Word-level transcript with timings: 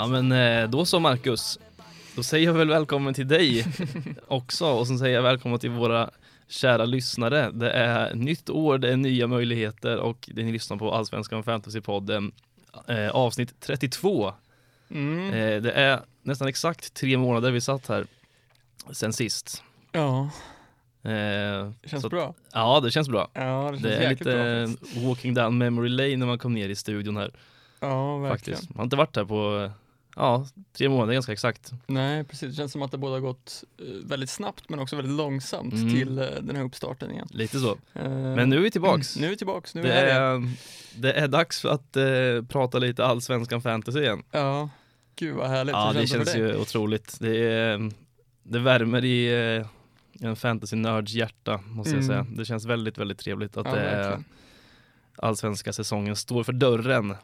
Ja 0.00 0.06
men 0.06 0.32
eh, 0.32 0.70
då 0.70 0.84
så 0.84 1.00
Marcus. 1.00 1.58
Då 2.16 2.22
säger 2.22 2.46
jag 2.46 2.54
väl 2.54 2.68
välkommen 2.68 3.14
till 3.14 3.28
dig 3.28 3.66
också 4.28 4.66
och 4.66 4.86
så 4.86 4.98
säger 4.98 5.14
jag 5.14 5.22
välkommen 5.22 5.58
till 5.58 5.70
våra 5.70 6.10
kära 6.48 6.84
lyssnare. 6.84 7.50
Det 7.50 7.70
är 7.70 8.14
nytt 8.14 8.50
år, 8.50 8.78
det 8.78 8.92
är 8.92 8.96
nya 8.96 9.26
möjligheter 9.26 9.96
och 9.98 10.28
det 10.34 10.42
ni 10.42 10.52
lyssnar 10.52 10.76
på 10.76 10.92
Allsvenskan 10.94 11.42
Fantasypodden 11.42 12.32
eh, 12.86 13.08
avsnitt 13.08 13.60
32. 13.60 14.32
Mm. 14.90 15.32
Eh, 15.32 15.62
det 15.62 15.72
är 15.72 16.00
nästan 16.22 16.48
exakt 16.48 16.94
tre 16.94 17.16
månader 17.16 17.50
vi 17.50 17.60
satt 17.60 17.86
här 17.88 18.06
sen 18.92 19.12
sist. 19.12 19.62
Ja, 19.92 20.30
Eh, 21.02 21.70
känns 21.84 22.02
så- 22.02 22.08
bra. 22.08 22.34
Ja, 22.52 22.80
det 22.80 22.90
känns 22.90 23.08
bra. 23.08 23.28
Ja, 23.32 23.40
det 23.72 23.78
känns 23.78 23.82
Det 23.82 23.96
är 23.96 24.10
lite 24.10 24.76
bra 24.94 25.08
walking 25.08 25.34
down 25.34 25.58
memory 25.58 25.88
lane 25.88 26.16
när 26.16 26.26
man 26.26 26.38
kom 26.38 26.54
ner 26.54 26.68
i 26.68 26.74
studion 26.76 27.16
här 27.16 27.30
Ja, 27.80 28.16
verkligen. 28.18 28.56
faktiskt. 28.56 28.70
Man 28.70 28.76
har 28.78 28.84
inte 28.84 28.96
varit 28.96 29.16
här 29.16 29.24
på, 29.24 29.70
ja, 30.16 30.46
tre 30.72 30.88
månader 30.88 31.12
ganska 31.12 31.32
exakt. 31.32 31.72
Nej, 31.86 32.24
precis. 32.24 32.48
Det 32.48 32.54
känns 32.54 32.72
som 32.72 32.82
att 32.82 32.90
det 32.90 32.98
både 32.98 33.12
har 33.14 33.20
gått 33.20 33.64
eh, 33.78 33.84
väldigt 34.04 34.30
snabbt 34.30 34.68
men 34.68 34.78
också 34.78 34.96
väldigt 34.96 35.14
långsamt 35.16 35.74
Mm. 35.74 35.90
till 35.94 36.18
eh, 36.18 36.24
den 36.42 36.56
här 36.56 36.64
uppstarten 36.64 37.10
igen. 37.10 37.28
Lite 37.30 37.58
så. 37.58 37.70
Eh, 37.94 38.10
Men 38.10 38.50
nu 38.50 38.56
är 38.56 38.60
vi 38.60 38.70
tillbaks. 38.70 39.16
Nu 39.16 39.26
är 39.26 39.30
vi 39.30 39.36
tillbaks. 39.36 39.74
Nu 39.74 39.82
Det 39.82 39.92
är 39.92 40.06
det. 40.06 40.12
är, 40.12 40.50
det 40.96 41.12
är 41.12 41.28
dags 41.28 41.64
att 41.64 41.96
eh, 41.96 42.04
prata 42.48 42.78
lite 42.78 43.04
allsvenskan 43.04 43.62
fantasy 43.62 44.00
igen. 44.00 44.22
Ja, 44.30 44.68
gud 45.16 45.34
vad 45.36 45.48
härligt. 45.48 45.72
Ja, 45.72 45.86
Hur 45.86 46.00
det 46.00 46.06
för 46.06 46.14
känns 46.16 46.32
dig? 46.32 46.40
ju 46.40 46.56
otroligt. 46.56 47.16
Det, 47.20 47.36
är, 47.52 47.90
det 48.42 48.58
värmer 48.58 49.04
i 49.04 49.56
eh, 49.58 49.66
en 50.28 50.36
fantasy-nörds 50.36 51.12
hjärta, 51.14 51.60
måste 51.66 51.90
jag 51.96 52.04
Mm. 52.04 52.08
säga. 52.08 52.36
Det 52.38 52.44
känns 52.44 52.64
väldigt, 52.66 52.98
väldigt 52.98 53.18
trevligt 53.18 53.56
att 53.56 53.66
Ja, 53.66 53.74
det 53.74 53.80
är 53.80 54.18
allsvenska 55.16 55.72
säsongen 55.72 56.16
står 56.16 56.44
för 56.44 56.52
dörren, 56.52 57.14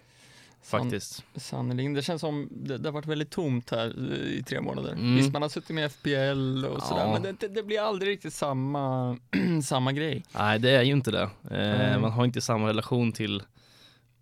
faktiskt. 0.63 1.25
Sannerligen. 1.37 1.95
Det 1.95 2.03
känns 2.03 2.21
som 2.21 2.49
det, 2.51 2.79
det 2.79 2.89
har 2.89 2.93
varit 2.93 3.07
väldigt 3.07 3.31
tomt 3.31 3.71
här 3.71 4.13
i 4.27 4.43
tre 4.43 4.61
månader. 4.61 4.93
Mm. 4.93 5.17
Visst, 5.17 5.33
man 5.33 5.43
har 5.43 5.49
suttit 5.49 5.71
med 5.71 5.93
FPL 5.93 6.65
och 6.65 6.83
sådär, 6.83 7.01
Ja. 7.03 7.13
men 7.13 7.23
det, 7.23 7.33
det, 7.41 7.49
det 7.49 7.63
blir 7.63 7.81
aldrig 7.81 8.11
riktigt 8.13 8.35
samma, 8.35 9.19
samma 9.65 9.93
grej. 9.93 10.23
Nej, 10.33 10.59
det 10.59 10.71
är 10.71 10.83
ju 10.83 10.93
inte 10.93 11.11
det. 11.11 11.23
Eh, 11.23 11.29
Nej. 11.51 11.99
man 12.01 12.13
har 12.13 12.25
inte 12.25 12.41
samma 12.41 12.69
relation 12.69 13.13
till 13.13 13.43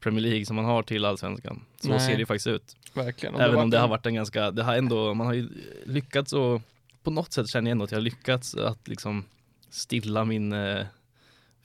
Premier 0.00 0.20
League 0.22 0.46
som 0.46 0.56
man 0.56 0.64
har 0.64 0.82
till 0.82 1.04
allsvenskan. 1.04 1.64
Så 1.80 1.88
Nej. 1.88 2.00
ser 2.00 2.12
det 2.12 2.18
ju 2.18 2.26
faktiskt 2.26 2.46
ut. 2.46 2.76
Verkligen. 2.94 3.34
Även 3.34 3.56
om 3.56 3.70
det 3.70 3.78
har 3.78 3.88
varit 3.88 4.06
en 4.06 4.14
ganska, 4.14 4.50
det 4.50 4.62
har 4.62 4.74
ändå, 4.76 5.14
man 5.14 5.26
har 5.26 5.34
ju 5.34 5.48
lyckats 5.86 6.32
och 6.32 6.62
på 7.02 7.10
något 7.10 7.32
sätt 7.32 7.48
känner 7.48 7.70
jag 7.70 7.72
ändå 7.72 7.84
att 7.84 7.90
jag 7.90 7.98
har 7.98 8.02
lyckats 8.02 8.54
att 8.54 8.88
liksom 8.88 9.24
stilla 9.70 10.24
min 10.24 10.52
eh, 10.52 10.86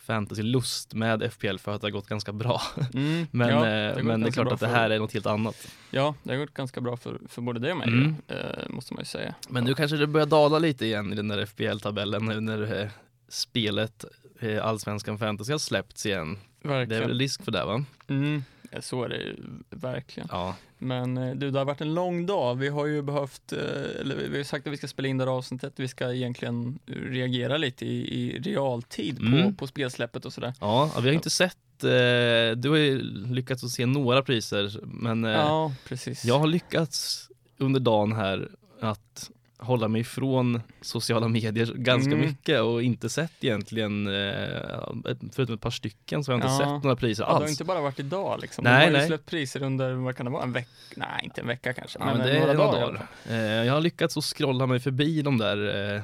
fantasy-lust 0.10 0.94
med 0.94 1.24
FPL 1.34 1.58
för 1.58 1.76
att 1.76 1.82
det 1.82 1.88
har 1.88 1.92
gått 1.92 2.08
ganska 2.08 2.32
bra. 2.34 2.62
Mm, 2.94 3.28
Men, 3.32 3.50
ja, 3.50 3.68
eh, 3.68 3.96
gått 3.96 4.04
men 4.06 4.22
det 4.22 4.28
är 4.28 4.32
klart 4.32 4.52
att 4.52 4.60
det 4.60 4.68
för- 4.68 4.76
här 4.76 4.90
är 4.90 5.00
något 5.00 5.14
helt 5.14 5.26
annat. 5.26 5.68
Ja, 5.92 6.16
det 6.24 6.32
har 6.32 6.38
gått 6.40 6.54
ganska 6.54 6.82
bra 6.82 6.98
för, 6.98 7.20
för 7.28 7.42
både 7.42 7.60
dig 7.60 7.72
och 7.72 7.78
mig, 7.78 7.88
Mm. 7.88 8.16
eh, 8.28 8.38
måste 8.70 8.94
man 8.94 9.02
ju 9.02 9.06
säga. 9.06 9.36
Men 9.50 9.64
nu 9.64 9.74
kanske 9.74 9.98
det 9.98 10.08
börjar 10.08 10.28
dala 10.28 10.60
lite 10.60 10.86
igen 10.86 11.14
i 11.14 11.16
den 11.16 11.28
där 11.28 11.46
FPL-tabellen 11.46 12.26
nu 12.26 12.40
när 12.42 12.82
eh, 12.82 12.90
spelet 13.30 14.06
eh, 14.40 14.66
Allsvenskan 14.66 15.18
Fantasy 15.20 15.52
har 15.52 15.60
släppts 15.60 16.06
igen. 16.06 16.38
Det 16.62 16.68
är 16.68 16.74
Verkligen. 16.74 17.08
väl 17.08 17.20
risk 17.20 17.44
för 17.44 17.52
det 17.52 17.66
va? 17.66 17.84
Mm, 18.08 18.44
så 18.80 19.04
är 19.04 19.10
det 19.10 19.18
ju 19.18 19.36
verkligen. 19.70 20.30
Ja, 20.32 20.56
Men 20.78 21.18
eh, 21.18 21.36
du, 21.36 21.52
det 21.52 21.58
har 21.60 21.66
varit 21.66 21.82
en 21.82 21.94
lång 21.94 22.26
dag. 22.26 22.56
Vi 22.56 22.68
har 22.68 22.86
ju 22.86 23.02
behövt, 23.02 23.52
eh, 23.54 23.60
eller 24.00 24.16
vi 24.32 24.38
har 24.38 24.44
sagt 24.44 24.68
att 24.68 24.74
vi 24.74 24.78
ska 24.78 24.88
spela 24.88 25.08
in 25.08 25.18
det 25.18 25.24
här 25.26 25.32
avsnittet. 25.32 25.74
Vi 25.76 25.88
ska 25.88 26.14
egentligen 26.14 26.80
reagera 26.86 27.58
lite 27.58 27.86
i, 27.86 28.20
i 28.22 28.40
realtid 28.40 29.18
på, 29.18 29.26
Mm. 29.26 29.56
på 29.56 29.68
spelsläppet 29.68 30.26
och 30.26 30.34
sådär. 30.34 30.54
ja 30.60 30.92
vi 31.02 31.08
har 31.08 31.14
inte 31.14 31.30
sett, 31.30 31.84
eh, 31.84 32.58
du 32.58 32.70
har 32.70 32.78
ju 32.78 33.02
lyckats 33.34 33.64
att 33.64 33.70
se 33.72 33.86
några 33.86 34.22
priser 34.24 34.80
men 34.84 35.26
eh, 35.26 35.32
Ja, 35.32 35.74
precis. 35.88 36.26
Jag 36.26 36.40
har 36.40 36.48
lyckats 36.48 37.30
under 37.58 37.80
dagen 37.80 38.14
här 38.14 38.50
att 38.80 39.32
hålla 39.60 39.88
mig 39.88 40.02
ifrån 40.02 40.62
sociala 40.82 41.28
medier 41.28 41.74
ganska 41.76 42.12
Mm. 42.12 42.26
mycket 42.28 42.62
och 42.62 42.84
inte 42.84 43.10
sett 43.10 43.32
egentligen, 43.44 44.08
eh, 44.08 44.94
förutom 45.34 45.56
ett 45.56 45.62
par 45.62 45.70
stycken 45.72 46.24
så 46.24 46.32
har 46.32 46.40
jag 46.40 46.46
inte 46.48 46.64
Ja. 46.64 46.76
sett 46.76 46.84
några 46.84 46.96
priser 46.96 47.24
Ja, 47.24 47.28
det 47.28 47.34
har 47.34 47.42
alls. 47.42 47.52
inte 47.52 47.64
bara 47.64 47.82
varit 47.82 48.00
idag 48.00 48.40
liksom. 48.42 48.64
Nej, 48.64 48.80
De 48.80 48.86
har 48.86 48.98
nej. 49.00 49.08
släppt 49.08 49.26
priser 49.30 49.64
under, 49.64 49.94
vad 49.94 50.16
kan 50.16 50.26
det 50.26 50.32
vara, 50.32 50.44
en 50.44 50.52
vecka? 50.54 50.70
Nej, 50.96 51.22
inte 51.24 51.42
en 51.42 51.48
vecka 51.48 51.74
kanske. 51.74 52.00
Ja, 52.00 52.06
men, 52.06 52.18
men 52.18 52.28
eh, 52.28 52.34
det 52.34 52.40
några 52.40 52.52
är 52.52 52.58
dagar. 52.58 52.72
några 52.72 52.86
dagar. 52.86 53.08
fall. 53.24 53.34
Eh, 53.36 53.38
jag 53.40 53.74
har 53.74 53.82
lyckats 53.82 54.18
att 54.18 54.24
scrolla 54.24 54.66
mig 54.66 54.80
förbi 54.80 55.22
de 55.22 55.38
där 55.38 56.02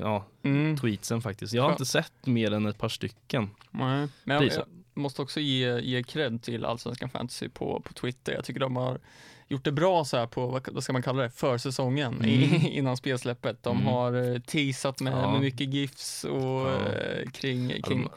ja, 0.00 0.24
Mm. 0.42 0.76
tweetsen 0.76 1.22
faktiskt. 1.22 1.52
Jag 1.54 1.62
har 1.62 1.68
Ja. 1.70 1.72
inte 1.72 1.84
sett 1.86 2.26
mer 2.26 2.52
än 2.52 2.66
ett 2.66 2.78
par 2.78 2.88
stycken. 2.88 3.50
Nej. 3.70 4.08
Men 4.24 4.36
jag, 4.36 4.44
jag 4.44 4.64
måste 4.98 5.22
också 5.22 5.40
ge, 5.40 5.80
ge 5.80 6.02
cred 6.02 6.42
till 6.42 6.64
Allsvenskan 6.64 7.10
Fantasy 7.10 7.48
på, 7.48 7.80
på 7.84 7.92
Twitter. 7.92 8.32
Jag 8.32 8.44
tycker 8.44 8.60
de 8.60 8.76
har 8.76 8.98
gjort 9.48 9.64
det 9.64 9.72
bra 9.72 10.04
så 10.04 10.16
här 10.16 10.26
på, 10.26 10.60
vad, 10.72 10.82
ska 10.84 10.92
man 10.92 11.02
kalla 11.02 11.22
det, 11.22 11.30
försäsongen 11.30 12.24
i, 12.24 12.44
Mm. 12.44 12.66
innan 12.66 12.96
spelsläppet. 12.96 13.62
De 13.62 13.76
Mm. 13.76 13.86
har 13.88 14.32
eh, 14.34 14.40
teasat 14.40 15.00
med, 15.00 15.12
Ja. 15.12 15.32
med 15.32 15.40
mycket 15.40 15.74
GIFs 15.74 16.24
och 16.24 16.40
Ja. 16.68 16.76
eh, 16.86 17.30
kring, 17.30 17.70
Ja, 17.70 17.76
kring 17.82 18.02
de 18.02 18.10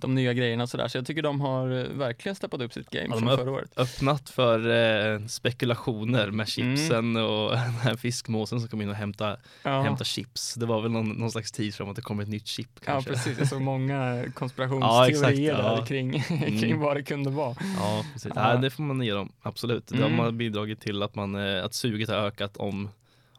de 0.00 0.14
nya 0.14 0.32
grejerna 0.32 0.62
och 0.62 0.68
sådär. 0.68 0.88
Så 0.88 0.98
jag 0.98 1.06
tycker 1.06 1.22
de 1.22 1.40
har 1.40 1.70
eh, 1.70 1.84
verkligen 1.84 2.36
steppat 2.36 2.60
upp 2.60 2.72
sitt 2.72 2.90
game 2.90 3.06
Ja, 3.10 3.16
från 3.18 3.36
förra 3.38 3.50
året. 3.50 3.70
öppnat 3.76 4.30
för 4.30 4.70
eh, 5.14 5.26
spekulationer 5.26 6.30
med 6.30 6.48
chipsen 6.48 7.16
och 7.16 7.50
den 7.50 7.58
här 7.74 7.96
fiskmåsen 7.96 8.60
som 8.60 8.68
kom 8.68 8.82
in 8.82 8.88
och 8.88 8.94
hämta, 8.94 9.36
Ja. 9.62 9.82
hämta 9.82 10.04
chips. 10.04 10.54
Det 10.54 10.66
var 10.66 10.80
väl 10.82 10.90
någon, 10.90 11.08
någon 11.08 11.30
slags 11.30 11.52
tid 11.52 11.74
fram 11.74 11.88
att 11.88 11.96
det 11.96 12.02
kommer 12.02 12.22
ett 12.22 12.28
nytt 12.28 12.46
chip 12.46 12.68
Ja 12.74 12.80
kanske. 12.84 13.10
precis, 13.10 13.38
jag 13.38 13.48
såg 13.48 13.60
många 13.72 14.16
Ja, 14.16 14.24
konspirationsteorier 14.34 15.58
ja. 15.58 15.76
där 15.76 15.86
kring, 15.86 16.22
kring 16.60 16.64
Mm. 16.70 16.80
vad 16.80 16.96
det 16.96 17.02
kunde 17.02 17.30
vara. 17.30 17.56
Ja, 17.78 18.04
precis. 18.12 18.32
Ja. 18.34 18.52
Ja. 18.54 18.56
det 18.60 18.70
får 18.70 18.82
man 18.82 19.02
ge 19.02 19.12
dem, 19.12 19.32
absolut. 19.42 19.86
Det 19.86 19.96
Mm. 20.04 20.18
har 20.18 20.30
bidragit 20.30 20.80
till 20.80 21.02
att, 21.02 21.14
man, 21.14 21.34
eh, 21.34 21.64
att 21.64 21.74
suget 21.74 22.08
har 22.08 22.16
ökat 22.16 22.56
om, 22.56 22.88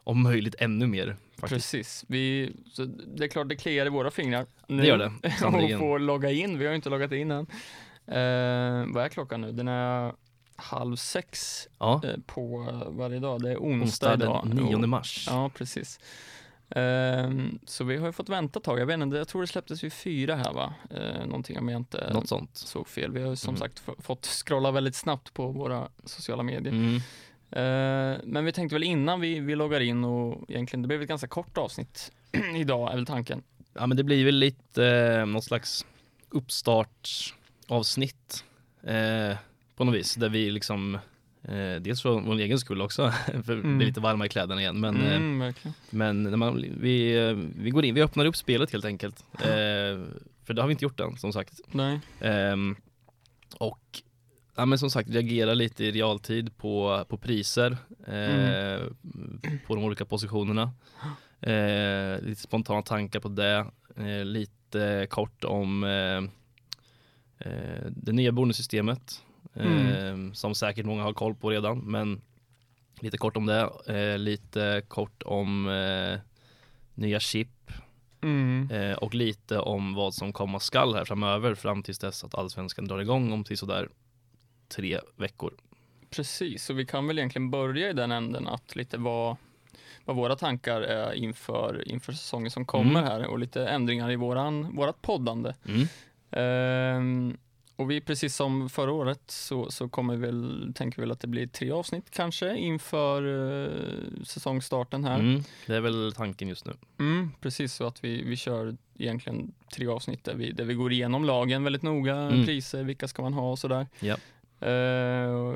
om 0.04 0.22
möjligt 0.22 0.54
nud 0.60 0.88
mer. 0.88 1.16
Faktiskt. 1.42 1.72
Precis, 1.72 2.04
vi, 2.08 2.52
det 3.16 3.24
är 3.24 3.28
klart 3.28 3.48
det 3.48 3.56
kliar 3.56 3.86
i 3.86 3.88
våra 3.88 4.10
fingrar. 4.10 4.46
Det 4.66 4.86
gör 4.86 4.98
det, 4.98 5.12
och 5.74 5.78
få 5.80 5.98
logga 5.98 6.30
in, 6.30 6.58
vi 6.58 6.64
har 6.64 6.70
ju 6.72 6.76
inte 6.76 6.88
loggat 6.90 7.12
in 7.12 7.30
än. 7.30 7.46
Eh, 8.06 8.94
vad 8.94 9.04
är 9.04 9.08
klockan 9.08 9.40
nu? 9.40 9.52
Den 9.52 9.68
är 9.68 10.12
halv 10.56 10.96
sex 10.96 11.68
Ja, 11.78 12.00
eh, 12.04 12.16
på 12.26 12.58
varje 12.88 13.18
dag. 13.18 13.42
Det 13.42 13.50
är 13.50 13.56
onsdag, 13.56 14.12
onsdag 14.12 14.14
idag. 14.14 14.42
den 14.46 14.56
9 14.56 14.74
Och- 14.76 14.88
mars. 14.88 15.26
Ja, 15.30 15.50
precis. 15.54 16.00
Ehm, 16.70 17.58
så 17.66 17.84
vi 17.84 17.96
har 17.96 18.06
ju 18.06 18.12
fått 18.12 18.28
vänta 18.28 18.58
ett 18.58 18.64
tag. 18.64 18.80
Jag 18.80 18.86
vet 18.86 19.00
inte, 19.00 19.16
jag 19.16 19.28
tror 19.28 19.40
det 19.40 19.46
släpptes 19.46 19.84
vid 19.84 19.92
fyra 19.92 20.36
här 20.36 20.52
va? 20.52 20.74
Uh, 20.94 21.26
någonting 21.26 21.58
om 21.58 21.68
jag 21.68 21.80
inte 21.80 22.10
Något 22.12 22.28
sånt. 22.28 22.56
såg 22.56 22.88
fel. 22.88 23.12
Vi 23.12 23.22
har 23.22 23.30
ju 23.30 23.36
som 23.36 23.54
Mm. 23.54 23.58
sagt 23.60 23.82
fått 23.98 24.26
scrolla 24.26 24.70
väldigt 24.70 24.94
snabbt 24.94 25.34
på 25.34 25.48
våra 25.48 25.88
sociala 26.04 26.42
medier. 26.42 26.72
Mm. 26.72 27.00
Eh, 27.52 28.16
men 28.24 28.44
vi 28.44 28.52
tänkte 28.52 28.74
väl 28.74 28.82
innan 28.82 29.20
vi, 29.20 29.40
vi 29.40 29.54
loggar 29.56 29.80
in 29.80 30.04
och 30.04 30.50
egentligen, 30.50 30.82
det 30.82 30.88
blev 30.88 31.02
ett 31.02 31.08
ganska 31.08 31.28
kort 31.28 31.58
avsnitt 31.58 32.12
idag 32.56 32.92
är 32.92 32.96
väl 32.96 33.06
tanken. 33.06 33.42
Ja 33.74 33.86
men 33.86 33.96
det 33.96 34.04
blir 34.04 34.24
väl 34.24 34.34
lite 34.34 34.86
eh, 34.86 35.26
något 35.26 35.44
slags 35.44 35.86
uppstartsavsnitt 36.30 38.44
eh, 38.82 39.36
på 39.76 39.84
något 39.84 39.94
vis 39.94 40.14
där 40.14 40.28
vi 40.28 40.50
liksom 40.50 40.94
eh, 41.42 41.74
dels 41.80 42.02
för 42.02 42.20
vår 42.20 42.38
egen 42.38 42.58
skull 42.58 42.82
också 42.82 43.12
för 43.44 43.52
Mm. 43.52 43.78
det 43.78 43.84
är 43.84 43.86
lite 43.86 44.00
varma 44.00 44.26
i 44.26 44.28
kläderna 44.28 44.60
igen 44.60 44.80
men, 44.80 44.96
eh, 45.06 45.16
mm, 45.16 45.38
verkligen. 45.38 45.74
men 45.90 46.22
när 46.22 46.36
man, 46.36 46.64
vi, 46.80 47.26
eh, 47.28 47.36
vi 47.56 47.70
går 47.70 47.84
in, 47.84 47.94
vi 47.94 48.02
öppnar 48.02 48.24
upp 48.24 48.36
spelet 48.36 48.72
helt 48.72 48.84
enkelt 48.84 49.24
eh, 49.32 49.40
för 50.44 50.54
det 50.54 50.60
har 50.62 50.66
vi 50.68 50.72
inte 50.72 50.84
gjort 50.84 51.00
än 51.00 51.16
som 51.16 51.32
sagt 51.32 51.60
Nej. 51.70 52.00
Ehm, 52.20 52.76
och 53.58 54.02
ja, 54.56 54.66
men 54.66 54.78
som 54.78 54.90
sagt 54.90 55.10
reagera 55.10 55.54
lite 55.54 55.84
i 55.84 55.92
realtid 55.92 56.56
på, 56.56 57.04
på 57.08 57.16
priser 57.16 57.76
eh, 58.06 58.86
på 59.66 59.74
de 59.74 59.84
olika 59.84 60.04
positionerna. 60.04 60.72
Eh, 61.40 62.20
lite 62.20 62.40
spontana 62.40 62.82
tankar 62.82 63.20
på 63.20 63.28
det. 63.28 63.66
Eh, 63.96 64.24
lite 64.24 65.06
kort 65.10 65.44
om 65.44 65.84
eh, 65.84 66.22
eh, 67.48 67.86
det 67.90 68.12
nya 68.12 68.32
bonussystemet 68.32 69.22
eh, 69.54 70.32
som 70.32 70.54
säkert 70.54 70.86
många 70.86 71.02
har 71.02 71.12
koll 71.12 71.34
på 71.34 71.50
redan 71.50 71.78
men 71.78 72.20
lite 73.00 73.18
kort 73.18 73.36
om 73.36 73.46
det. 73.46 73.68
Lite 74.18 74.82
kort 74.88 75.22
om 75.22 75.68
nya 76.94 77.20
chip 77.20 77.48
Mm. 78.24 78.68
Och 78.98 79.14
lite 79.14 79.58
om 79.58 79.94
vad 79.94 80.14
som 80.14 80.32
komma 80.32 80.60
skall 80.60 80.94
här 80.94 81.04
framöver 81.04 81.54
fram 81.54 81.82
tills 81.82 81.98
dess 81.98 82.24
att 82.24 82.34
allsvenskan 82.34 82.84
drar 82.84 82.98
igång 82.98 83.32
om 83.32 83.44
till 83.44 83.58
sådär 83.58 83.88
tre 84.74 85.00
veckor. 85.16 85.52
Precis, 86.10 86.64
så 86.64 86.74
vi 86.74 86.86
kan 86.86 87.06
väl 87.06 87.18
egentligen 87.18 87.50
börja 87.50 87.90
i 87.90 87.92
den 87.92 88.12
änden 88.12 88.48
att 88.48 88.76
lite 88.76 88.98
vad, 88.98 89.36
vad 90.04 90.16
våra 90.16 90.36
tankar 90.36 90.80
är 90.82 91.12
inför, 91.12 91.88
inför 91.88 92.12
säsongen 92.12 92.50
som 92.50 92.64
kommer 92.64 93.00
Mm. 93.00 93.04
här 93.04 93.26
och 93.26 93.38
lite 93.38 93.66
ändringar 93.66 94.10
i 94.10 94.16
våran, 94.16 94.76
vårat 94.76 95.02
poddande. 95.02 95.54
Mm. 95.68 95.86
Ehm, 96.30 97.36
och 97.76 97.90
vi, 97.90 98.00
precis 98.00 98.36
som 98.36 98.68
förra 98.68 98.92
året, 98.92 99.20
så, 99.26 99.70
så 99.70 99.88
kommer 99.88 100.16
vi 100.16 100.26
väl, 100.26 100.72
tänker 100.74 100.96
vi 100.96 101.00
väl 101.00 101.10
att 101.10 101.20
det 101.20 101.26
blir 101.28 101.46
tre 101.46 101.70
avsnitt 101.70 102.10
kanske 102.10 102.56
inför 102.56 103.22
uh, 103.26 104.22
säsongstarten 104.24 105.04
här. 105.04 105.18
Mm. 105.18 105.42
Det 105.66 105.76
är 105.76 105.80
väl 105.80 106.12
tanken 106.16 106.48
just 106.48 106.66
nu. 106.66 106.72
Mm, 106.98 107.30
precis 107.40 107.74
så 107.74 107.86
att 107.86 108.04
vi, 108.04 108.22
vi 108.22 108.36
kör 108.36 108.76
egentligen 108.98 109.52
tre 109.74 109.86
avsnitt 109.86 110.24
där 110.24 110.34
vi, 110.34 110.52
där 110.52 110.64
vi 110.64 110.74
går 110.74 110.92
igenom 110.92 111.24
lagen 111.24 111.64
väldigt 111.64 111.82
noga, 111.82 112.16
Mm. 112.16 112.44
priser, 112.46 112.82
vilka 112.84 113.08
ska 113.08 113.22
man 113.22 113.32
ha 113.34 113.50
och 113.50 113.58
sådär. 113.58 113.86
Ja. 114.00 114.16
Eh, 114.62 115.54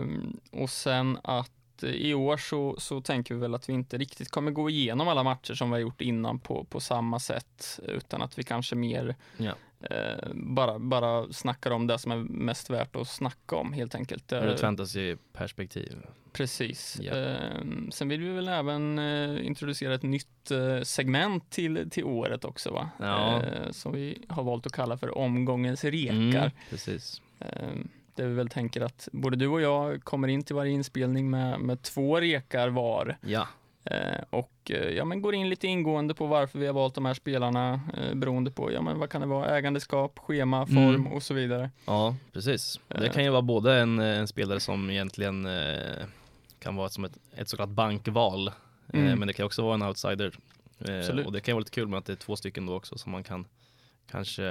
och 0.63 0.71
sen 0.71 1.19
att 1.25 1.51
i 1.83 2.15
år 2.15 2.37
så, 2.37 2.77
så 2.79 3.01
tänker 3.01 3.35
vi 3.35 3.41
väl 3.41 3.55
att 3.55 3.69
vi 3.69 3.73
inte 3.73 3.99
riktigt 3.99 4.31
kommer 4.31 4.51
gå 4.51 4.71
igenom 4.71 5.09
alla 5.09 5.23
matcher 5.23 5.55
som 5.55 5.71
vi 5.71 5.75
har 5.75 5.81
gjort 5.81 6.01
innan 6.01 6.39
på, 6.39 6.65
på 6.65 6.81
samma 6.81 7.19
sätt, 7.19 7.81
utan 7.83 8.23
att 8.23 8.39
vi 8.39 8.43
kanske 8.43 8.75
mer 8.77 9.15
Ja. 9.37 9.53
eh, 9.91 10.29
bara, 10.35 10.79
bara 10.79 11.33
snackar 11.33 11.71
om 11.71 11.87
det 11.87 11.99
som 11.99 12.13
är 12.13 12.17
mest 12.17 12.71
värt 12.71 12.97
att 12.97 13.09
snacka 13.09 13.57
om 13.57 13.73
helt 13.73 13.95
enkelt. 13.95 14.33
Ur 14.33 14.39
ett 14.47 14.61
Eh, 14.61 14.67
fantasyperspektiv. 14.67 15.97
Precis. 16.33 16.99
Ja. 17.03 17.13
Eh, 17.17 17.63
sen 17.91 18.09
vill 18.09 18.21
vi 18.21 18.29
väl 18.29 18.49
även 18.49 18.99
eh, 18.99 19.47
introducera 19.47 19.95
ett 19.95 20.03
nytt 20.03 20.51
eh, 20.51 20.81
segment 20.83 21.51
till, 21.51 21.91
till 21.91 22.05
året 22.05 22.45
också 22.45 22.71
va? 22.71 22.91
Ja. 22.99 23.43
Som 23.71 23.93
vi 23.93 24.19
har 24.29 24.43
valt 24.43 24.67
att 24.67 24.73
kalla 24.73 24.97
för 24.99 25.19
omgångens 25.19 25.85
rekar. 25.85 26.17
Mm, 26.41 26.51
precis. 26.71 27.23
Eh, 28.19 28.23
där 28.23 28.29
vi 28.29 28.35
väl 28.35 28.49
tänker 28.49 28.81
att 28.81 29.09
både 29.13 29.37
du 29.37 29.47
och 29.49 29.61
jag 29.61 30.05
kommer 30.05 30.29
in 30.29 30.43
till 30.43 30.57
varje 30.57 30.73
inspelning 30.73 31.31
med, 31.31 31.61
med 31.61 31.83
två 31.83 32.21
rekar 32.21 32.69
var 32.69 33.17
Ja, 33.21 33.49
eh, 33.85 34.23
och 34.31 34.71
eh, 34.71 34.91
ja, 34.91 35.05
men 35.05 35.23
går 35.23 35.35
in 35.35 35.49
lite 35.49 35.67
ingående 35.67 36.15
på 36.15 36.27
varför 36.27 36.59
vi 36.59 36.67
har 36.67 36.75
valt 36.75 36.95
de 36.95 37.05
här 37.05 37.15
spelarna 37.15 37.81
eh, 37.97 38.15
beroende 38.15 38.51
på 38.51 38.73
ja, 38.73 38.83
men 38.83 38.99
vad 38.99 39.11
kan 39.11 39.21
det 39.21 39.27
vara, 39.27 39.57
ägandeskap, 39.59 40.19
schema, 40.19 40.67
form 40.67 40.79
Mm. 40.95 41.07
och 41.07 41.23
så 41.23 41.35
vidare. 41.35 41.71
ja 41.87 42.17
precis. 42.33 42.81
Det 42.89 43.07
Eh. 43.07 43.13
kan 43.13 43.25
ju 43.25 43.31
vara 43.31 43.43
både 43.43 43.75
en, 43.81 43.99
en 43.99 44.29
spelare 44.29 44.61
som 44.61 44.91
egentligen 44.91 45.47
eh, 45.47 46.05
kan 46.59 46.77
vara 46.77 46.89
som 46.89 47.05
ett, 47.05 47.19
ett 47.37 47.49
så 47.49 47.57
kallat 47.57 47.71
bankval, 47.71 48.49
eh, 48.49 48.53
Mm. 48.93 49.19
men 49.19 49.29
det 49.29 49.35
kan 49.35 49.47
också 49.47 49.63
vara 49.63 49.75
en 49.75 49.83
outsider. 49.83 50.35
Eh, 50.79 51.27
och 51.27 51.33
det 51.33 51.41
kan 51.41 51.55
vara 51.55 51.61
lite 51.61 51.71
kul 51.71 51.89
med 51.89 51.99
att 51.99 52.05
det 52.07 52.13
är 52.13 52.17
två 52.17 52.37
stycken 52.37 52.67
då 52.67 52.75
också 52.77 52.99
som 52.99 53.13
man 53.13 53.25
kan 53.25 53.45
kanske 54.11 54.43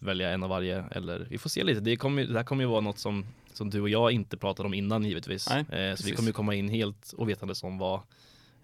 välja 0.00 0.30
en 0.30 0.42
av 0.42 0.48
varje 0.48 0.84
eller 0.90 1.26
vi 1.30 1.38
får 1.38 1.50
se 1.50 1.64
lite. 1.64 1.80
Det, 1.80 1.96
kommer, 1.96 2.24
det 2.24 2.36
här 2.38 2.44
kommer 2.44 2.62
ju 2.64 2.68
vara 2.70 2.80
något 2.80 2.98
som, 2.98 3.24
som 3.52 3.70
du 3.70 3.80
och 3.80 3.88
jag 3.88 4.12
inte 4.12 4.36
pratade 4.36 4.66
om 4.66 4.74
innan 4.74 5.04
givetvis. 5.04 5.48
Nej, 5.50 5.88
eh, 5.88 5.96
så 5.96 6.06
vi 6.06 6.12
kommer 6.12 6.28
ju 6.28 6.32
komma 6.32 6.54
in 6.54 6.68
helt 6.68 7.14
ovetandes 7.16 7.62
om 7.64 7.78
vad 7.78 7.94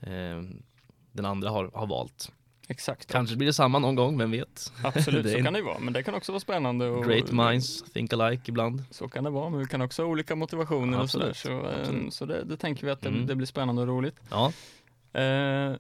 eh, 0.01 0.43
den 1.13 1.25
andra 1.25 1.51
har, 1.51 1.71
har 1.75 1.87
valt. 1.87 2.33
Exakt. 2.69 3.13
Kanske 3.13 3.37
blir 3.37 3.47
det 3.47 3.53
samma 3.53 3.79
någon 3.79 3.95
gång, 3.95 4.19
vem 4.19 4.31
vet? 4.31 4.73
Absolut, 4.85 5.31
så 5.37 5.43
kan 5.43 5.53
det 5.53 5.59
ju 5.59 5.65
vara, 5.65 5.79
men 5.79 5.93
det 5.93 6.03
kan 6.03 6.15
också 6.15 6.33
vara 6.33 6.41
spännande. 6.41 6.87
Och, 6.87 7.05
Great 7.05 7.33
minds 7.33 7.83
think 7.83 8.13
alike 8.13 8.43
ibland. 8.47 8.85
Så 8.91 9.09
kan 9.09 9.25
det 9.25 9.31
vara, 9.31 9.51
men 9.51 9.61
vi 9.61 9.67
kan 9.67 9.81
också 9.83 10.03
ha 10.03 10.09
olika 10.11 10.37
motivationer 10.37 11.01
och 11.01 11.11
sådär. 11.11 11.33
Så, 11.33 11.51
eh, 11.51 11.81
absolut. 11.81 12.15
så 12.15 12.27
det, 12.27 12.45
det 12.45 12.57
tänker 12.57 12.87
vi 12.87 12.93
att 12.93 13.01
det, 13.01 13.09
Mm. 13.09 13.27
det 13.27 13.35
blir 13.35 13.47
spännande 13.47 13.83
och 13.83 13.89
roligt. 13.89 14.15
Ja, 14.31 14.53
Eh, 15.13 15.73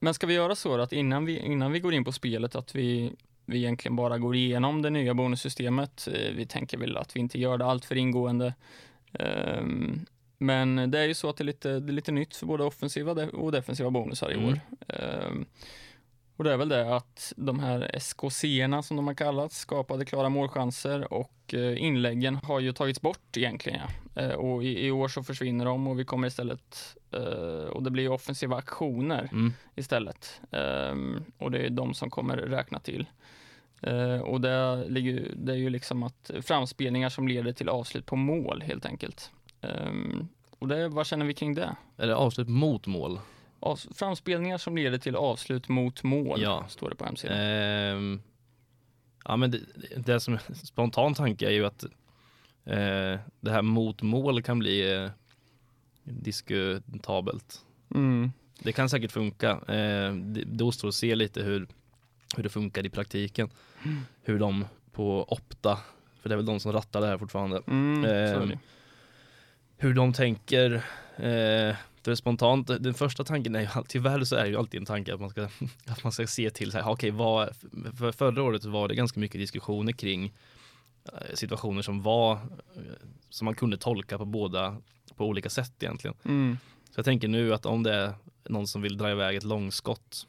men 0.00 0.14
ska 0.14 0.26
vi 0.26 0.34
göra 0.34 0.54
så 0.54 0.80
att 0.80 0.92
innan 0.92 1.24
vi, 1.24 1.38
innan 1.38 1.72
vi 1.72 1.80
går 1.80 1.94
in 1.94 2.04
på 2.04 2.12
spelet 2.12 2.54
att 2.54 2.74
vi, 2.74 3.12
vi 3.52 3.58
egentligen 3.58 3.96
bara 3.96 4.18
går 4.18 4.36
igenom 4.36 4.82
det 4.82 4.90
nya 4.90 5.14
bonussystemet. 5.14 6.08
Eh, 6.12 6.32
vi 6.36 6.46
tänker 6.46 6.78
väl 6.78 6.96
att 6.96 7.16
vi 7.16 7.20
inte 7.20 7.38
gör 7.38 7.58
det 7.58 7.64
allt 7.64 7.84
för 7.84 7.96
ingående. 7.96 8.54
Ehm, 9.12 10.06
men 10.38 10.90
det 10.90 10.98
är 10.98 11.04
ju 11.06 11.14
så 11.14 11.28
att 11.28 11.36
det 11.36 11.42
är 11.42 11.46
lite, 11.46 11.80
det 11.80 11.90
är 11.90 11.94
lite 11.94 12.12
nytt 12.12 12.36
för 12.36 12.46
både 12.46 12.64
offensiva 12.64 13.12
och 13.12 13.52
defensiva 13.52 13.90
bonusar 13.90 14.30
i 14.30 14.34
Mm. 14.34 14.48
år. 14.48 14.60
Ehm, 14.88 15.46
och 16.36 16.44
det 16.44 16.52
är 16.52 16.56
väl 16.56 16.68
det 16.68 16.96
att 16.96 17.32
de 17.36 17.60
här 17.60 17.90
SKC-erna 17.94 18.82
som 18.82 18.96
de 18.96 19.06
har 19.06 19.14
kallats, 19.14 19.58
skapade 19.58 20.04
klara 20.04 20.28
målchanser 20.28 21.12
och 21.12 21.54
eh, 21.54 21.82
inläggen 21.82 22.34
har 22.34 22.60
ju 22.60 22.72
tagits 22.72 23.00
bort 23.00 23.36
egentligen. 23.36 23.80
Ja. 24.14 24.22
Eh, 24.22 24.32
och 24.32 24.64
i, 24.64 24.86
i 24.86 24.90
år 24.90 25.08
så 25.08 25.22
försvinner 25.22 25.64
de 25.64 25.86
och 25.86 25.98
vi 25.98 26.04
kommer 26.04 26.28
istället, 26.28 26.96
och 27.70 27.82
det 27.82 27.90
blir 27.90 28.10
offensiva 28.10 28.56
aktioner 28.56 29.28
mm. 29.32 29.52
istället. 29.74 30.40
Ehm, 30.50 31.24
och 31.38 31.50
det 31.50 31.58
är 31.58 31.70
de 31.70 31.94
som 31.94 32.10
kommer 32.10 32.36
räkna 32.36 32.78
till. 32.78 33.06
Eh, 33.82 34.20
och 34.20 34.40
det, 34.40 34.84
ligger, 34.88 35.32
det 35.36 35.52
är 35.52 35.56
ju 35.56 35.70
liksom 35.70 36.02
att 36.02 36.30
framspelningar 36.42 37.08
som 37.08 37.28
leder 37.28 37.52
till 37.52 37.68
avslut 37.68 38.06
på 38.06 38.16
mål 38.16 38.62
helt 38.62 38.86
enkelt. 38.86 39.30
Ehm, 39.60 40.28
och 40.58 40.68
det, 40.68 40.88
vad 40.88 41.06
känner 41.06 41.26
vi 41.26 41.34
kring 41.34 41.54
det? 41.54 41.76
Eller 41.98 42.12
avslut 42.14 42.48
mot 42.48 42.86
mål. 42.86 43.20
Avs, 43.60 43.88
framspelningar 43.94 44.58
som 44.58 44.76
leder 44.76 44.98
till 44.98 45.16
avslut 45.16 45.68
mot 45.68 46.02
mål, 46.02 46.42
Ja. 46.42 46.64
står 46.68 46.90
det 46.90 46.96
på 46.96 47.04
hemsidan. 47.04 47.36
Ehm, 47.38 48.22
ja 49.24 49.36
men 49.36 49.50
det, 49.50 49.58
det 49.96 50.20
som 50.20 50.38
spontan 50.64 51.14
tanke 51.14 51.46
är 51.46 51.50
ju 51.50 51.66
att 51.66 51.84
eh, 52.64 53.18
det 53.40 53.50
här 53.50 53.62
mot 53.62 54.02
mål 54.02 54.42
kan 54.42 54.58
bli 54.58 54.92
eh, 54.94 55.10
diskutabelt. 56.04 57.64
Mm. 57.94 58.32
Det 58.58 58.72
kan 58.72 58.88
säkert 58.88 59.12
funka. 59.12 59.50
Eh, 59.50 60.14
det, 60.14 60.44
det 60.46 60.64
återstår 60.64 60.88
att 60.88 60.94
se 60.94 61.14
lite 61.14 61.42
hur, 61.42 61.66
hur 62.36 62.42
det 62.42 62.48
funkar 62.48 62.86
i 62.86 62.90
praktiken. 62.90 63.50
Hur 64.22 64.38
de 64.38 64.64
på 64.92 65.24
Opta, 65.32 65.78
för 66.20 66.28
det 66.28 66.34
är 66.34 66.36
väl 66.36 66.46
de 66.46 66.60
som 66.60 66.72
rattar 66.72 67.00
det 67.00 67.06
här 67.06 67.18
fortfarande, 67.18 67.62
Mm, 67.66 68.02
det. 68.02 68.58
hur 69.76 69.94
de 69.94 70.12
tänker. 70.12 70.72
Eh, 71.16 71.76
för 72.04 72.14
spontant, 72.14 72.66
den 72.66 72.94
första 72.94 73.24
tanken 73.24 73.54
är 73.54 73.60
ju 73.60 73.68
tyvärr 73.88 74.24
så 74.24 74.36
är 74.36 74.42
det 74.42 74.48
ju 74.48 74.56
alltid 74.56 74.80
en 74.80 74.86
tanke 74.86 75.14
att 75.14 75.20
man 75.20 75.30
ska, 75.30 75.42
att 75.86 76.02
man 76.04 76.12
ska 76.12 76.26
se 76.26 76.50
till 76.50 76.70
så 76.72 76.78
här, 76.78 76.88
okej, 76.90 77.10
vad, 77.10 77.48
för 77.98 78.12
förra 78.12 78.42
året 78.42 78.64
var 78.64 78.88
det 78.88 78.94
ganska 78.94 79.20
mycket 79.20 79.40
diskussioner 79.40 79.92
kring 79.92 80.32
eh, 81.04 81.34
situationer 81.34 81.82
som 81.82 82.02
var, 82.02 82.32
eh, 82.32 82.38
som 83.30 83.44
man 83.44 83.54
kunde 83.54 83.76
tolka 83.76 84.18
på 84.18 84.24
båda, 84.24 84.76
på 85.16 85.26
olika 85.26 85.50
sätt 85.50 85.82
egentligen. 85.82 86.16
Mm. 86.24 86.58
Så 86.90 86.98
jag 86.98 87.04
tänker 87.04 87.28
nu 87.28 87.54
att 87.54 87.66
om 87.66 87.82
det 87.82 87.94
är 87.94 88.12
någon 88.44 88.66
som 88.66 88.82
vill 88.82 88.96
dra 88.98 89.10
iväg 89.10 89.36
ett 89.36 89.44
långskott 89.44 90.26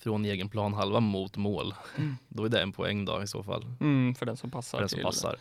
från 0.00 0.24
egen 0.24 0.48
planhalva 0.48 1.00
mot 1.00 1.36
mål, 1.36 1.74
Mm. 1.96 2.16
då 2.28 2.44
är 2.44 2.48
det 2.48 2.60
en 2.62 2.72
poäng 2.72 3.04
då 3.04 3.22
i 3.22 3.26
så 3.26 3.42
fall. 3.42 3.64
Mm, 3.80 4.14
för 4.14 4.26
den 4.26 4.36
som 4.36 4.50
passar 4.50 4.78
För 4.78 4.82
den 4.82 4.88
som 4.88 5.02
passar. 5.02 5.36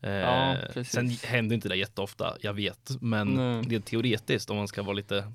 Eh, 0.00 0.10
Ja, 0.10 0.56
sen 0.84 1.08
händer 1.24 1.54
inte 1.54 1.68
det 1.68 1.76
jätteofta, 1.76 2.36
jag 2.40 2.52
vet. 2.52 2.90
Men 3.00 3.28
Nej. 3.34 3.64
det 3.68 3.74
är 3.76 3.80
teoretiskt, 3.80 4.50
om 4.50 4.56
man 4.56 4.68
ska 4.68 4.82
vara 4.82 4.92
lite 4.94 5.32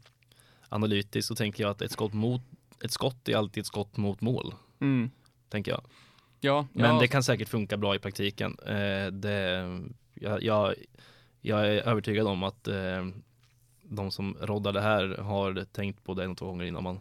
analytisk, 0.69 1.27
så 1.27 1.35
tänker 1.35 1.63
jag 1.63 1.71
att 1.71 1.81
ett 1.81 1.91
skott, 1.91 2.13
mot, 2.13 2.41
ett 2.83 2.91
skott 2.91 3.29
är 3.29 3.35
alltid 3.38 3.62
ett 3.62 3.67
skott 3.67 3.97
mot 3.97 4.21
mål. 4.21 4.53
Mm. 4.81 5.11
Tänker 5.50 5.71
jag. 5.71 5.81
Ja, 6.39 6.68
Men 6.73 6.89
ja, 6.95 7.00
det 7.01 7.07
kan 7.07 7.23
säkert 7.23 7.50
funka 7.50 7.77
bra 7.77 7.95
i 7.95 8.00
praktiken. 8.00 8.57
Eh, 8.68 9.07
det, 9.11 9.69
jag, 10.13 10.44
jag, 10.44 10.73
jag 11.41 11.59
är 11.68 11.88
övertygad 11.88 12.27
om 12.27 12.44
att 12.44 12.68
eh, 12.68 13.07
de 13.83 14.11
som 14.11 14.38
roddar 14.41 14.73
det 14.73 14.81
här 14.81 15.18
har 15.18 15.66
tänkt 15.71 16.04
på 16.04 16.13
det 16.13 16.23
en 16.23 16.31
och 16.31 16.37
två 16.37 16.45
gånger 16.45 16.66
innan 16.66 16.83
man, 16.83 16.99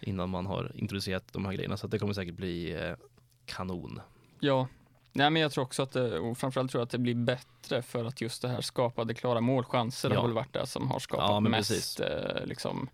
innan 0.00 0.28
man 0.30 0.46
har 0.46 0.72
introducerat 0.74 1.32
de 1.32 1.44
här 1.44 1.52
grejerna. 1.52 1.76
Så 1.76 1.86
det 1.86 1.98
kommer 1.98 2.12
säkert 2.12 2.34
bli 2.34 2.72
eh, 2.74 2.96
kanon. 3.46 4.00
Ja, 4.40 4.68
Nej, 5.12 5.30
men 5.30 5.42
jag 5.42 5.52
tror 5.52 5.64
också 5.64 5.82
att 5.82 5.92
det, 5.92 6.18
och 6.18 6.38
framförallt 6.38 6.70
tror 6.70 6.80
jag 6.80 6.84
att 6.86 6.90
det 6.90 6.98
blir 6.98 7.14
bättre 7.14 7.82
för 7.82 8.04
att 8.04 8.20
just 8.20 8.42
det 8.42 8.48
här 8.48 8.60
skapade 8.60 9.14
klara 9.14 9.40
målchanser 9.40 10.10
Ja. 10.10 10.16
har 10.16 10.22
väl 10.26 10.34
varit 10.34 10.52
det 10.52 10.66
som 10.66 10.88
har 10.90 10.98
skapat 10.98 11.30
Ja, 11.30 11.40
mest 11.40 12.00
eh, 12.00 12.44
liksom, 12.44 12.88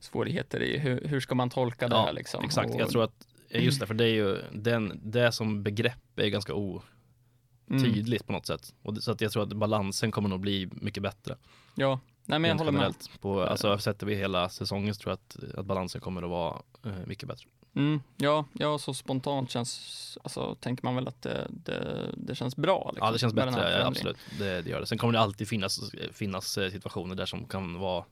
svårigheter 0.00 0.62
i 0.62 0.78
hur, 0.78 1.04
hur 1.08 1.20
ska 1.20 1.34
man 1.34 1.50
tolka 1.50 1.88
det 1.88 1.94
Ja, 1.96 2.04
här 2.04 2.12
liksom. 2.12 2.44
Exakt, 2.44 2.74
Och, 2.74 2.80
jag 2.80 2.90
tror 2.90 3.04
att 3.04 3.26
eh, 3.50 3.64
just 3.64 3.80
det, 3.80 3.86
för 3.86 3.94
det 3.94 4.04
är 4.04 4.14
ju 4.14 4.38
den, 4.52 5.00
det 5.02 5.32
som 5.32 5.62
begrepp 5.62 6.18
är 6.18 6.28
ganska 6.28 6.54
otydligt 6.54 8.22
mm, 8.22 8.26
på 8.26 8.32
något 8.32 8.46
sätt. 8.46 8.74
Och 8.82 8.96
så 9.02 9.12
att 9.12 9.20
jag 9.20 9.32
tror 9.32 9.42
att 9.42 9.52
balansen 9.52 10.10
kommer 10.10 10.28
nog 10.28 10.40
bli 10.40 10.68
mycket 10.72 11.02
bättre. 11.02 11.36
Ja, 11.74 12.00
nej 12.26 12.38
men 12.38 12.50
jag 12.50 12.58
håller 12.58 12.72
med. 12.72 12.94
På, 13.20 13.42
alltså 13.42 13.78
sätter 13.78 14.06
vi 14.06 14.14
hela 14.14 14.48
säsongen 14.48 14.94
så 14.94 15.00
tror 15.00 15.10
jag 15.10 15.44
att, 15.48 15.58
att 15.58 15.66
balansen 15.66 16.00
kommer 16.00 16.22
att 16.22 16.30
vara 16.30 16.62
eh, 16.84 17.06
mycket 17.06 17.28
bättre. 17.28 17.46
Mm, 17.74 18.00
ja, 18.16 18.44
ja, 18.52 18.78
så 18.78 18.94
spontant 18.94 19.50
känns, 19.50 20.18
alltså 20.24 20.54
tänker 20.54 20.84
man 20.84 20.94
väl 20.94 21.08
att 21.08 21.22
det, 21.22 21.46
det, 21.50 22.10
det 22.16 22.34
känns 22.34 22.56
bra. 22.56 22.90
Liksom, 22.94 23.06
Ja 23.06 23.12
det 23.12 23.18
känns 23.18 23.34
bättre, 23.34 23.78
ja, 23.80 23.86
absolut. 23.86 24.16
Det, 24.38 24.62
det 24.62 24.70
gör 24.70 24.80
det. 24.80 24.86
Sen 24.86 24.98
kommer 24.98 25.12
det 25.12 25.20
alltid 25.20 25.48
finnas, 25.48 25.80
finnas 26.12 26.58
eh, 26.58 26.70
situationer 26.70 27.14
där 27.14 27.26
som 27.26 27.44
kan 27.44 27.78
vara 27.78 28.04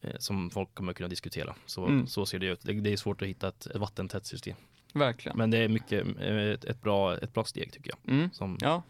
eh, 0.00 0.16
som 0.18 0.50
folk 0.50 0.74
kommer 0.74 0.92
kunna 0.92 1.08
diskutera. 1.08 1.54
Så, 1.66 1.86
Mm. 1.86 2.06
så 2.06 2.26
ser 2.26 2.38
det 2.38 2.46
ut. 2.46 2.60
Det, 2.62 2.72
det 2.72 2.92
är 2.92 2.96
svårt 2.96 3.22
att 3.22 3.28
hitta 3.28 3.48
ett, 3.48 3.66
ett 3.66 3.76
vattentätt 3.76 4.26
system. 4.26 4.56
Verkligen. 4.94 5.38
Men 5.38 5.50
det 5.50 5.58
är 5.58 5.68
mycket 5.68 6.06
eh, 6.20 6.36
ett, 6.36 6.64
ett, 6.64 6.82
bra, 6.82 7.16
ett 7.18 7.34
bra 7.34 7.44
steg 7.44 7.72
tycker 7.72 7.90
jag. 7.90 8.14
Mm, 8.14 8.30
Som, 8.32 8.58
ja, 8.60 8.82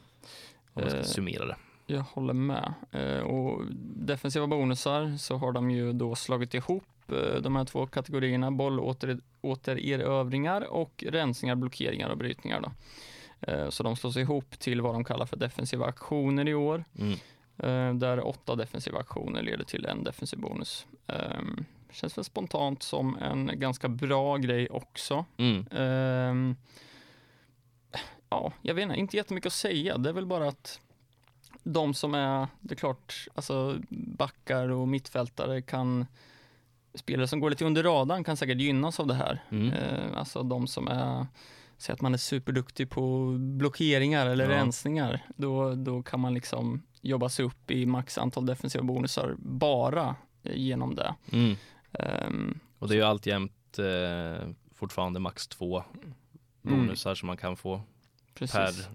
om 0.73 0.83
man 0.83 0.91
ska 0.91 1.05
summera 1.05 1.45
det. 1.47 1.57
Jag 1.91 2.01
håller 2.03 2.35
med. 2.35 2.75
Eh, 2.93 3.19
och 3.21 3.63
defensiva 3.97 4.47
bonusar 4.47 5.17
så 5.17 5.37
har 5.37 5.53
de 5.53 5.71
ju 5.71 5.93
då 5.93 6.15
slagit 6.15 6.55
ihop 6.55 6.85
eh, 7.09 7.35
de 7.43 7.57
här 7.57 7.65
två 7.65 7.87
kategorierna, 7.87 8.51
bollåtererövringar 8.51 10.61
och 10.61 11.05
rensningar, 11.09 11.55
blockeringar 11.55 12.09
och 12.09 12.19
brytningar. 12.19 12.61
Då. 12.61 12.73
Eh, 13.53 13.69
så 13.69 13.83
de 13.83 13.97
slås 13.97 14.17
ihop 14.17 14.59
till 14.59 14.81
vad 14.81 14.95
de 14.95 15.05
kallar 15.05 15.27
för 15.27 15.37
defensiva 15.37 15.87
aktioner 15.87 16.49
i 16.49 16.55
år, 16.55 16.85
Mm. 16.99 17.19
där 17.99 18.27
åtta 18.27 18.57
defensiva 18.57 18.99
aktioner 18.99 19.43
leder 19.43 19.65
till 19.65 19.87
en 19.87 20.05
defensiv 20.05 20.39
bonus. 20.39 20.87
Eh, 21.07 21.41
känns 21.91 22.19
väl 22.19 22.25
spontant 22.25 22.83
som 22.83 23.19
en 23.19 23.61
ganska 23.61 23.89
bra 23.89 24.37
grej 24.37 24.69
också. 24.69 25.25
Mm. 25.37 25.67
Ehm, 25.71 26.57
ja, 28.31 28.53
jag 28.63 28.75
vet 28.75 28.83
inte, 28.83 28.97
inte 28.97 29.17
jättemycket 29.17 29.47
att 29.47 29.53
säga. 29.53 29.99
Det 29.99 30.09
är 30.09 30.13
väl 30.13 30.27
bara 30.27 30.49
att 30.49 30.81
de 31.73 31.95
som 31.95 32.15
är, 32.15 32.47
det 32.61 32.75
är 32.75 32.77
klart, 32.77 33.27
alltså 33.35 33.79
backar 33.91 34.69
och 34.69 34.89
mittfältare 34.89 35.63
kan, 35.63 36.07
spelare 36.95 37.27
som 37.29 37.41
går 37.41 37.51
lite 37.51 37.65
under 37.65 37.83
radarn 37.83 38.25
kan 38.25 38.37
säkert 38.37 38.61
gynnas 38.61 39.01
av 39.01 39.07
det 39.07 39.15
här. 39.15 39.43
Mm. 39.51 39.73
Eh, 39.73 40.19
alltså 40.19 40.43
de 40.43 40.67
som 40.67 40.89
är 40.89 41.27
säg 41.77 41.93
att 41.93 42.01
man 42.01 42.15
är 42.15 42.19
superduktig 42.19 42.91
på 42.91 43.37
blockeringar 43.39 44.27
eller 44.27 44.45
Ja. 44.51 44.57
rensningar, 44.57 45.27
då, 45.37 45.75
då 45.75 46.03
kan 46.03 46.21
man 46.21 46.35
liksom 46.35 46.83
jobba 47.01 47.29
sig 47.29 47.45
upp 47.45 47.71
i 47.71 47.87
max 47.87 48.19
antal 48.19 48.47
defensiva 48.47 48.85
bonusar 48.85 49.35
bara 49.39 50.17
eh, 50.43 50.57
genom 50.57 50.95
det. 50.95 51.15
Mm. 51.33 51.57
Ehm, 51.93 52.59
Och 52.79 52.89
det 52.89 52.95
är 52.95 52.97
ju 52.97 53.03
alltjämt 53.05 53.79
eh, 53.79 54.49
fortfarande 54.75 55.21
max 55.21 55.49
två 55.49 55.83
bonusar 56.63 57.15
som 57.15 57.27
man 57.27 57.37
kan 57.37 57.57
få 57.57 57.75
Mm. 57.75 57.87
precis. 58.35 58.55
per 58.87 58.95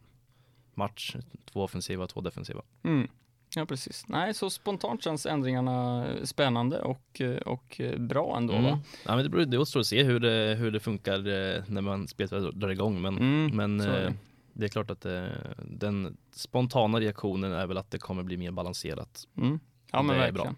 match. 0.75 1.15
Två 1.51 1.63
offensiva 1.63 2.07
två 2.07 2.21
defensiva. 2.21 2.61
Mm. 2.83 3.07
Ja, 3.55 3.65
precis. 3.65 4.07
Nej, 4.07 4.33
så 4.33 4.49
spontant 4.49 5.03
känns 5.03 5.25
ändringarna 5.25 6.07
spännande 6.23 6.81
och, 6.81 7.21
och 7.45 7.81
bra 7.97 8.37
ändå. 8.37 8.53
Mm. 8.53 8.63
Va? 8.71 8.79
Ja, 9.05 9.15
men 9.15 9.23
det, 9.23 9.29
beror, 9.29 9.45
det 9.45 9.57
återstår 9.57 9.79
att 9.79 9.85
se 9.87 10.03
hur 10.03 10.19
det, 10.19 10.55
hur 10.59 10.71
det 10.71 10.79
funkar 10.79 11.17
eh, 11.17 11.63
när 11.67 11.81
man 11.81 12.07
spelet 12.07 12.31
drar 12.55 12.69
igång. 12.69 13.01
Men, 13.01 13.17
Mm, 13.17 13.55
men 13.57 13.81
är 13.81 14.05
eh, 14.05 14.11
det. 14.53 14.65
är 14.65 14.69
klart 14.69 14.89
att 14.91 15.05
eh, 15.05 15.23
den 15.57 16.17
spontana 16.31 16.99
reaktionen 16.99 17.51
är 17.53 17.67
väl 17.67 17.77
att 17.77 17.91
det 17.91 17.97
kommer 17.97 18.23
bli 18.23 18.37
mer 18.37 18.51
balanserat. 18.51 19.27
Mm. 19.37 19.59
Ja, 19.91 20.01
men 20.01 20.15
Det 20.17 20.23
är 20.23 20.31
verkligen. 20.31 20.55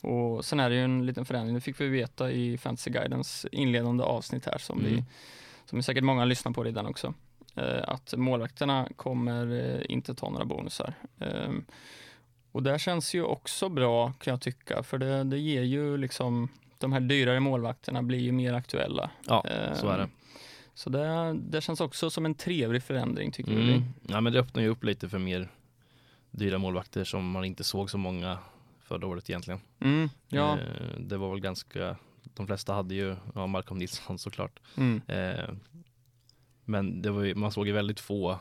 Och 0.00 0.44
sen 0.44 0.60
är 0.60 0.70
det 0.70 0.76
ju 0.76 0.84
en 0.84 1.06
liten 1.06 1.24
förändring, 1.24 1.54
det 1.54 1.60
fick 1.60 1.80
vi 1.80 1.88
veta 1.88 2.30
i 2.30 2.58
Fantasy 2.58 2.90
Guidens 2.90 3.46
inledande 3.52 4.04
avsnitt 4.04 4.46
här 4.46 4.58
som, 4.58 4.78
vi, 4.84 4.90
Mm. 4.92 5.04
som 5.64 5.82
säkert 5.82 6.04
många 6.04 6.24
lyssnar 6.24 6.52
på 6.52 6.64
redan 6.64 6.86
också. 6.86 7.14
Eh, 7.54 7.82
att 7.88 8.14
målvakterna 8.16 8.88
kommer 8.96 9.52
eh, 9.76 9.80
inte 9.88 10.14
ta 10.14 10.30
några 10.30 10.44
bonusar. 10.44 10.94
Ehm, 11.18 11.64
och 12.52 12.62
det 12.62 12.78
känns 12.78 13.14
ju 13.14 13.22
också 13.22 13.68
bra 13.68 14.12
kan 14.12 14.30
jag 14.32 14.40
tycka, 14.40 14.82
för 14.82 14.98
det, 14.98 15.24
det 15.24 15.38
ger 15.38 15.62
ju 15.62 15.96
liksom 15.96 16.48
de 16.78 16.92
här 16.92 17.00
dyrare 17.00 17.40
målvakterna 17.40 18.02
blir 18.02 18.18
ju 18.18 18.32
mer 18.32 18.52
aktuella. 18.54 19.10
Ja, 19.26 19.42
så 19.74 19.88
är 19.88 19.96
det. 19.98 20.02
Ehm, 20.04 20.10
Så 20.74 20.90
det, 20.90 21.32
det 21.34 21.60
känns 21.60 21.80
också 21.80 22.10
som 22.10 22.24
en 22.24 22.34
trevlig 22.34 22.82
förändring 22.82 23.32
tycker. 23.32 23.52
Mm. 23.52 23.82
Ja, 24.08 24.20
men 24.20 24.32
det 24.32 24.40
öppnar 24.40 24.62
ju 24.62 24.68
upp 24.68 24.84
lite 24.84 25.08
för 25.08 25.18
mer 25.18 25.48
dyra 26.30 26.58
målvakter 26.58 27.04
som 27.04 27.30
man 27.30 27.44
inte 27.44 27.64
såg 27.64 27.90
så 27.90 27.98
många 27.98 28.38
förra 28.80 29.06
året 29.06 29.30
egentligen. 29.30 29.60
Mm, 29.80 30.08
ja, 30.28 30.58
Eh, 30.58 31.00
det 31.00 31.16
var 31.16 31.30
väl 31.30 31.40
ganska, 31.40 31.96
de 32.22 32.46
flesta 32.46 32.72
hade 32.74 32.94
ju, 32.94 33.16
ja, 33.34 33.46
Malcolm 33.46 33.78
Nilsson 33.78 34.18
såklart. 34.18 34.60
mm, 34.76 35.00
men 36.70 37.02
det 37.02 37.08
ju, 37.08 37.34
man 37.34 37.52
såg 37.52 37.66
ju 37.66 37.72
väldigt 37.72 38.00
få, 38.00 38.38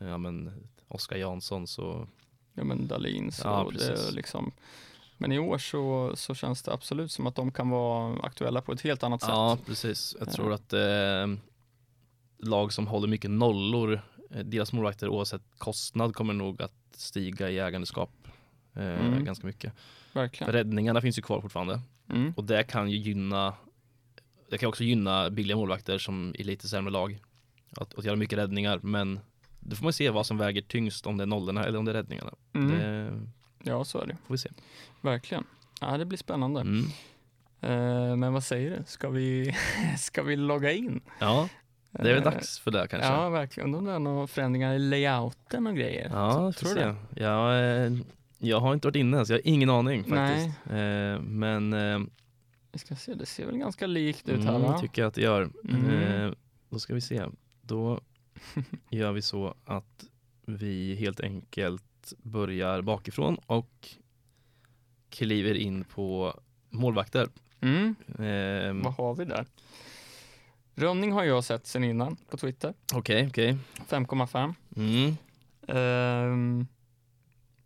ja 0.00 0.18
men 0.18 0.52
Oskar 0.88 1.16
Jansson 1.16 1.66
så, 1.66 2.08
ja 2.54 2.64
men 2.64 2.86
Dahlin 2.88 3.32
så 3.32 3.42
Ja, 3.48 3.64
det 3.72 3.78
precis. 3.78 4.08
är 4.08 4.12
liksom 4.12 4.52
Men 5.16 5.32
i 5.32 5.38
år 5.38 5.58
så, 5.58 6.12
så 6.16 6.34
känns 6.34 6.62
det 6.62 6.72
absolut 6.72 7.12
som 7.12 7.26
att 7.26 7.34
de 7.34 7.52
kan 7.52 7.70
vara 7.70 8.18
aktuella 8.22 8.60
på 8.60 8.72
ett 8.72 8.80
helt 8.80 9.02
annat 9.02 9.20
sätt. 9.20 9.28
ja 9.30 9.58
precis. 9.66 10.16
Jag 10.18 10.28
Ja. 10.28 10.32
tror 10.32 10.52
att 10.52 10.72
eh, 10.72 11.26
lag 12.38 12.72
som 12.72 12.86
håller 12.86 13.08
mycket 13.08 13.30
nollor, 13.30 14.00
eh, 14.30 14.40
deras 14.44 14.72
målvakter 14.72 15.08
oavsett 15.08 15.42
kostnad 15.58 16.14
kommer 16.14 16.34
nog 16.34 16.62
att 16.62 16.74
stiga 16.92 17.50
i 17.50 17.58
ägandeskap 17.58 18.10
eh, 18.74 19.06
Mm. 19.06 19.24
ganska 19.24 19.46
mycket. 19.46 19.72
Verkligen. 20.12 20.46
För 20.46 20.52
räddningarna 20.52 21.00
finns 21.00 21.18
ju 21.18 21.22
kvar 21.22 21.40
fortfarande. 21.40 21.80
Mm. 22.10 22.32
Och 22.36 22.44
det 22.44 22.62
kan 22.64 22.90
ju 22.90 22.96
gynna 22.96 23.54
Det 24.50 24.58
kan 24.58 24.68
också 24.68 24.84
gynna 24.84 25.30
billiga 25.30 25.56
målvakter 25.56 25.98
som 25.98 26.34
i 26.38 26.42
lite 26.44 26.68
sämre 26.68 26.90
lag 26.92 27.18
att, 27.76 27.98
att 27.98 28.04
göra 28.04 28.16
mycket 28.16 28.38
räddningar 28.38 28.80
men 28.82 29.20
då 29.60 29.76
får 29.76 29.84
man 29.84 29.92
se 29.92 30.10
vad 30.10 30.26
som 30.26 30.38
väger 30.38 30.62
tyngst 30.62 31.06
om 31.06 31.16
det 31.16 31.24
är 31.24 31.26
nollorna 31.26 31.64
eller 31.64 31.78
om 31.78 31.84
det 31.84 31.90
är 31.90 31.94
räddningarna. 31.94 32.32
Mm. 32.54 32.70
Det 32.78 33.70
Ja, 33.70 33.84
så 33.84 34.00
är 34.00 34.06
det. 34.06 34.16
får 34.26 34.34
vi 34.34 34.38
se. 34.38 34.50
Verkligen. 35.00 35.44
Ja, 35.80 35.98
det 35.98 36.04
blir 36.04 36.18
spännande. 36.18 36.60
Mm. 36.60 36.84
Eh, 37.60 38.16
men 38.16 38.32
vad 38.32 38.44
säger 38.44 38.70
du? 38.70 38.84
Ska 38.86 39.08
vi, 39.08 39.54
ska 39.98 40.22
vi 40.22 40.36
logga 40.36 40.72
in? 40.72 41.00
Ja, 41.18 41.48
det 41.90 42.10
är 42.10 42.14
väl 42.14 42.26
Eh, 42.26 42.32
dags 42.32 42.58
för 42.58 42.70
det 42.70 42.86
kanske. 42.90 43.08
Ja, 43.08 43.28
verkligen. 43.28 43.74
Undrar 43.74 43.96
om 43.96 44.04
det 44.04 44.10
är 44.10 44.14
några 44.14 44.26
förändringar 44.26 44.74
i 44.74 44.78
layouten 44.78 45.66
och 45.66 45.76
grejer. 45.76 46.10
Ja, 46.12 46.52
Tror 46.52 46.74
du 46.74 46.80
se. 46.80 46.94
Jag, 47.22 47.60
eh, 47.86 47.92
jag 48.38 48.60
har 48.60 48.74
inte 48.74 48.86
varit 48.88 48.96
inne 48.96 49.26
så 49.26 49.32
jag 49.32 49.38
har 49.38 49.46
ingen 49.48 49.70
aning 49.70 50.04
faktiskt. 50.04 50.46
Eh, 50.70 51.20
men 51.20 51.70
Vi 52.72 52.78
ska 52.78 52.96
se, 52.96 53.14
det 53.14 53.26
ser 53.26 53.46
väl 53.46 53.56
ganska 53.58 53.86
likt 53.86 54.28
ut 54.28 54.44
här 54.44 54.54
mm, 54.54 54.62
va? 54.62 54.78
tycker 54.80 55.02
jag 55.02 55.08
att 55.08 55.14
det 55.14 55.22
gör. 55.22 55.50
Mm. 55.68 56.34
Då 56.70 56.78
ska 56.78 56.94
vi 56.94 57.00
se. 57.00 57.22
Då 57.68 58.00
gör 58.90 59.12
vi 59.12 59.22
så 59.22 59.54
att 59.64 60.04
vi 60.46 60.94
helt 60.94 61.20
enkelt 61.20 62.12
börjar 62.22 62.82
bakifrån 62.82 63.36
och 63.46 63.88
kliver 65.10 65.54
in 65.54 65.84
på 65.84 66.40
målvakter. 66.70 67.28
Mm. 67.60 67.94
Eh, 68.08 68.84
Vad 68.84 68.94
har 68.94 69.14
vi 69.14 69.24
där? 69.24 69.46
Rönning 70.74 71.12
har 71.12 71.24
jag 71.24 71.44
sett 71.44 71.66
sen 71.66 71.84
innan 71.84 72.16
på 72.30 72.36
Twitter. 72.36 72.74
Okej, 72.94 73.26
okej. 73.26 73.56
5,5. 73.88 74.54
Mm. 74.76 75.16
Ehm, 75.68 76.66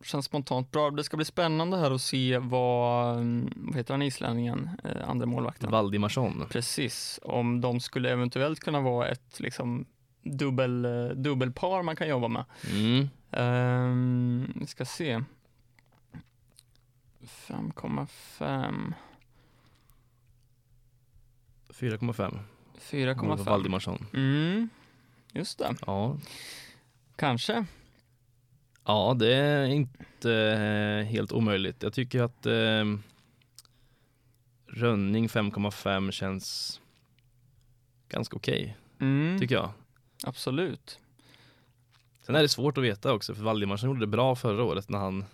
känns 0.05 0.27
spontant 0.27 0.71
bra. 0.71 0.91
Det 0.91 1.05
ska 1.05 1.17
bli 1.17 1.27
spännande 1.27 1.77
här 1.77 1.91
att 1.91 2.03
se 2.03 2.39
vad, 2.39 3.17
vad 3.57 3.77
heter 3.77 3.95
han 3.95 4.03
islänningen, 4.03 4.71
eh, 4.85 5.09
andra 5.09 5.27
målvakten? 5.27 5.71
Valdimarsson. 5.71 6.45
Precis, 6.51 7.21
om 7.23 7.61
de 7.61 7.81
skulle 7.81 8.11
eventuellt 8.11 8.61
kunna 8.61 8.81
vara 8.81 9.09
ett 9.09 9.41
liksom 9.41 9.85
dubbel, 10.23 10.85
eh, 10.85 11.09
dubbelpar 11.09 11.83
man 11.83 11.97
kan 11.97 12.09
jobba 12.09 12.29
med. 12.29 12.45
Mm. 12.71 13.09
Ehm, 13.31 14.53
vi 14.61 14.67
ska 14.67 14.85
se. 14.85 15.23
5,5. 17.23 18.95
4,5. 21.69 22.39
4,5. 22.79 23.45
Valdimarsson. 23.45 24.07
Mm, 24.15 24.69
just 25.33 25.59
det. 25.59 25.75
Ja. 25.87 26.17
Kanske. 27.17 27.65
ja, 28.85 29.15
det 29.19 29.35
är 29.35 29.65
inte 29.65 30.33
eh, 30.35 31.07
helt 31.13 31.33
omöjligt. 31.33 31.83
Jag 31.83 31.93
tycker 31.93 32.23
att 32.23 32.47
eh, 32.47 32.85
Rönning 34.67 35.27
5,5 35.27 36.11
känns 36.11 36.81
ganska 38.09 38.37
okej, 38.37 38.77
Mm, 39.01 39.39
tycker 39.39 39.55
jag. 39.55 39.71
Absolut. 40.25 40.99
Sen 42.27 42.35
är 42.35 42.43
det 42.43 42.49
svårt 42.49 42.79
att 42.79 42.85
veta 42.85 43.13
också, 43.13 43.35
för 43.35 43.43
Valdimarsson 43.43 43.89
gjorde 43.91 44.01
det 44.01 44.07
bra 44.07 44.35
förra 44.37 44.65
året 44.65 44.89
när 44.89 44.99
han 44.99 45.25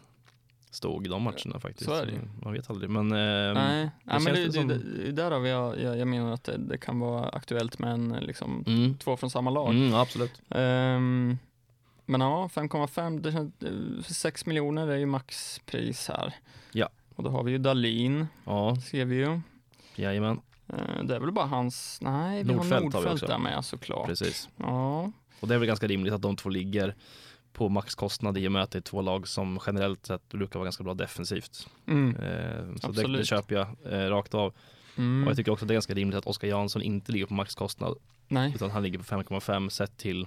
stod 0.71 1.07
i 1.07 1.09
de 1.09 1.23
matcherna 1.23 1.61
faktiskt. 1.61 1.91
Så 1.91 1.95
är 1.97 2.07
det 2.07 2.13
ju. 2.13 2.19
Man 2.43 2.53
vet 2.53 2.71
aldrig, 2.71 2.91
men 2.91 3.13
eh, 3.13 3.55
Nej, 3.55 3.91
ja, 4.05 4.19
men 4.19 4.25
det, 4.25 4.33
det 4.41 4.47
det, 4.47 4.53
som- 4.53 4.69
det, 4.69 4.79
det 4.79 5.09
är 5.09 5.13
därav 5.13 5.47
jag, 5.47 5.81
jag, 5.81 5.99
jag 5.99 6.09
menar 6.09 6.33
att 6.33 6.45
det, 6.45 6.57
det 6.57 6.79
kan 6.79 6.99
vara 7.01 7.29
aktuellt 7.29 7.79
med 7.79 7.93
en, 7.93 8.09
liksom, 8.21 8.65
mm, 8.67 8.95
två 8.99 9.17
från 9.17 9.31
samma 9.31 9.51
lag. 9.51 9.71
mm, 9.75 9.95
absolut. 9.95 10.43
Ehm, 10.49 11.39
men 12.07 12.21
ja, 12.21 12.51
5,5, 12.55 13.21
det 13.21 13.33
känns- 13.33 13.63
eh, 13.63 14.03
6 14.13 14.47
miljoner 14.47 14.87
är 14.89 14.97
ju 14.97 15.07
maxpris 15.07 16.09
här. 16.09 16.35
Ja. 16.73 16.89
Och 17.15 17.23
då 17.25 17.31
har 17.31 17.43
vi 17.43 17.51
ju 17.53 17.59
Dalin, 17.59 18.27
Ja, 18.45 18.77
ser 18.91 19.05
vi 19.05 19.17
ju. 19.17 19.41
jajamän, 19.97 20.33
Eh, 20.37 20.43
det 21.03 21.15
är 21.17 21.21
väl 21.21 21.33
bara 21.33 21.47
hans, 21.47 21.99
nej 22.03 22.43
vi 22.43 22.53
Nordfeldt 22.53 22.73
har 22.73 22.77
har 22.77 22.85
Nordfeldt 22.85 23.13
också. 23.23 23.27
där 23.27 23.39
med 23.39 23.65
såklart. 23.65 24.07
precis. 24.07 24.49
Ja, 24.57 25.13
Och 25.41 25.49
det 25.49 25.55
är 25.55 25.59
väl 25.59 25.67
ganska 25.67 25.87
rimligt 25.87 26.13
att 26.13 26.23
de 26.23 26.37
två 26.37 26.49
ligger 26.49 26.95
på 27.53 27.69
maxkostnad 27.69 28.39
i 28.39 28.49
och 28.49 28.53
med 28.53 28.63
att 28.63 28.71
det 28.71 28.79
är 28.79 28.83
två 28.83 29.03
lag 29.03 29.29
som 29.29 29.59
generellt 29.67 30.07
sett 30.07 30.29
brukar 30.29 30.59
vara 30.59 30.65
ganska 30.67 30.85
bra 30.85 30.95
defensivt. 30.95 31.69
mm. 31.87 32.17
Eh, 32.17 32.21
så 32.21 32.87
det, 32.87 32.89
Absolut. 32.89 33.21
det 33.21 33.27
köper 33.27 33.55
jag 33.55 33.67
eh, 33.93 34.11
rakt 34.11 34.35
av. 34.35 34.55
Mm. 34.97 35.25
Och 35.25 35.31
jag 35.31 35.37
tycker 35.37 35.53
också 35.53 35.65
att 35.65 35.69
det 35.69 35.73
är 35.73 35.77
ganska 35.77 35.95
rimligt 35.95 36.19
att 36.19 36.27
Oskar 36.27 36.49
Jansson 36.49 36.83
inte 36.83 37.13
ligger 37.13 37.27
på 37.27 37.35
maxkostnad 37.35 37.95
nej, 38.29 38.53
utan 38.55 38.71
han 38.71 38.83
ligger 38.83 38.99
på 38.99 39.05
5,5 39.05 39.69
sett 39.69 39.97
till 39.97 40.27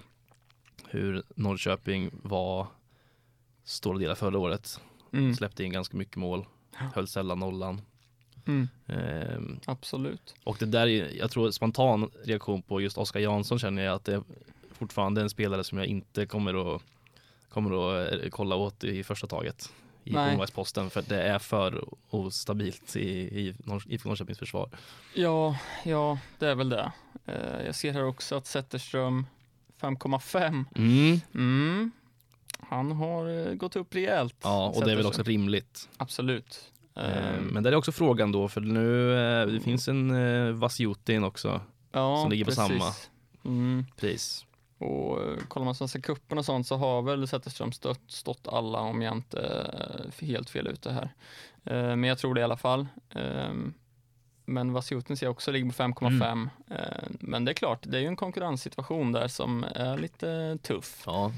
hur 0.88 1.24
Norrköping 1.36 2.12
var 2.24 2.67
stora 3.63 3.98
delar 3.98 4.15
förra 4.15 4.39
året. 4.39 4.81
mm. 5.13 5.33
Släppte 5.36 5.63
in 5.63 5.71
ganska 5.71 5.98
mycket 5.98 6.15
mål, 6.15 6.45
höll 6.75 7.07
sällan 7.07 7.39
nollan. 7.39 7.81
Mm. 8.48 8.67
Ehm, 8.88 9.60
absolut. 9.65 10.36
och 10.43 10.57
det 10.60 10.65
där 10.65 10.88
är, 10.88 11.17
jag 11.17 11.31
tror 11.31 11.51
spontan 11.51 12.12
reaktion 12.24 12.62
på 12.62 12.81
just 12.81 12.98
Oskar 12.98 13.19
Jansson 13.19 13.60
känner 13.60 13.83
jag 13.83 13.95
att 13.95 14.05
det 14.05 14.13
är 14.13 14.24
fortfarande 14.74 15.21
en 15.21 15.29
spelare 15.29 15.63
som 15.63 15.77
jag 15.77 15.88
inte 15.88 16.25
kommer 16.25 16.75
att, 16.75 16.81
kommer 17.50 17.71
att 17.71 18.13
eh, 18.13 18.29
kolla 18.29 18.55
åt 18.55 18.83
i 18.83 19.03
första 19.03 19.27
taget 19.27 19.71
i 20.03 20.13
målvaktsposten 20.13 20.89
för 20.89 21.01
det 21.07 21.24
är 21.24 21.39
för 21.39 21.86
ostabilt 22.10 22.95
i, 22.95 23.10
i, 23.10 23.55
i 23.88 24.00
Norrköpings 24.03 24.39
försvar. 24.39 24.69
Ja, 25.13 25.57
ja, 25.83 26.19
det 26.39 26.48
är 26.48 26.55
väl 26.55 26.69
det. 26.69 26.91
Eh, 27.25 27.65
jag 27.65 27.75
ser 27.75 27.93
här 27.93 28.05
också 28.05 28.36
att 28.36 28.48
Zetterström 28.48 29.25
5,5. 29.81 30.65
Mm. 30.75 31.21
Mm. 31.33 31.91
Han 32.60 32.91
har 32.91 33.48
eh, 33.48 33.53
gått 33.53 33.75
upp 33.75 33.95
rejält. 33.95 34.36
Ja, 34.41 34.69
och 34.75 34.86
det 34.86 34.91
är 34.91 34.95
väl 34.95 35.05
också 35.05 35.24
rimligt. 35.24 35.89
Absolut. 35.98 36.71
Eh, 36.95 37.36
Ehm, 37.36 37.48
Men 37.48 37.63
där 37.63 37.71
är 37.71 37.75
också 37.75 37.91
frågan 37.91 38.31
då, 38.31 38.48
för 38.48 38.62
nu 38.62 39.13
eh, 39.13 39.48
det 39.48 39.60
finns 39.60 39.88
en 39.88 40.12
eh, 40.12 40.51
Vasjutin 40.51 41.24
också, 41.24 41.62
ja, 41.91 42.21
som 42.21 42.31
ligger 42.31 42.45
på 42.45 42.51
precis. 42.51 42.67
samma. 42.67 42.91
Mm. 43.45 43.86
pris. 43.98 44.45
Och 44.77 45.19
kollar 45.48 45.65
man 45.65 45.75
Svenska 45.75 46.01
cupen 46.01 46.38
och 46.38 46.45
sånt 46.45 46.67
så 46.67 46.75
har 46.75 47.01
väl 47.01 47.27
Zetterström 47.27 47.71
stött, 47.71 48.01
stått 48.07 48.48
alla 48.48 48.79
om 48.79 49.01
jag 49.01 49.15
inte 49.15 49.39
är 49.39 50.25
helt 50.25 50.50
fel 50.50 50.67
ute 50.67 50.91
här. 50.91 51.10
Men 51.95 52.03
jag 52.03 52.17
tror 52.17 52.33
det 52.33 52.41
i 52.41 52.43
alla 52.43 52.57
fall. 52.57 52.88
Ehm, 53.10 53.74
men 54.51 54.74
Vasiutin 54.74 55.17
ser 55.17 55.25
jag 55.25 55.31
också 55.31 55.51
ligger 55.51 55.65
på 55.65 55.83
5,5. 55.83 56.50
Eh, 56.69 56.77
men 57.19 57.45
det 57.45 57.51
är 57.51 57.53
klart, 57.53 57.79
det 57.83 57.98
är 57.98 58.01
ju 58.01 58.07
en 58.07 58.15
konkurrenssituation 58.15 59.12
där 59.12 59.27
som 59.27 59.63
är 59.75 59.98
lite 59.98 60.57
tuff. 60.62 61.03
Ja, 61.05 61.31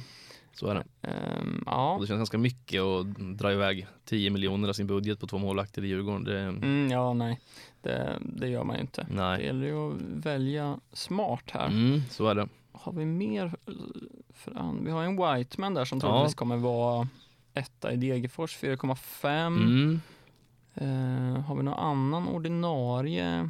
så 0.53 0.67
är 0.67 0.75
det. 0.75 0.83
Och 1.01 1.63
ja, 1.65 1.98
det 2.01 2.07
känns 2.07 2.17
ganska 2.19 2.38
mycket 2.38 2.81
att 2.81 3.15
dra 3.38 3.51
iväg 3.53 3.88
10 4.05 4.29
miljoner 4.29 4.69
av 4.69 4.74
sin 4.74 4.88
budget 4.88 5.19
på 5.19 5.27
två 5.27 5.38
målvakter 5.38 5.83
i 5.83 5.88
Djurgården. 5.88 6.24
Det, 6.24 6.39
mm, 6.39 6.91
ja 6.91 7.13
nej, 7.13 7.39
det, 7.81 8.19
det 8.22 8.48
gör 8.48 8.63
man 8.63 8.75
ju 8.75 8.81
inte. 8.81 9.01
Det 9.10 9.15
nej. 9.15 9.45
gäller 9.45 9.67
ju 9.67 9.91
att 9.93 10.01
välja 10.25 10.79
smart 10.91 11.43
här. 11.51 11.67
Mm, 11.67 12.01
så 12.10 12.27
är 12.27 12.36
det. 12.36 12.48
Har 12.72 12.93
vi 12.93 13.05
mer? 13.05 13.53
För 14.29 14.57
an- 14.57 14.86
vi 14.86 14.91
har 14.91 15.03
en 15.03 15.15
Whiteman 15.38 15.74
där 15.74 15.86
som 15.86 16.00
troligtvis 16.00 16.36
kommer 16.36 16.57
vara 16.57 17.07
etta 17.53 17.91
i 17.93 17.95
Degerfors, 17.95 18.57
4,5. 18.57 19.48
Mm. 19.48 20.00
Eh, 20.75 21.41
har 21.41 21.55
vi 21.55 21.63
någon 21.63 21.74
annan 21.79 22.27
ordinarie 22.27 23.50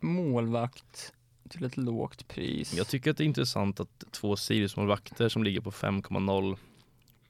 målvakt 0.00 1.12
till 1.50 1.64
ett 1.64 1.76
lågt 1.76 2.28
pris? 2.28 2.74
Jag 2.74 2.88
tycker 2.88 3.10
att 3.10 3.16
det 3.16 3.24
är 3.24 3.26
intressant 3.26 3.80
att 3.80 4.04
två 4.10 4.36
Sirius-målvakter 4.36 5.28
som 5.28 5.44
ligger 5.44 5.60
på 5.60 5.70
5,0 5.70 6.56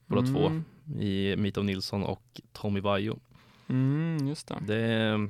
båda 0.07 0.27
två 0.27 0.47
mm. 0.47 0.65
i 1.01 1.37
Mitov 1.37 1.65
Nilsson 1.65 2.05
och 2.05 2.41
Tommy 2.53 2.81
Vaiho. 2.81 3.19
Mm, 3.69 4.29
just 4.29 4.49
det. 4.49 4.59
Det 4.67 4.77
är 4.77 5.29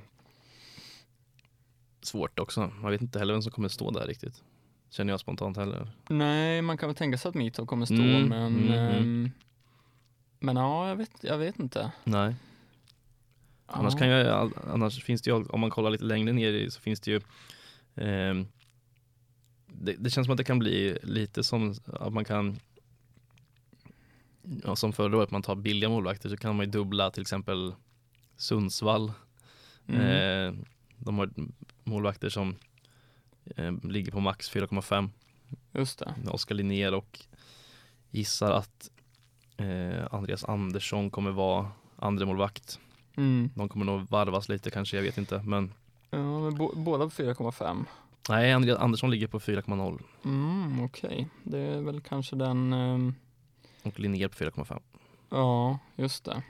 svårt 2.03 2.39
också. 2.39 2.73
Man 2.81 2.91
vet 2.91 3.03
inte 3.03 3.19
heller 3.19 3.33
vem 3.35 3.43
som 3.43 3.53
kommer 3.53 3.69
stå 3.69 3.91
där 3.91 4.07
riktigt. 4.07 4.43
Känner 4.91 5.13
jag 5.13 5.21
spontant 5.21 5.57
heller. 5.57 5.91
Nej, 6.09 6.63
man 6.63 6.79
kan 6.79 6.89
väl 6.89 6.97
tänka 6.97 7.19
sig 7.19 7.29
att 7.29 7.35
Mitov 7.35 7.67
kommer 7.67 7.87
stå, 7.87 7.95
Mm, 7.95 8.29
men 8.29 8.47
mm, 8.47 8.73
mm. 8.73 8.97
ehm, 8.97 9.31
men 10.39 10.57
ja, 10.57 10.89
jag 10.89 10.97
vet, 10.97 11.11
jag 11.21 11.39
vet 11.39 11.59
inte. 11.59 11.93
Nej. 12.05 12.35
Annars, 13.67 13.99
kan 13.99 14.09
jag, 14.09 14.53
annars 14.73 15.05
finns 15.05 15.23
det 15.23 15.31
ju, 15.31 15.45
om 15.45 15.61
man 15.61 15.71
kollar 15.71 15.91
lite 15.91 16.05
längre 16.05 16.33
ner 16.33 16.53
i 16.53 16.71
så 16.71 16.81
finns 16.81 17.01
det 17.01 17.11
ju 17.11 17.21
ehm, 17.95 18.47
det, 19.81 19.93
det 19.99 20.11
känns 20.11 20.27
som 20.27 20.33
att 20.33 20.39
det 20.39 20.45
kan 20.45 20.59
bli 20.59 20.99
lite 21.03 21.45
som 21.45 21.75
att 21.87 22.13
man 22.13 22.25
kan 22.25 22.59
ja, 24.65 24.77
som 24.77 24.93
förra 24.93 25.17
året, 25.17 25.31
man 25.31 25.43
tar 25.43 25.55
billiga 25.55 25.89
målvakter 25.89 26.29
så 26.29 26.37
kan 26.37 26.57
man 26.57 26.67
ju 26.67 26.73
dubbla 26.73 27.11
till 27.11 27.23
exempel 27.23 27.75
Sundsvall. 28.37 29.13
Mm. 29.87 30.01
Eh, 30.01 30.65
de 30.97 31.19
har 31.19 31.31
målvakter 31.85 32.29
som 32.29 32.57
eh, 33.57 33.73
ligger 33.83 34.13
på 34.13 34.21
max 34.21 34.53
4,5. 34.53 35.11
Just 35.73 35.99
det. 35.99 36.15
Oskar 36.31 36.55
Linnér 36.55 36.95
och 36.95 37.21
gissar 38.11 38.51
att 38.51 38.91
eh, 39.57 40.15
Andreas 40.15 40.45
Andersson 40.45 41.11
kommer 41.11 41.31
vara 41.31 41.71
andra 41.97 42.27
målvakt. 42.27 42.79
Mm. 43.17 43.51
De 43.55 43.69
kommer 43.69 43.85
nog 43.85 44.11
varvas 44.11 44.49
lite 44.49 44.71
kanske, 44.71 44.97
jag 44.97 45.03
vet 45.03 45.19
inte. 45.19 45.43
Men 45.43 45.73
Ja, 46.11 46.41
men 46.41 46.55
bo, 46.55 46.73
båda 46.77 47.05
på 47.05 47.11
4,5. 47.11 47.85
Nej, 48.29 48.53
Andreas 48.53 48.79
Andersson 48.79 49.11
ligger 49.11 49.27
på 49.27 49.39
4,0 49.41 50.01
Mm, 50.25 50.85
Okej, 50.85 51.29
det 51.45 51.59
är 51.59 51.81
väl 51.81 52.01
kanske 52.01 52.37
den 52.37 52.73
ehm, 52.73 53.15
och 53.83 54.01
Linnér 54.01 54.29
på 54.29 54.35
4,5. 54.35 54.81
Ja, 55.31 55.79
just 55.97 56.25
det. 56.25 56.43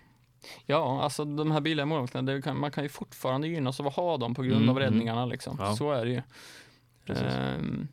Ja, 0.67 1.03
alltså 1.03 1.25
de 1.25 1.51
här 1.51 1.61
billiga 1.61 1.87
målvakterna, 1.87 2.55
man 2.55 2.71
kan 2.71 2.83
ju 2.85 2.89
fortfarande 2.89 3.49
gynnas 3.49 3.81
av 3.81 3.87
att 3.87 3.95
ha 3.97 4.17
dem 4.17 4.35
på 4.35 4.43
grund 4.43 4.57
Mm, 4.57 4.69
av 4.69 4.77
mm. 4.77 4.83
räddningarna 4.91 5.27
liksom. 5.27 5.57
Ja. 5.61 5.77
Så 5.77 5.93
är 5.93 6.05
det 6.05 6.11
ju. 6.11 6.23
Ehm, 7.17 7.89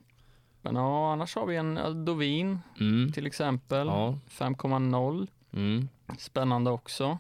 men 0.62 0.75
ja, 0.75 1.12
annars 1.13 1.36
har 1.36 1.46
vi 1.46 1.55
en 1.55 1.77
eh, 1.77 1.89
Dovin 1.89 2.60
Mm. 2.79 3.12
till 3.12 3.25
exempel. 3.27 3.88
Ja. 3.88 4.17
5,0. 4.29 5.27
Mm. 5.53 5.89
Spännande 6.17 6.72
också. 6.72 7.17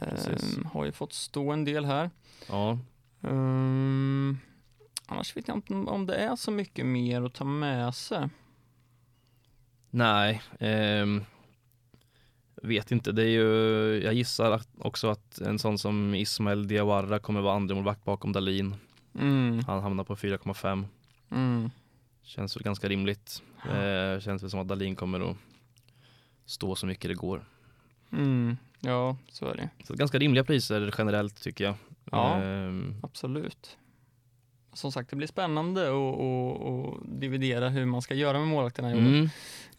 Ehm, 0.00 0.64
har 0.72 0.84
ju 0.84 0.92
fått 0.92 1.12
stå 1.12 1.50
en 1.52 1.64
del 1.64 1.84
här. 1.84 2.10
Ja. 2.48 2.78
Ehm, 3.22 4.38
annars 5.08 5.36
vet 5.36 5.48
jag 5.48 5.56
inte 5.56 5.74
om 5.74 6.06
det 6.06 6.14
är 6.14 6.36
så 6.36 6.50
mycket 6.50 6.86
mer 6.86 7.22
att 7.22 7.34
ta 7.34 7.44
med 7.44 7.94
sig. 7.94 8.28
Nej, 9.90 10.42
ehm, 10.60 11.24
vet 12.62 12.90
inte. 12.92 13.12
Det 13.12 13.22
är 13.22 13.28
ju, 13.28 13.44
jag 14.04 14.14
gissar 14.14 14.62
också 14.78 15.08
att 15.10 15.38
en 15.38 15.58
sån 15.58 15.78
som 15.78 16.14
Ismael 16.14 16.68
Diawara 16.68 17.18
kommer 17.18 17.40
vara 17.40 17.54
andra 17.56 17.74
målvakt 17.74 18.04
bakom 18.04 18.32
Dalin. 18.32 18.74
Mm, 19.14 19.60
Han 19.66 19.82
hamnar 19.82 20.04
på 20.04 20.16
4,5. 20.16 20.84
mm, 21.30 21.70
Känns 22.22 22.56
väl 22.56 22.62
ganska 22.62 22.88
rimligt. 22.88 23.42
Eh, 23.70 24.20
känns 24.20 24.42
väl 24.42 24.50
som 24.50 24.60
att 24.60 24.68
Dalin 24.68 24.96
kommer 24.96 25.30
att 25.30 25.36
stå 26.44 26.74
så 26.76 26.86
mycket 26.86 27.08
det 27.10 27.14
går. 27.14 27.44
mm. 28.12 28.56
Ja, 28.80 29.16
så 29.28 29.46
är 29.46 29.56
det. 29.56 29.70
Så 29.84 29.94
ganska 29.94 30.18
rimliga 30.18 30.44
priser 30.44 30.94
generellt 30.98 31.42
tycker 31.42 31.64
jag. 31.64 31.74
Ja. 32.10 32.36
Ehm, 32.42 32.94
Absolut. 33.02 33.76
Som 34.72 34.92
sagt, 34.92 35.10
det 35.10 35.16
blir 35.16 35.26
spännande 35.28 35.88
att, 35.88 37.08
dividera 37.20 37.68
hur 37.68 37.84
man 37.84 38.02
ska 38.02 38.14
göra 38.14 38.38
med 38.38 38.48
målvakterna 38.48 38.90
i 38.90 38.94
år. 38.94 38.98
mm, 38.98 39.28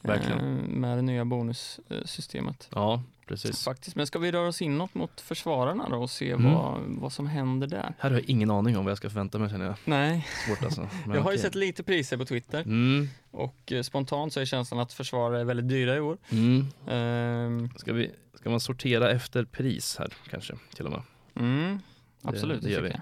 verkligen. 0.02 0.40
Eh, 0.40 0.68
Med 0.70 0.98
det 0.98 1.02
nya 1.02 1.26
bonussystemet. 1.26 2.70
Ja, 2.74 3.04
precis. 3.28 3.64
Faktiskt. 3.64 3.96
Men 3.96 4.08
ska 4.08 4.20
vi 4.20 4.32
röra 4.32 4.48
oss 4.48 4.62
inåt 4.62 4.94
mot 4.96 5.22
försvararna 5.22 5.90
då 5.90 5.98
och 5.98 6.10
se 6.10 6.32
Mm. 6.32 6.54
vad, 6.54 6.82
vad 6.88 7.12
som 7.14 7.28
händer 7.28 7.68
där? 7.68 7.94
Här 8.00 8.10
har 8.10 8.18
jag 8.18 8.30
ingen 8.30 8.52
aning 8.52 8.78
om 8.78 8.86
vad 8.86 8.92
jag 8.92 8.98
ska 8.98 9.10
förvänta 9.10 9.40
mig 9.40 9.50
känner 9.50 9.66
jag. 9.66 9.76
Nej, 9.86 10.28
Svårt 10.48 10.64
alltså. 10.64 10.82
Jag 11.06 11.12
har 11.12 11.16
ju 11.16 11.22
okej. 11.22 11.38
sett 11.38 11.56
lite 11.56 11.84
priser 11.84 12.18
på 12.18 12.26
Twitter 12.26 12.62
Mm, 12.62 13.10
och 13.32 13.72
eh, 13.72 13.82
spontant 13.82 14.34
så 14.34 14.40
är 14.40 14.46
känslan 14.46 14.80
att 14.80 14.94
försvarare 14.94 15.40
är 15.42 15.46
väldigt 15.46 15.70
dyra 15.70 15.96
i 15.96 16.00
år. 16.00 16.18
mm. 16.30 16.66
Ehm, 16.88 17.70
Ska, 17.78 17.94
vi, 17.94 18.12
ska 18.36 18.50
man 18.50 18.60
sortera 18.60 19.12
efter 19.12 19.44
pris 19.46 19.96
här 20.00 20.14
kanske 20.30 20.54
till 20.76 20.86
och 20.86 20.92
med? 20.92 21.02
Mm, 21.36 21.80
absolut, 22.22 22.62
det 22.62 22.68
det, 22.68 22.74
gör 22.74 22.82
vi. 22.82 22.90
jag. 22.90 23.02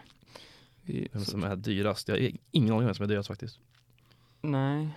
Vem 0.87 1.25
som 1.25 1.43
är 1.43 1.55
dyrast? 1.55 2.07
Jag 2.07 2.15
har 2.15 2.31
ingen 2.51 2.73
aning 2.73 2.79
om 2.79 2.85
vem 2.85 2.95
som 2.95 3.03
är 3.03 3.07
dyrast 3.07 3.27
faktiskt. 3.27 3.59
nej. 4.41 4.89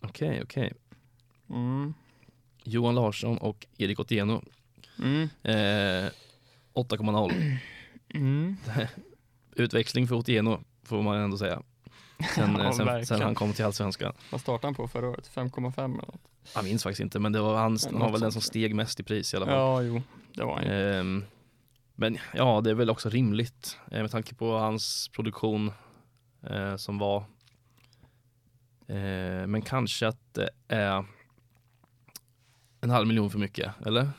Okej, 0.00 0.40
okej. 0.42 0.72
Mm. 1.50 1.94
Johan 2.64 2.94
Larsson 2.94 3.38
och 3.38 3.66
Erik 3.78 4.00
Otieno. 4.00 4.42
Mm. 4.98 5.22
Eh, 5.42 6.10
8,0. 6.74 7.58
Mm. 8.14 8.56
Utväxling 9.54 10.08
för 10.08 10.16
Otieno 10.16 10.60
får 10.82 11.02
man 11.02 11.16
ändå 11.16 11.38
säga. 11.38 11.62
Sen, 12.34 12.56
Ja, 12.58 12.64
eh, 12.64 12.72
sen, 12.72 13.06
sen 13.06 13.20
han 13.20 13.34
kom 13.34 13.52
till 13.52 13.64
Allsvenskan. 13.64 14.12
Vad 14.30 14.40
startade 14.40 14.66
han 14.66 14.74
på 14.74 14.88
förra 14.88 15.08
året? 15.08 15.30
5,5 15.34 15.78
eller 15.78 15.88
något? 15.88 16.20
Jag 16.54 16.64
minns 16.64 16.82
faktiskt 16.82 17.00
inte 17.00 17.18
men 17.18 17.32
det 17.32 17.40
var 17.40 17.56
han, 17.56 17.78
han 17.90 18.00
var 18.00 18.10
väl 18.10 18.20
den 18.20 18.32
som 18.32 18.42
steg 18.42 18.74
mest 18.74 19.00
i 19.00 19.02
pris 19.02 19.34
i 19.34 19.36
alla 19.36 19.46
fall. 19.46 19.54
Ja, 19.54 19.82
jo, 19.82 20.02
det 20.34 20.44
var 20.44 20.54
han. 20.56 20.64
Ehm, 20.64 21.24
men 22.00 22.18
ja, 22.34 22.60
det 22.60 22.70
är 22.70 22.74
väl 22.74 22.90
också 22.90 23.08
rimligt 23.08 23.78
eh, 23.90 24.00
med 24.02 24.10
tanke 24.10 24.34
på 24.34 24.58
hans 24.58 25.08
produktion 25.08 25.72
eh, 26.42 26.76
som 26.76 26.98
var. 26.98 27.16
Eh, 28.86 29.46
men 29.46 29.62
kanske 29.62 30.08
att 30.08 30.34
det 30.34 30.50
är 30.68 31.04
en 32.80 32.90
halv 32.90 33.06
miljon 33.08 33.30
för 33.30 33.38
mycket, 33.38 33.86
eller? 33.86 34.10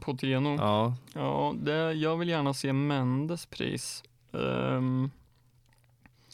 På 0.00 0.16
Teno. 0.16 0.56
Ja, 0.56 0.96
Ja, 1.14 1.54
det, 1.62 1.92
jag 1.92 2.16
vill 2.16 2.28
gärna 2.28 2.54
se 2.54 2.72
Mendes 2.72 3.46
pris. 3.46 4.02
Ehm, 4.32 5.10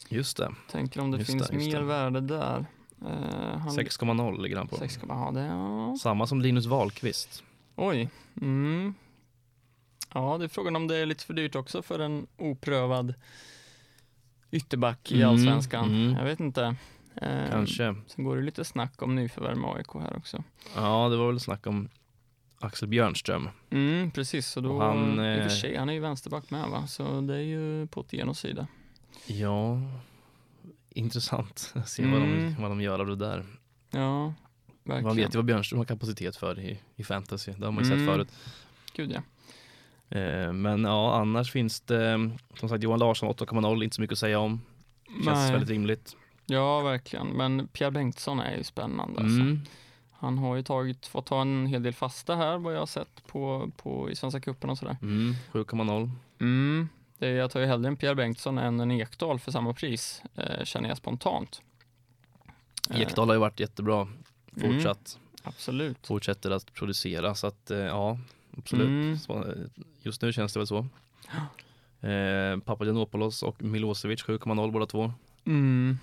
just 0.09 0.37
det. 0.37 0.51
tänker 0.71 1.01
om 1.01 1.11
det 1.11 1.17
Just 1.17 1.31
finns 1.31 1.47
det, 1.47 1.57
mer 1.57 1.79
det. 1.79 1.85
värde 1.85 2.21
där. 2.21 2.65
Uh, 3.01 3.67
6,0 3.67 4.41
ligger 4.41 4.57
han 4.57 4.67
på. 4.67 4.75
6, 4.75 4.99
ja, 5.07 5.31
det, 5.33 5.41
ja. 5.45 5.95
Samma 6.01 6.27
som 6.27 6.41
Linus 6.41 6.65
Wahlqvist. 6.65 7.43
Oj. 7.75 8.09
Mm. 8.41 8.93
Ja, 10.15 10.37
det 10.37 10.43
är 10.43 10.49
frågan 10.49 10.75
om 10.75 10.87
det 10.87 10.95
är 10.97 11.05
lite 11.05 11.23
för 11.25 11.33
dyrt 11.33 11.55
också 11.55 11.81
för 11.81 11.99
en 11.99 12.27
oprövad 12.37 13.13
ytterback 14.51 15.11
i 15.11 15.15
Mm, 15.21 15.29
allsvenskan. 15.29 15.85
mm. 15.89 16.13
Jag 16.17 16.23
vet 16.25 16.39
inte. 16.39 16.75
Ehm, 17.15 17.51
Kanske. 17.51 17.95
Sen 18.07 18.23
går 18.25 18.35
det 18.37 18.41
lite 18.41 18.65
snack 18.65 19.01
om 19.01 19.15
nyförvärv 19.15 19.57
med 19.57 19.69
AIK 19.75 19.93
här 19.93 20.17
också. 20.17 20.43
Ja, 20.75 21.09
det 21.09 21.17
var 21.17 21.27
väl 21.27 21.39
snack 21.39 21.67
om 21.67 21.89
Axel 22.59 22.87
Björnström. 22.87 23.49
Mm, 23.69 24.11
precis, 24.11 24.47
så 24.47 24.61
då, 24.61 24.71
Och 24.71 24.81
han, 24.83 25.13
i 25.13 25.19
och 25.19 25.25
eh, 25.25 25.43
för 25.43 25.49
sig, 25.49 25.75
han 25.77 25.89
är 25.89 25.93
ju 25.93 25.99
vänsterback 25.99 26.49
med 26.51 26.69
va, 26.69 26.87
så 26.87 27.21
det 27.21 27.35
är 27.35 27.39
ju 27.39 27.87
på 27.87 28.03
Tenos 28.03 28.39
sida. 28.39 28.67
Ja, 29.27 29.81
intressant. 30.89 31.73
Se 31.85 32.03
vad, 32.05 32.21
de, 32.21 32.33
Mm. 32.33 32.55
vad 32.61 32.71
de 32.71 32.81
gör 32.81 32.99
av 32.99 33.07
det 33.07 33.15
där. 33.15 33.45
Ja, 33.91 34.33
verkligen. 34.83 35.03
Man 35.03 35.15
vet 35.15 35.33
ju 35.35 35.37
vad 35.37 35.45
Björnström 35.45 35.77
har 35.77 35.85
kapacitet 35.85 36.35
för 36.35 36.59
i, 36.59 36.79
i 36.95 37.03
fantasy. 37.03 37.51
Det 37.57 37.65
har 37.65 37.71
man 37.71 37.83
ju 37.83 37.91
Mm. 37.93 38.05
sett 38.07 38.13
förut. 38.15 38.29
Gud 38.95 39.11
ja. 39.11 39.21
Eh, 40.09 40.53
men 40.53 40.83
ja, 40.83 41.15
annars 41.15 41.51
finns 41.51 41.81
det 41.81 42.31
som 42.59 42.69
sagt 42.69 42.83
Johan 42.83 42.99
Larsson 42.99 43.29
8,0, 43.29 43.83
inte 43.83 43.95
så 43.95 44.01
mycket 44.01 44.13
att 44.13 44.19
säga 44.19 44.39
om. 44.39 44.61
Känns 45.07 45.25
Nej. 45.25 45.51
väldigt 45.51 45.69
rimligt. 45.69 46.15
Ja, 46.45 46.81
verkligen. 46.81 47.27
Men 47.27 47.67
Pierre 47.67 47.91
Bengtsson 47.91 48.39
är 48.39 48.57
ju 48.57 48.63
spännande. 48.63 49.21
Alltså. 49.21 49.41
Mm. 49.41 49.59
Han 50.11 50.37
har 50.37 50.55
ju 50.55 50.63
tagit, 50.63 51.07
fått 51.07 51.25
ta 51.25 51.41
en 51.41 51.67
hel 51.67 51.83
del 51.83 51.93
fasta 51.93 52.35
här, 52.35 52.57
vad 52.57 52.73
jag 52.73 52.79
har 52.79 52.85
sett 52.85 53.27
på, 53.27 53.71
på, 53.77 54.11
i 54.11 54.15
Svenska 54.15 54.39
cupen 54.39 54.69
och 54.69 54.77
sådär. 54.77 54.97
Mm. 55.01 55.35
7,0. 55.51 56.11
Mm. 56.39 56.89
Det, 57.17 57.29
jag 57.29 57.51
tar 57.51 57.59
ju 57.59 57.65
hellre 57.65 57.87
en 57.87 57.97
Pierre 57.97 58.15
Bengtsson 58.15 58.57
än 58.57 58.79
en 58.79 58.91
Ekdal 58.91 59.39
för 59.39 59.51
samma 59.51 59.73
pris, 59.73 60.21
eh, 60.35 60.63
känner 60.63 60.89
jag 60.89 60.97
spontant. 60.97 61.61
Eh, 62.89 63.01
Ekdal 63.01 63.27
har 63.27 63.35
ju 63.35 63.39
varit 63.39 63.59
jättebra 63.59 64.07
fortsatt. 64.61 65.19
Absolut. 65.43 66.07
Fortsätter 66.07 66.51
att 66.51 66.73
producera 66.73 67.35
så 67.35 67.47
att 67.47 67.71
eh, 67.71 67.77
ja, 67.77 68.19
absolut. 68.57 68.87
Mm. 68.87 69.17
Så, 69.17 69.53
Just 70.01 70.21
nu 70.21 70.33
känns 70.33 70.53
det 70.53 70.59
väl 70.59 70.67
så. 70.67 70.87
Eh, 72.01 72.59
Papagiannopoulos 72.59 73.43
och 73.43 73.63
Milosevic 73.63 74.23
7,0 74.23 74.71
båda 74.71 74.85
två. 74.85 75.13
Mm. 75.45 75.97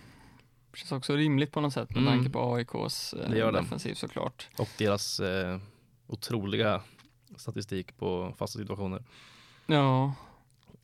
Känns 0.74 0.92
också 0.92 1.16
rimligt 1.16 1.52
på 1.52 1.60
något 1.60 1.72
sätt 1.72 1.90
med 1.90 1.98
Mm. 2.02 2.12
tanke 2.14 2.30
på 2.30 2.54
AIKs 2.54 3.14
Det 3.30 3.38
gör 3.38 3.54
eh, 3.56 3.62
defensiv 3.62 3.94
såklart. 3.94 4.48
Och 4.58 4.68
deras 4.78 5.20
eh, 5.20 5.58
otroliga 6.06 6.82
statistik 7.36 7.96
på 7.98 8.34
fasta 8.38 8.58
situationer. 8.58 9.04
Ja, 9.66 10.14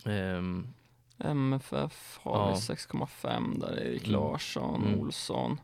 Ehm, 0.04 0.66
MFF 1.18 2.18
har 2.22 2.38
Ja. 2.38 2.54
vi 2.54 2.60
6,5 2.60 3.58
där, 3.60 3.80
Erik 3.80 4.08
Mm. 4.08 4.20
Larsson, 4.20 4.82
Mm. 4.86 5.00
Olsson. 5.00 5.60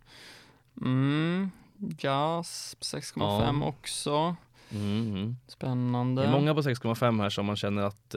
Mm. 0.80 1.50
Gasp 1.78 2.82
6,5 2.84 3.60
Ja. 3.62 3.66
också. 3.68 4.36
Mm. 4.74 5.36
Spännande. 5.46 6.22
Det 6.22 6.28
är 6.28 6.32
många 6.32 6.54
på 6.54 6.60
6,5 6.60 7.22
här 7.22 7.30
som 7.30 7.46
man 7.46 7.56
känner 7.56 7.82
att 7.82 8.14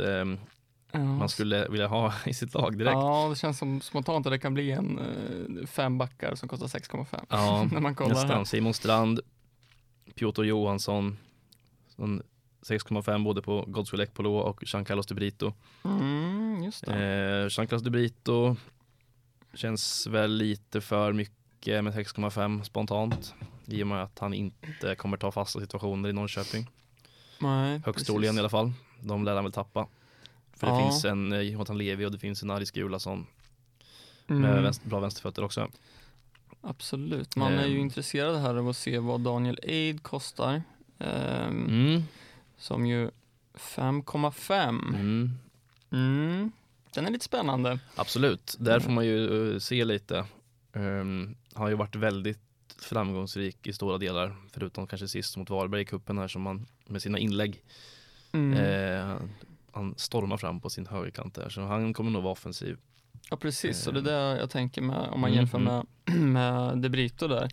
Ja, 0.91 0.99
man 0.99 1.29
skulle 1.29 1.67
vilja 1.67 1.87
ha 1.87 2.13
i 2.25 2.33
sitt 2.33 2.53
lag 2.53 2.77
direkt. 2.77 2.93
Ja, 2.93 3.27
det 3.29 3.35
känns 3.35 3.57
som 3.57 3.81
spontant 3.81 4.25
att 4.25 4.31
det 4.31 4.39
kan 4.39 4.53
bli 4.53 4.71
en 4.71 4.99
eh, 4.99 5.67
fem 5.67 5.97
backar 5.97 6.35
som 6.35 6.49
kostar 6.49 6.67
6,5. 6.67 7.25
Ja, 7.29 7.67
När 7.71 7.79
man 7.79 7.95
kollar 7.95 8.09
nästan. 8.09 8.29
här. 8.29 8.43
Simon 8.43 8.73
Strand, 8.73 9.19
Piotr 10.15 10.43
Johansson, 10.43 11.17
sån 11.95 12.21
6,5 12.61 13.23
både 13.23 13.41
på 13.41 13.65
Godswill 13.67 14.01
Ekpolo 14.01 14.37
och 14.37 14.63
Jean-Carlos 14.65 15.07
de 15.07 15.13
Brito. 15.13 15.53
Mm, 15.85 16.63
just 16.63 16.85
det. 16.85 16.93
Eh, 16.93 17.47
Jean-Carlos 17.49 17.83
de 17.83 17.89
Brito 17.89 18.55
känns 19.53 20.07
väl 20.07 20.31
lite 20.31 20.81
för 20.81 21.13
mycket 21.13 21.83
med 21.83 21.93
6,5 21.93 22.63
spontant 22.63 23.33
i 23.67 23.83
och 23.83 23.87
med 23.87 24.03
att 24.03 24.19
han 24.19 24.33
inte 24.33 24.95
kommer 24.95 25.17
ta 25.17 25.31
fasta 25.31 25.59
situationer 25.59 26.09
i 26.09 26.13
Norrköping. 26.13 26.69
Nej, 27.39 27.81
Högst 27.85 28.05
troligen 28.05 28.35
i 28.35 28.39
alla 28.39 28.49
fall. 28.49 28.73
De 29.01 29.23
lär 29.25 29.35
han 29.35 29.43
väl 29.43 29.53
tappa. 29.53 29.87
För 30.53 30.67
det 30.67 30.73
Ja. 30.73 30.79
finns 30.79 31.05
en 31.05 31.33
eh, 31.33 31.39
Jonathan 31.41 31.77
Levi 31.77 32.05
och 32.05 32.11
det 32.11 32.19
finns 32.19 32.43
en 32.43 32.51
Aris 32.51 32.71
Gulason 32.71 33.27
Mm, 34.29 34.41
med 34.41 34.63
vänster, 34.63 34.89
bra 34.89 34.99
vänsterfötter 34.99 35.43
också. 35.43 35.67
Absolut. 36.61 37.35
Man 37.35 37.53
är 37.53 37.65
ju 37.65 37.75
Ehm. 37.75 37.81
intresserad 37.81 38.41
här 38.41 38.55
av 38.55 38.69
att 38.69 38.77
se 38.77 38.99
vad 38.99 39.21
Daniel 39.21 39.59
Aid 39.63 40.03
kostar. 40.03 40.61
Ehm, 40.99 41.65
Mm. 41.67 42.03
Som 42.57 42.85
ju 42.85 43.11
5,5. 43.53 44.95
Mm. 44.95 45.31
Mm. 45.91 46.51
Den 46.93 47.05
är 47.05 47.11
lite 47.11 47.25
spännande. 47.25 47.79
Absolut, 47.95 48.55
där 48.59 48.79
får 48.79 48.91
man 48.91 49.05
ju 49.05 49.53
eh, 49.53 49.59
se 49.59 49.85
lite. 49.85 50.25
Um, 50.73 51.35
har 51.53 51.69
ju 51.69 51.75
varit 51.75 51.95
väldigt 51.95 52.39
framgångsrik 52.81 53.67
i 53.67 53.73
stora 53.73 53.97
delar, 53.97 54.35
förutom 54.51 54.87
kanske 54.87 55.07
sist 55.07 55.37
mot 55.37 55.49
Varberg 55.49 55.81
i 55.81 55.85
kuppen 55.85 56.17
här 56.17 56.27
som 56.27 56.41
man 56.41 56.65
med 56.85 57.01
sina 57.01 57.19
inlägg 57.19 57.63
Mm. 58.31 58.53
eh, 58.53 59.15
han 59.71 59.93
stormar 59.97 60.37
fram 60.37 60.61
på 60.61 60.69
sin 60.69 60.87
högerkant 60.87 61.35
där 61.35 61.49
så 61.49 61.61
han 61.61 61.93
kommer 61.93 62.11
nog 62.11 62.23
vara 62.23 62.31
offensiv. 62.31 62.77
Ja 63.29 63.37
precis, 63.37 63.87
och 63.87 63.93
det 63.93 63.99
är 63.99 64.03
det 64.03 64.39
jag 64.39 64.49
tänker 64.49 64.81
med 64.81 64.97
om 65.09 65.19
man 65.19 65.29
Mm, 65.29 65.39
jämför 65.39 65.57
mm. 65.57 65.85
med, 66.05 66.15
med 66.21 66.77
De 66.77 66.89
Brito 66.89 67.27
där. 67.27 67.49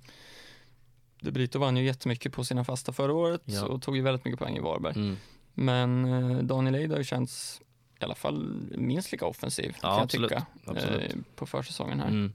De 1.21 1.31
Brito 1.31 1.59
vann 1.59 1.77
ju 1.77 1.85
jättemycket 1.85 2.33
på 2.33 2.45
sina 2.45 2.65
fasta 2.65 2.93
förra 2.93 3.13
året 3.13 3.43
Ja. 3.45 3.65
och 3.67 3.83
tog 3.83 3.97
ju 3.97 4.03
väldigt 4.03 4.25
mycket 4.25 4.39
poäng 4.39 4.57
i 4.57 4.61
Varberg. 4.61 4.95
Mm. 4.97 5.17
Men 5.55 6.05
eh, 6.05 6.39
Daniel 6.39 6.75
Eid 6.75 6.91
har 6.91 6.99
ju 6.99 7.05
känts 7.05 7.61
i 8.01 8.05
alla 8.05 8.15
fall 8.15 8.63
minst 8.77 9.13
lika 9.13 9.27
offensiv 9.27 9.73
Ja, 9.75 9.81
kan 9.81 9.91
jag 9.91 10.03
absolut. 10.03 10.31
tycka 10.31 10.47
Absolut. 10.67 11.15
eh, 11.15 11.21
på 11.37 11.47
försäsongen 11.47 12.01
här. 12.01 12.09
Mm. 12.09 12.33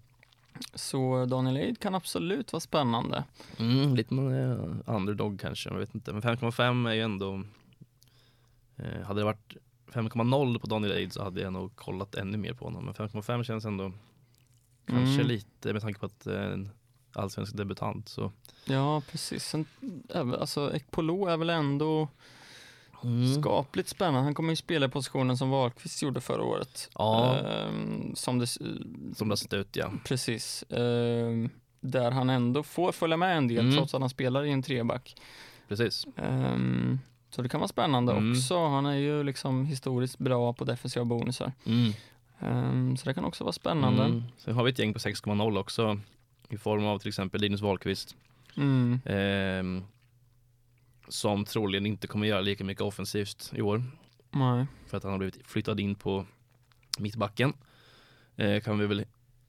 Så 0.74 1.26
Daniel 1.26 1.58
Eid 1.58 1.80
kan 1.80 1.96
absolut 1.96 2.54
vara 2.54 2.60
spännande. 2.62 3.24
Mm, 3.60 3.96
lite 3.96 4.16
eh, 4.16 4.96
underdog 4.96 5.40
kanske, 5.40 5.70
jag 5.70 5.78
vet 5.78 5.96
inte. 5.96 6.14
Men 6.14 6.22
5,5 6.22 6.90
är 6.90 6.94
ju 6.94 7.02
ändå 7.02 7.44
eh, 8.78 9.02
Hade 9.02 9.20
det 9.20 9.26
varit 9.26 9.56
5,0 9.94 10.60
på 10.60 10.68
Daniel 10.68 10.94
Aid 10.94 11.14
så 11.14 11.24
hade 11.24 11.42
jag 11.42 11.54
nog 11.54 11.76
kollat 11.76 12.16
ännu 12.16 12.38
mer 12.38 12.54
på 12.54 12.66
honom. 12.66 12.86
Men 12.86 12.94
5,5 12.94 13.44
känns 13.44 13.66
ändå 13.66 13.92
kanske 14.88 15.14
Mm. 15.16 15.28
lite 15.28 15.74
med 15.74 15.82
tanke 15.82 16.00
på 16.00 16.06
att 16.06 16.28
eh, 16.28 16.44
en 16.44 16.70
allsvensk 17.14 17.58
debutant 17.58 18.10
så 18.10 18.32
Ja, 18.66 19.02
precis. 19.12 19.44
Sen, 19.46 19.66
även- 20.10 20.36
alltså, 20.40 20.76
Ekpolo 20.76 21.26
är 21.28 21.38
väl 21.38 21.50
ändå 21.50 22.08
Mm. 23.04 23.42
skapligt 23.42 23.90
spännande. 23.90 24.20
Han 24.22 24.34
kommer 24.34 24.50
ju 24.50 24.56
spela 24.56 24.86
i 24.86 24.90
positionen 24.90 25.38
som 25.38 25.50
Wahlqvist 25.50 26.02
gjorde 26.02 26.22
förra 26.22 26.44
året. 26.44 26.90
Ja, 26.96 27.38
Ehm, 27.38 28.16
som 28.16 28.40
det, 28.40 28.48
som 29.16 29.30
det 29.30 29.38
sett 29.38 29.54
ut 29.54 29.76
ja. 29.76 29.92
precis. 30.06 30.64
Ehm, 30.70 31.50
där 31.82 32.12
han 32.12 32.30
ändå 32.30 32.64
får 32.64 32.92
följa 32.92 33.18
med 33.18 33.38
en 33.38 33.48
del 33.48 33.60
Mm. 33.66 33.76
trots 33.78 33.94
att 33.94 34.02
han 34.02 34.10
spelar 34.10 34.44
i 34.46 34.52
en 34.52 34.64
treback. 34.64 35.16
Precis. 35.68 36.08
Ehm, 36.18 37.00
så 37.30 37.42
det 37.42 37.50
kan 37.50 37.60
vara 37.60 37.68
spännande 37.68 38.12
Mm. 38.12 38.32
också. 38.32 38.68
Han 38.68 38.86
är 38.86 38.96
ju 38.96 39.24
liksom 39.24 39.66
historiskt 39.66 40.18
bra 40.18 40.54
på 40.54 40.64
defensiva 40.66 41.06
bonusar. 41.06 41.52
Mm. 41.66 41.94
Ehm, 42.40 42.98
så 42.98 43.06
det 43.06 43.14
kan 43.14 43.26
också 43.26 43.44
vara 43.44 43.52
spännande. 43.54 44.04
Mm. 44.04 44.24
Sen 44.38 44.56
har 44.56 44.64
vi 44.64 44.72
ett 44.72 44.80
gäng 44.80 44.94
på 44.94 45.00
6,0 45.00 45.58
också 45.58 46.00
i 46.50 46.58
form 46.58 46.86
av 46.86 47.00
till 47.00 47.08
exempel 47.08 47.42
Linus 47.42 47.62
Wahlqvist 47.62 48.16
Mm. 48.58 49.00
Som 51.10 51.46
troligen 51.46 51.86
inte 51.86 52.08
kommer 52.08 52.28
göra 52.28 52.42
lika 52.42 52.64
mycket 52.64 52.82
offensivt 52.82 53.52
i 53.56 53.62
år 53.62 53.84
Nej. 54.32 54.66
för 54.88 54.98
att 54.98 55.04
han 55.04 55.12
har 55.12 55.18
blivit 55.20 55.48
flyttad 55.48 55.80
in 55.80 55.96
på 55.96 56.26
mittbacken. 57.00 57.54
Eh, 58.38 58.62
kan 58.62 58.80
vi 58.80 58.86
väl 58.88 59.06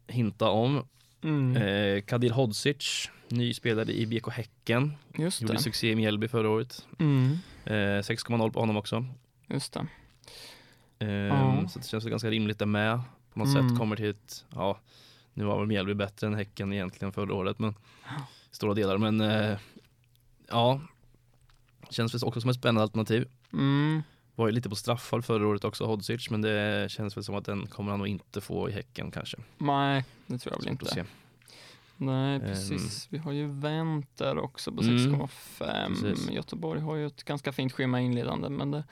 hinta 0.07 0.49
om. 0.51 0.87
Mm. 1.23 1.57
Eh, 1.57 2.03
Kadir 2.03 2.31
Hodzic, 2.31 3.11
ny 3.29 3.55
spelare 3.55 3.93
i 3.93 4.07
BK 4.07 4.29
Häcken, 4.31 4.93
Just 5.19 5.43
gjorde 5.43 5.55
det. 5.55 5.59
succé 5.61 5.91
i 5.91 5.97
Mjällby 5.97 6.29
förra 6.29 6.49
året. 6.49 6.87
Mm. 6.99 7.33
Eh, 7.65 8.03
6,0 8.03 8.51
på 8.53 8.61
honom 8.61 8.77
också. 8.77 9.05
Just 9.47 9.73
det. 9.73 9.87
Ja. 11.07 11.69
Så 11.69 11.79
det 11.79 11.87
känns 11.87 12.05
väl 12.05 12.11
ganska 12.11 12.31
rimligt 12.31 12.59
där 12.59 12.67
med. 12.67 13.01
På 13.33 13.39
något 13.39 13.49
Mm. 13.49 13.69
sätt 13.69 13.79
kommer 13.79 13.97
till 13.97 14.11
ett, 14.11 14.45
ja, 14.55 14.79
nu 15.35 15.45
var 15.45 15.59
väl 15.59 15.67
Mjällby 15.67 15.95
bättre 15.95 16.27
än 16.27 16.35
Häcken 16.35 16.73
egentligen 16.73 17.13
förra 17.13 17.35
året, 17.35 17.59
men 17.59 17.75
stora 18.51 18.75
delar. 18.75 18.99
Men 18.99 19.21
eh, 19.21 19.59
ja, 20.49 20.81
känns 21.91 22.15
väl 22.15 22.21
också 22.25 22.41
som 22.41 22.51
ett 22.51 22.57
spännande 22.57 22.83
alternativ. 22.83 23.29
Mm. 23.53 24.03
Var 24.35 24.47
ju 24.47 24.53
lite 24.53 24.69
på 24.69 24.77
straffar 24.77 25.21
förra 25.21 25.47
året 25.49 25.65
också, 25.65 25.85
Hodzic, 25.87 26.31
men 26.31 26.43
det 26.43 26.91
känns 26.91 27.17
väl 27.17 27.25
som 27.25 27.35
att 27.35 27.45
den 27.45 27.67
kommer 27.67 27.91
han 27.91 27.99
nog 27.99 28.09
inte 28.09 28.41
få 28.41 28.69
i 28.69 28.73
Häcken 28.73 29.11
kanske. 29.11 29.37
Nej, 29.59 30.05
det 30.27 30.39
tror 30.39 30.55
jag 30.55 30.61
väl 30.63 30.69
inte. 30.73 31.05
Nej, 31.97 32.41
precis. 32.41 33.07
Vi 33.11 33.19
har 33.19 33.33
ju 33.33 33.47
vänt 33.47 34.17
där 34.17 34.39
också 34.39 34.73
på 34.73 34.83
Mm, 34.83 34.97
6,5. 34.99 35.89
precis. 35.89 36.31
Göteborg 36.31 36.81
har 36.81 36.97
ju 36.97 37.07
ett 37.07 37.23
ganska 37.25 37.53
fint 37.53 37.73
schema 37.73 38.01
inledande, 38.01 38.49
men 38.49 38.71
det 38.71 38.85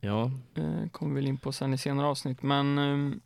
Ja, 0.00 0.30
eh, 0.54 0.88
kommer 0.90 1.14
vi 1.14 1.20
väl 1.20 1.26
in 1.28 1.38
på 1.38 1.52
sen 1.52 1.74
i 1.74 1.78
senare 1.78 2.06
avsnitt. 2.06 2.42
Men 2.42 2.78
ehm, 2.78 3.20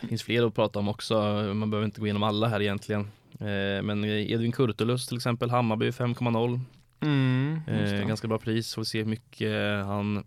det 0.00 0.06
finns 0.06 0.22
fler 0.22 0.46
att 0.46 0.54
prata 0.54 0.78
om 0.78 0.88
också. 0.88 1.14
Man 1.54 1.70
behöver 1.70 1.84
inte 1.84 2.00
gå 2.00 2.06
igenom 2.06 2.22
alla 2.22 2.48
här 2.48 2.62
egentligen. 2.62 3.00
Eh, 3.32 3.82
men 3.82 4.04
Edvin 4.04 4.52
Kurtulus 4.52 5.06
till 5.06 5.16
exempel, 5.16 5.50
Hammarby 5.50 5.90
5,0. 5.90 6.60
Mm, 7.00 7.60
Eh, 7.66 8.06
ganska 8.08 8.28
bra 8.28 8.38
pris, 8.38 8.74
får 8.74 8.84
se 8.84 8.98
hur 8.98 9.04
mycket 9.10 9.84
han 9.86 10.24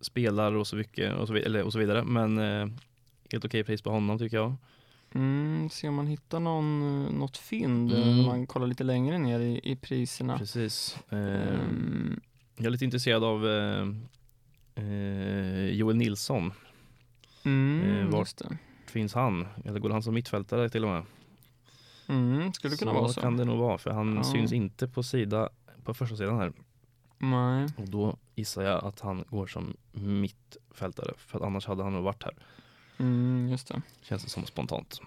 spelar 0.00 0.52
och 0.52 0.66
så, 0.66 0.76
mycket, 0.76 1.14
och 1.14 1.28
så, 1.28 1.34
eller, 1.34 1.62
och 1.62 1.72
så 1.72 1.78
vidare. 1.78 2.04
Men 2.04 2.38
eh, 2.38 2.66
helt 3.32 3.44
okej 3.44 3.64
pris 3.64 3.82
på 3.82 3.90
honom 3.90 4.18
tycker 4.18 4.36
jag. 4.36 4.54
Mm, 5.14 5.68
se 5.70 5.88
om 5.88 5.94
man 5.94 6.06
hittar 6.06 6.40
någon, 6.40 6.82
eh, 7.06 7.12
något 7.12 7.36
fynd 7.36 7.92
eh, 7.92 8.02
Mm. 8.02 8.18
om 8.20 8.26
man 8.26 8.46
kollar 8.46 8.66
lite 8.66 8.84
längre 8.84 9.18
ner 9.18 9.40
i, 9.40 9.60
i 9.62 9.76
priserna. 9.76 10.38
Precis. 10.38 10.96
Eh, 11.10 11.18
Ehm, 11.18 12.20
Jag 12.56 12.66
är 12.66 12.70
lite 12.70 12.84
intresserad 12.84 13.24
av 13.24 13.48
eh, 13.48 13.86
eh, 14.74 15.66
Joel 15.66 15.96
Nilsson. 15.96 16.52
mm, 17.44 18.10
det. 18.10 18.56
Finns 18.86 19.14
han? 19.14 19.46
Eller 19.64 19.80
går 19.80 19.90
han 19.90 20.02
som 20.02 20.14
mittfältare 20.14 20.68
till 20.68 20.84
och 20.84 20.90
med? 20.90 21.02
Mm, 22.12 22.52
skulle 22.52 22.76
kunna 22.76 22.92
vara 22.92 23.08
så. 23.08 23.20
kan 23.20 23.36
det 23.36 23.44
nog 23.44 23.58
vara, 23.58 23.78
för 23.78 23.90
han 23.90 24.16
Ja. 24.16 24.24
syns 24.24 24.52
inte 24.52 24.88
på 24.88 25.02
sida 25.02 25.48
på 25.84 25.94
första 25.94 26.16
sidan 26.16 26.38
här. 26.38 26.52
Nej. 27.18 27.68
Och 27.76 27.88
då 27.88 28.16
gissar 28.34 28.62
jag 28.62 28.84
att 28.84 29.00
han 29.00 29.24
går 29.30 29.46
som 29.46 29.76
mittfältare, 29.92 31.12
för 31.16 31.38
att 31.38 31.44
annars 31.44 31.66
hade 31.66 31.82
han 31.82 31.92
nog 31.92 32.04
varit 32.04 32.22
här. 32.22 32.34
Mm, 32.98 33.48
just 33.50 33.68
det. 33.68 33.82
Känns 34.02 34.24
det 34.24 34.30
som 34.30 34.44
spontant. 34.46 35.00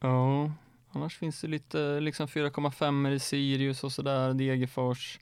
Ja, 0.00 0.52
annars 0.92 1.16
finns 1.18 1.40
det 1.40 1.48
lite 1.48 2.00
liksom 2.00 2.28
4,5 2.28 3.08
i 3.12 3.18
Sirius 3.20 3.84
och 3.84 3.92
sådär, 3.92 4.34
Degerfors. 4.34 5.18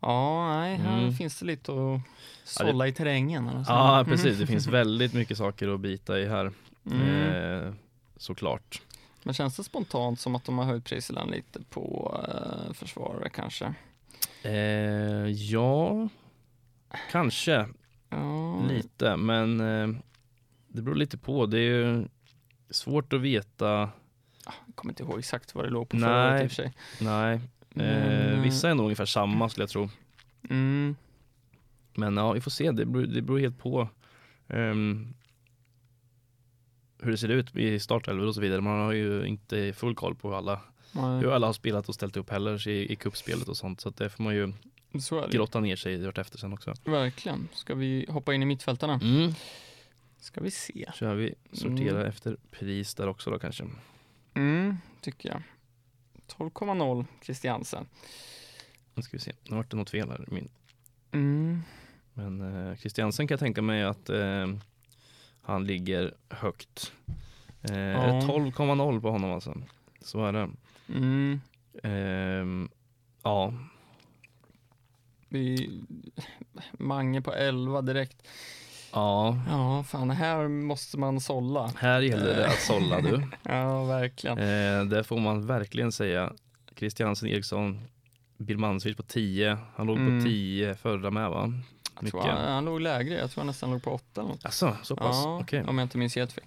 Ja, 0.00 0.48
nej, 0.56 0.76
här 0.76 0.98
Mm. 0.98 1.12
finns 1.12 1.38
det 1.40 1.46
lite 1.46 1.72
att 1.72 1.76
Ja, 1.78 1.92
det- 1.94 2.00
sålla 2.44 2.88
i 2.88 2.92
terrängen. 2.92 3.48
Eller 3.48 3.64
så. 3.64 3.72
Ja, 3.72 4.04
precis. 4.08 4.38
Det 4.38 4.46
finns 4.46 4.66
väldigt 4.80 5.12
mycket 5.14 5.38
saker 5.38 5.68
att 5.74 5.80
bita 5.80 6.18
i 6.20 6.28
här. 6.28 6.52
Mm. 6.90 7.02
Eh, 7.68 7.74
såklart. 8.16 8.82
Men 9.26 9.34
känns 9.34 9.56
det 9.56 9.64
spontant 9.64 10.20
som 10.20 10.34
att 10.34 10.44
de 10.44 10.58
har 10.58 10.64
höjt 10.64 10.84
priserna 10.84 11.24
lite 11.24 11.60
på 11.70 12.18
eh, 12.28 12.72
försvarare 12.72 13.28
kanske? 13.30 13.74
Eh, 14.42 14.52
ja, 15.28 16.08
kanske 17.10 17.68
Ja, 18.08 18.62
lite, 18.68 19.16
men 19.16 19.60
eh, 19.60 19.88
det 20.68 20.82
beror 20.82 20.94
lite 20.94 21.18
på. 21.18 21.46
Det 21.46 21.58
är 21.58 21.62
ju 21.62 22.04
svårt 22.70 23.12
att 23.12 23.20
veta. 23.20 23.90
jag 24.44 24.74
kommer 24.74 24.92
inte 24.92 25.02
ihåg 25.02 25.18
exakt 25.18 25.54
vad 25.54 25.64
det 25.64 25.70
låg 25.70 25.88
på 25.88 25.98
förra 25.98 26.22
Nej. 26.26 26.30
året 26.32 26.42
i 26.42 26.46
och 26.46 26.50
för 26.50 26.56
sig. 26.56 26.72
Nej, 27.00 27.40
eh, 27.86 28.40
vissa 28.40 28.70
är 28.70 28.74
nog 28.74 28.84
ungefär 28.84 29.06
samma 29.06 29.48
skulle 29.48 29.62
jag 29.62 29.70
tro. 29.70 29.88
Mm, 30.50 30.96
Men 31.94 32.16
ja, 32.16 32.32
vi 32.32 32.40
får 32.40 32.50
se. 32.50 32.70
Det 32.70 32.84
beror, 32.86 33.06
det 33.06 33.22
beror 33.22 33.38
helt 33.38 33.58
på 33.58 33.88
ehm, 34.48 35.14
hur 37.04 37.10
det 37.10 37.18
ser 37.18 37.28
ut 37.28 37.56
i 37.56 37.78
startelvor 37.80 38.26
och 38.26 38.34
så 38.34 38.40
vidare. 38.40 38.60
Man 38.60 38.80
har 38.80 38.92
ju 38.92 39.26
inte 39.26 39.72
full 39.72 39.94
koll 39.94 40.14
på 40.14 40.28
hur 40.28 40.36
alla, 40.36 40.60
Nej, 40.92 41.20
hur 41.20 41.32
alla 41.32 41.46
har 41.46 41.52
spelat 41.52 41.88
och 41.88 41.94
ställt 41.94 42.16
upp 42.16 42.30
heller 42.30 42.68
i, 42.68 42.92
i 42.92 42.96
kuppspelet 42.96 43.48
och 43.48 43.56
sånt. 43.56 43.80
Så 43.80 43.88
att 43.88 43.96
det 43.96 44.10
får 44.10 44.24
man 44.24 44.34
ju 44.34 44.52
grotta 45.30 45.60
ner 45.60 45.76
sig 45.76 45.94
i 45.94 46.06
efter 46.16 46.38
sen 46.38 46.52
också. 46.52 46.74
Verkligen. 46.84 47.48
Ska 47.52 47.74
vi 47.74 48.06
hoppa 48.08 48.34
in 48.34 48.42
i 48.42 48.46
mittfältarna? 48.46 49.00
Mm. 49.02 49.32
Ska 50.18 50.40
vi 50.40 50.50
se. 50.50 50.90
Kör 50.94 51.14
vi 51.14 51.34
sortera 51.52 51.96
Mm. 51.96 52.06
efter 52.08 52.36
pris 52.50 52.94
där 52.94 53.08
också 53.08 53.30
då 53.30 53.38
kanske. 53.38 53.64
Mm, 54.34 54.76
tycker 55.00 55.28
jag. 55.28 55.42
12,0 56.38 57.04
Christiansen. 57.22 57.86
Nu 58.94 59.02
ska 59.02 59.16
vi 59.16 59.20
se, 59.20 59.32
nu 59.48 59.56
vart 59.56 59.70
det 59.70 59.76
något 59.76 59.90
fel 59.90 60.10
här. 60.10 60.24
Min. 60.28 60.48
Mm. 61.12 61.62
Men 62.14 62.40
eh, 62.70 62.76
Christiansen 62.76 63.28
kan 63.28 63.34
jag 63.34 63.40
tänka 63.40 63.62
mig 63.62 63.84
att 63.84 64.10
eh, 64.10 64.46
han 65.44 65.64
ligger 65.64 66.14
högt. 66.28 66.92
Eh, 67.70 67.76
Ja. 67.78 68.20
12,0 68.20 69.00
på 69.00 69.10
honom 69.10 69.30
alltså. 69.32 69.54
Så 70.00 70.24
är 70.26 70.32
det. 70.32 70.50
Mm. 70.88 71.40
Ehm, 71.82 72.68
ja, 73.22 73.52
Vi... 75.28 75.70
Mange 76.72 77.22
på 77.22 77.32
11 77.34 77.82
direkt. 77.82 78.28
ja, 78.92 79.38
Ja, 79.48 79.84
fan, 79.88 80.10
här 80.10 80.48
måste 80.48 80.98
man 80.98 81.20
sålla. 81.20 81.70
här 81.78 82.00
gäller 82.00 82.36
det 82.36 82.46
att 82.46 82.60
sålla 82.60 83.00
du. 83.00 83.22
Ja, 83.42 83.84
verkligen. 83.84 84.38
Eh, 84.38 84.84
det 84.84 85.04
får 85.04 85.20
man 85.20 85.46
verkligen 85.46 85.92
säga. 85.92 86.32
Christiansen, 86.76 87.28
Eriksson, 87.28 87.80
Birmancevic 88.36 88.96
på 88.96 89.02
10. 89.02 89.58
Han 89.76 89.86
låg 89.86 89.96
Mm. 89.98 90.18
på 90.20 90.24
10 90.26 90.74
förra 90.74 91.10
med 91.10 91.30
va? 91.30 91.52
Jag 92.00 92.10
tror 92.10 92.20
mycket. 92.20 92.36
han, 92.38 92.52
han 92.52 92.64
låg 92.64 92.80
lägre. 92.80 93.14
Jag 93.14 93.30
tror 93.30 93.40
han 93.40 93.46
nästan 93.46 93.70
låg 93.70 93.82
på 93.82 93.90
8 93.90 94.20
eller 94.20 94.30
något. 94.30 94.44
Alltså, 94.44 94.76
så 94.82 94.96
pass? 94.96 95.22
Ja, 95.24 95.38
Okej, 95.40 95.64
om 95.64 95.78
jag 95.78 95.84
inte 95.84 95.98
minns 95.98 96.16
helt 96.16 96.32
fel. 96.32 96.44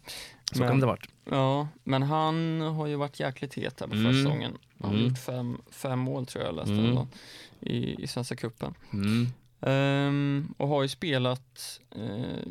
så 0.51 0.59
men- 0.59 0.67
kan 0.69 0.79
det 0.79 0.85
ha 0.85 0.91
varit. 0.93 1.09
Ja, 1.31 1.67
men 1.83 2.03
han 2.03 2.61
har 2.61 2.87
ju 2.87 2.95
varit 2.95 3.19
jäkligt 3.19 3.53
het 3.53 3.79
här 3.79 3.87
på 3.87 3.93
Mm. 3.95 4.11
försäsongen. 4.13 4.57
Han 4.81 4.89
har 4.89 4.97
Mm. 4.97 5.09
gjort 5.09 5.19
fem, 5.19 5.61
fem 5.71 5.99
mål 5.99 6.25
tror 6.25 6.43
jag 6.45 6.55
läste 6.55 6.71
Mm. 6.73 6.85
mm. 6.91 7.07
i, 7.59 8.03
i 8.03 8.07
Svenska 8.07 8.35
cupen. 8.35 8.73
Mm. 8.93 9.27
Ehm, 9.61 10.53
och 10.57 10.67
har 10.67 10.81
ju 10.81 10.87
spelat 10.87 11.79
eh, 11.95 12.47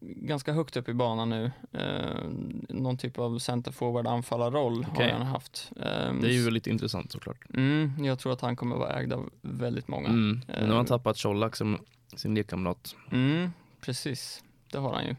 ganska 0.00 0.52
högt 0.52 0.76
upp 0.76 0.88
i 0.88 0.94
banan 0.94 1.30
nu. 1.30 1.50
Ehm, 1.72 2.66
någon 2.68 2.96
typ 2.98 3.18
av 3.18 3.38
centerforward 3.38 4.06
anfallarroll 4.06 4.84
har 4.84 4.92
Okej. 4.92 5.10
han 5.12 5.26
haft. 5.26 5.70
Ehm, 5.82 6.20
Det 6.20 6.26
är 6.28 6.32
ju 6.32 6.50
lite 6.50 6.70
intressant 6.70 7.12
såklart. 7.12 7.38
mm, 7.54 8.04
jag 8.04 8.18
tror 8.18 8.32
att 8.32 8.40
han 8.40 8.56
kommer 8.56 8.76
vara 8.76 8.92
ägd 9.00 9.12
av 9.12 9.30
väldigt 9.42 9.88
många. 9.88 10.08
Mm. 10.08 10.40
Men 10.46 10.62
nu 10.64 10.68
har 10.68 10.76
han 10.76 10.86
tappat 10.86 11.22
Colak 11.22 11.56
som 11.56 11.78
sin 12.16 12.34
lekkamrat. 12.34 12.94
Mm, 13.12 13.50
precis, 13.80 14.44
det 14.72 14.78
har 14.78 14.92
han 14.94 15.04
ju. 15.04 15.16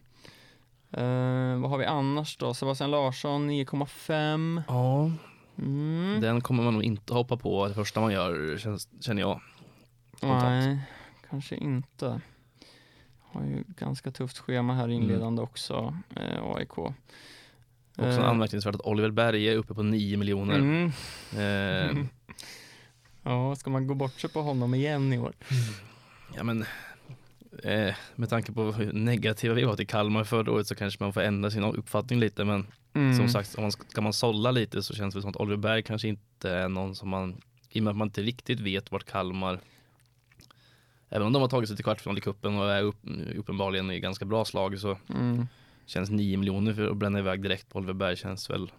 Ehm, 0.91 1.61
vad 1.61 1.71
har 1.71 1.77
vi 1.77 1.85
annars 1.85 2.37
då? 2.37 2.53
Sebastian 2.53 2.91
Larsson 2.91 3.47
9,5. 3.51 4.61
Ja, 4.67 5.11
Mm. 5.57 6.21
den 6.21 6.41
kommer 6.41 6.63
man 6.63 6.73
nog 6.73 6.83
inte 6.83 7.13
hoppa 7.13 7.37
på 7.37 7.67
det 7.67 7.73
första 7.73 7.99
man 8.01 8.11
gör 8.13 8.57
känner 9.01 9.21
jag. 9.21 9.41
spontant. 10.17 10.43
Nej, 10.65 10.79
kanske 11.29 11.55
inte. 11.55 12.21
Har 13.21 13.43
ju 13.43 13.63
ganska 13.67 14.11
tufft 14.11 14.37
schema 14.37 14.73
här 14.73 14.87
inledande 14.89 15.41
också, 15.41 15.97
eh, 16.15 16.43
AIK. 16.43 16.77
Också 16.77 16.93
Eh, 18.03 18.29
anmärkningsvärt 18.29 18.75
att 18.75 18.81
Oliver 18.81 19.11
Berg 19.11 19.47
är 19.49 19.55
uppe 19.55 19.73
på 19.73 19.83
9 19.83 20.17
miljoner. 20.17 20.55
Mm. 20.59 20.91
Ja, 23.23 23.55
ska 23.55 23.69
man 23.69 23.87
gå 23.87 23.93
bort 23.93 24.19
sig 24.19 24.29
på 24.29 24.41
honom 24.41 24.73
igen 24.73 25.13
i 25.13 25.17
år? 25.19 25.33
ja 26.35 26.43
men 26.43 26.65
eh, 27.63 27.95
med 28.15 28.29
tanke 28.29 28.51
på 28.51 28.71
hur 28.71 28.93
negativa 28.93 29.53
vi 29.53 29.63
var 29.63 29.75
till 29.75 29.87
Kalmar 29.87 30.23
förra 30.23 30.51
året 30.51 30.67
så 30.67 30.75
kanske 30.75 31.03
man 31.03 31.13
får 31.13 31.21
ändra 31.21 31.51
sin 31.51 31.63
uppfattning 31.63 32.19
lite 32.19 32.45
men 32.45 32.67
Mm. 32.93 33.17
som 33.17 33.29
sagt 33.29 33.55
om 33.55 33.61
man 33.61 33.71
ska, 33.71 33.83
ska 33.89 34.01
man 34.01 34.13
sålla 34.13 34.51
lite 34.51 34.83
så 34.83 34.93
känns 34.95 35.15
det 35.15 35.21
som 35.21 35.29
att 35.29 35.35
Oliver 35.35 35.57
Berg 35.57 35.83
kanske 35.83 36.07
inte 36.07 36.49
är 36.51 36.69
någon 36.69 36.95
som 36.95 37.09
man 37.09 37.41
i 37.69 37.79
och 37.79 37.83
med 37.83 37.91
att 37.91 37.97
man 37.97 38.07
inte 38.07 38.21
riktigt 38.21 38.59
vet 38.59 38.91
vart 38.91 39.05
Kalmar 39.05 39.59
Även 41.09 41.27
om 41.27 41.33
de 41.33 41.41
har 41.41 41.49
tagit 41.49 41.69
sig 41.69 41.75
till 41.75 41.83
kvartsfinal 41.85 42.17
i 42.17 42.21
cupen 42.21 42.57
och 42.59 42.71
är 42.71 42.81
upp, 42.83 42.95
uppenbarligen 43.35 43.91
i 43.91 43.99
ganska 43.99 44.25
bra 44.25 44.45
slag 44.45 44.79
så 44.79 44.97
Mm. 45.09 45.47
känns 45.85 46.09
9 46.09 46.37
miljoner 46.37 46.73
för 46.73 46.87
att 46.91 46.97
bränna 46.97 47.19
iväg 47.19 47.41
direkt 47.43 47.69
på 47.69 47.77
Oliver 47.79 47.93
Berg 47.93 48.15
känns 48.17 48.49
väl 48.49 48.71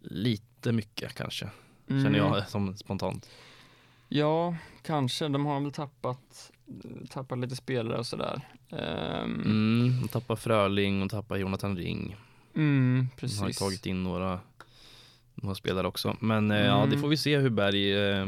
lite 0.00 0.72
mycket 0.72 1.14
kanske, 1.14 1.50
känner 1.88 2.06
Mm. 2.06 2.14
jag 2.14 2.48
som 2.48 2.76
spontant. 2.76 3.28
Ja, 4.14 4.56
kanske. 4.82 5.28
De 5.28 5.46
har 5.46 5.60
väl 5.60 5.72
tappat, 5.72 6.52
tappat 7.10 7.38
lite 7.38 7.56
spelare 7.56 7.98
och 7.98 8.06
sådär. 8.06 8.40
Ehm, 8.70 9.40
Mm, 9.44 10.00
de 10.02 10.08
tappar 10.08 10.36
Fröling 10.36 11.02
och 11.02 11.10
tappar 11.10 11.36
Jonathan 11.36 11.76
Ring. 11.76 12.16
mm, 12.54 13.08
De 13.20 13.26
har 13.26 13.44
precis. 13.46 13.58
tagit 13.58 13.86
in 13.86 14.02
några, 14.02 14.40
några 15.34 15.54
spelare 15.54 15.86
också. 15.86 16.16
Men 16.20 16.50
eh, 16.50 16.58
ja, 16.58 16.76
det 16.76 16.82
Mm. 16.86 17.00
får 17.00 17.08
vi 17.08 17.16
se 17.16 17.38
hur 17.38 17.50
Berg, 17.50 17.92
eh, 18.10 18.26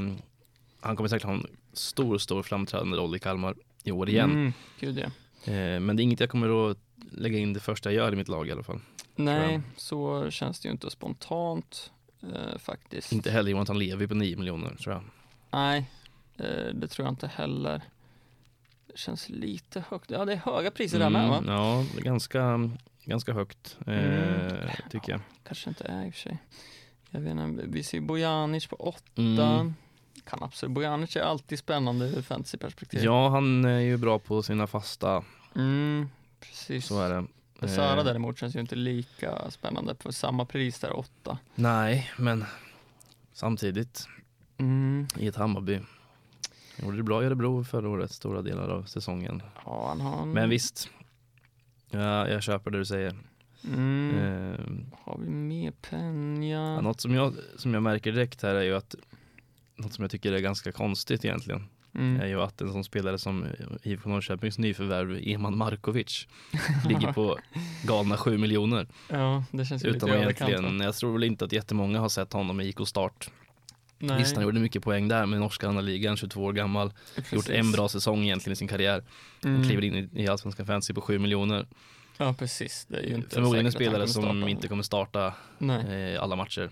han 0.80 0.96
kommer 0.96 1.08
säkert 1.08 1.26
ha 1.26 1.32
en 1.32 1.46
stor, 1.72 2.18
stor 2.18 2.42
framträdande 2.42 2.96
roll 2.96 3.16
i 3.16 3.18
Kalmar 3.18 3.54
i 3.84 3.90
år 3.92 4.08
igen. 4.08 4.30
Mm, 4.30 4.52
gud 4.80 4.98
ja. 4.98 5.06
Eh, 5.52 5.80
men 5.80 5.96
det 5.96 6.02
är 6.02 6.04
inget 6.04 6.20
jag 6.20 6.30
kommer 6.30 6.70
att 6.70 6.78
lägga 7.12 7.38
in 7.38 7.52
det 7.52 7.60
första 7.60 7.92
jag 7.92 8.04
gör 8.04 8.12
i 8.12 8.16
mitt 8.16 8.28
lag 8.28 8.48
i 8.48 8.52
alla 8.52 8.62
fall. 8.62 8.80
Nej, 9.16 9.60
så 9.76 10.30
känns 10.30 10.60
det 10.60 10.66
ju 10.68 10.72
inte 10.72 10.90
spontant 10.90 11.90
eh, 12.22 12.58
faktiskt. 12.58 13.12
Inte 13.12 13.30
heller 13.30 13.50
Jonathan 13.50 13.78
Levi 13.78 14.08
på 14.08 14.14
9 14.14 14.36
miljoner 14.36 14.74
tror 14.74 14.94
jag. 14.94 15.02
Nej, 15.54 15.90
eh, 16.36 16.74
det 16.74 16.88
tror 16.88 17.06
jag 17.06 17.12
inte 17.12 17.26
heller. 17.26 17.82
Det 18.86 18.98
känns 18.98 19.28
lite 19.28 19.84
högt. 19.88 20.10
Ja, 20.10 20.24
det 20.24 20.32
är 20.32 20.36
höga 20.36 20.70
priser 20.70 20.98
där 20.98 21.10
med 21.10 21.28
va? 21.28 21.36
Mm, 21.38 21.50
Ja, 21.54 21.84
det 21.94 22.00
är 22.00 22.04
ganska, 22.04 22.70
ganska 23.04 23.32
högt 23.32 23.76
eh, 23.86 23.94
Mm. 23.94 24.68
tycker 24.90 25.12
jag. 25.12 25.20
Kanske 25.44 25.68
inte 25.70 25.84
är 25.84 26.06
i 26.06 26.10
och 26.10 26.14
för 26.14 26.20
sig. 26.20 26.38
Jag 27.10 27.20
vet 27.20 27.32
inte, 27.32 27.64
vi 27.66 27.82
ser 27.82 28.00
Bojanic 28.00 28.66
på 28.66 28.76
åtta. 28.76 29.02
Mm. 29.22 29.74
Kan 30.24 30.42
absolut. 30.42 30.74
Bojanic 30.74 31.16
är 31.16 31.20
alltid 31.20 31.58
spännande 31.58 32.06
ur 32.06 32.22
fantasyperspektiv. 32.22 33.04
Ja, 33.04 33.28
han 33.28 33.64
är 33.64 33.78
ju 33.80 33.96
bra 33.96 34.18
på 34.18 34.42
sina 34.42 34.66
fasta, 34.66 35.24
Mm, 35.56 36.08
precis. 36.40 36.86
så 36.86 37.00
är 37.00 37.10
det. 37.10 37.68
Sara 37.68 37.98
Eh, 37.98 38.04
däremot 38.04 38.38
känns 38.38 38.56
ju 38.56 38.60
inte 38.60 38.76
lika 38.76 39.50
spännande 39.50 39.94
för 40.00 40.10
samma 40.10 40.44
pris 40.44 40.78
där, 40.80 40.96
åtta. 40.96 41.38
Nej, 41.54 42.10
men 42.18 42.44
samtidigt 43.32 44.06
Mm. 44.58 45.06
i 45.18 45.26
ett 45.26 45.36
Hammarby. 45.36 45.80
Gjorde 46.82 46.96
det 46.96 47.02
bra 47.02 47.22
i 47.22 47.26
Örebro 47.26 47.64
förra 47.64 47.88
året, 47.88 48.10
stora 48.10 48.42
delar 48.42 48.68
av 48.68 48.82
säsongen. 48.82 49.42
Ja, 49.64 49.86
han 49.88 50.00
har 50.00 50.22
en... 50.22 50.30
Men 50.30 50.48
visst, 50.50 50.90
ja, 51.90 52.28
jag 52.28 52.42
köper 52.42 52.70
det 52.70 52.78
du 52.78 52.84
säger. 52.84 53.14
Mm. 53.64 54.16
Eh, 54.18 54.60
Har 55.04 55.18
vi 55.18 55.30
mer 55.30 55.70
Penja? 55.90 56.58
ja, 56.58 56.80
något 56.80 57.00
som 57.00 57.14
jag, 57.14 57.34
som 57.56 57.74
jag 57.74 57.82
märker 57.82 58.12
direkt 58.12 58.42
här 58.42 58.54
är 58.54 58.62
ju 58.62 58.74
att 58.74 58.94
något 59.76 59.92
som 59.94 60.02
jag 60.02 60.10
tycker 60.10 60.32
är 60.32 60.38
ganska 60.38 60.72
konstigt 60.72 61.24
egentligen 61.24 61.68
Mm. 61.96 62.20
är 62.20 62.26
ju 62.26 62.40
att 62.40 62.60
en 62.60 62.72
sån 62.72 62.84
spelare 62.84 63.18
som 63.18 63.46
IFK 63.82 64.08
Norrköpings 64.08 64.58
nyförvärv 64.58 65.20
Eman 65.22 65.56
Markovic 65.58 66.26
ligger 66.88 67.12
på 67.12 67.38
galna 67.86 68.16
7 68.16 68.38
miljoner. 68.38 68.86
Ja, 69.08 69.44
det 69.50 69.64
känns 69.64 69.84
ju 69.84 69.88
Utan 69.88 70.08
lite 70.10 70.20
egentligen, 70.22 70.80
jag 70.80 70.94
tror 70.94 71.12
väl 71.12 71.24
inte 71.24 71.44
att 71.44 71.52
jättemånga 71.52 72.00
har 72.00 72.08
sett 72.08 72.32
honom 72.32 72.60
i 72.60 72.68
IK 72.68 72.78
Start. 72.86 73.30
Nej, 74.06 74.18
Visst, 74.18 74.34
han 74.34 74.44
gjorde 74.44 74.60
mycket 74.60 74.82
poäng 74.82 75.08
där 75.08 75.26
med 75.26 75.40
norska 75.40 75.68
andra 75.68 75.80
ligan, 75.82 76.16
22 76.16 76.44
år 76.44 76.52
gammal. 76.52 76.92
precis. 77.14 77.32
Gjort 77.32 77.48
en 77.48 77.72
bra 77.72 77.88
säsong 77.88 78.24
egentligen 78.24 78.52
i 78.52 78.56
sin 78.56 78.68
karriär. 78.68 79.04
Mm. 79.44 79.60
Och 79.60 79.66
kliver 79.66 79.84
in 79.84 79.94
i, 79.94 80.22
i 80.22 80.28
Allsvenskan 80.28 80.66
Fantasy 80.66 80.94
på 80.94 81.00
7 81.00 81.18
miljoner. 81.18 81.66
Ja, 82.16 82.34
precis. 82.38 82.86
Det 82.88 82.96
är 82.98 83.02
ju 83.02 83.14
inte 83.14 83.34
Förmodligen 83.34 83.66
en 83.66 83.72
spelare 83.72 84.08
som 84.08 84.48
inte 84.48 84.68
kommer 84.68 84.82
starta 84.82 85.34
eh, 85.60 86.22
alla 86.22 86.36
matcher. 86.36 86.70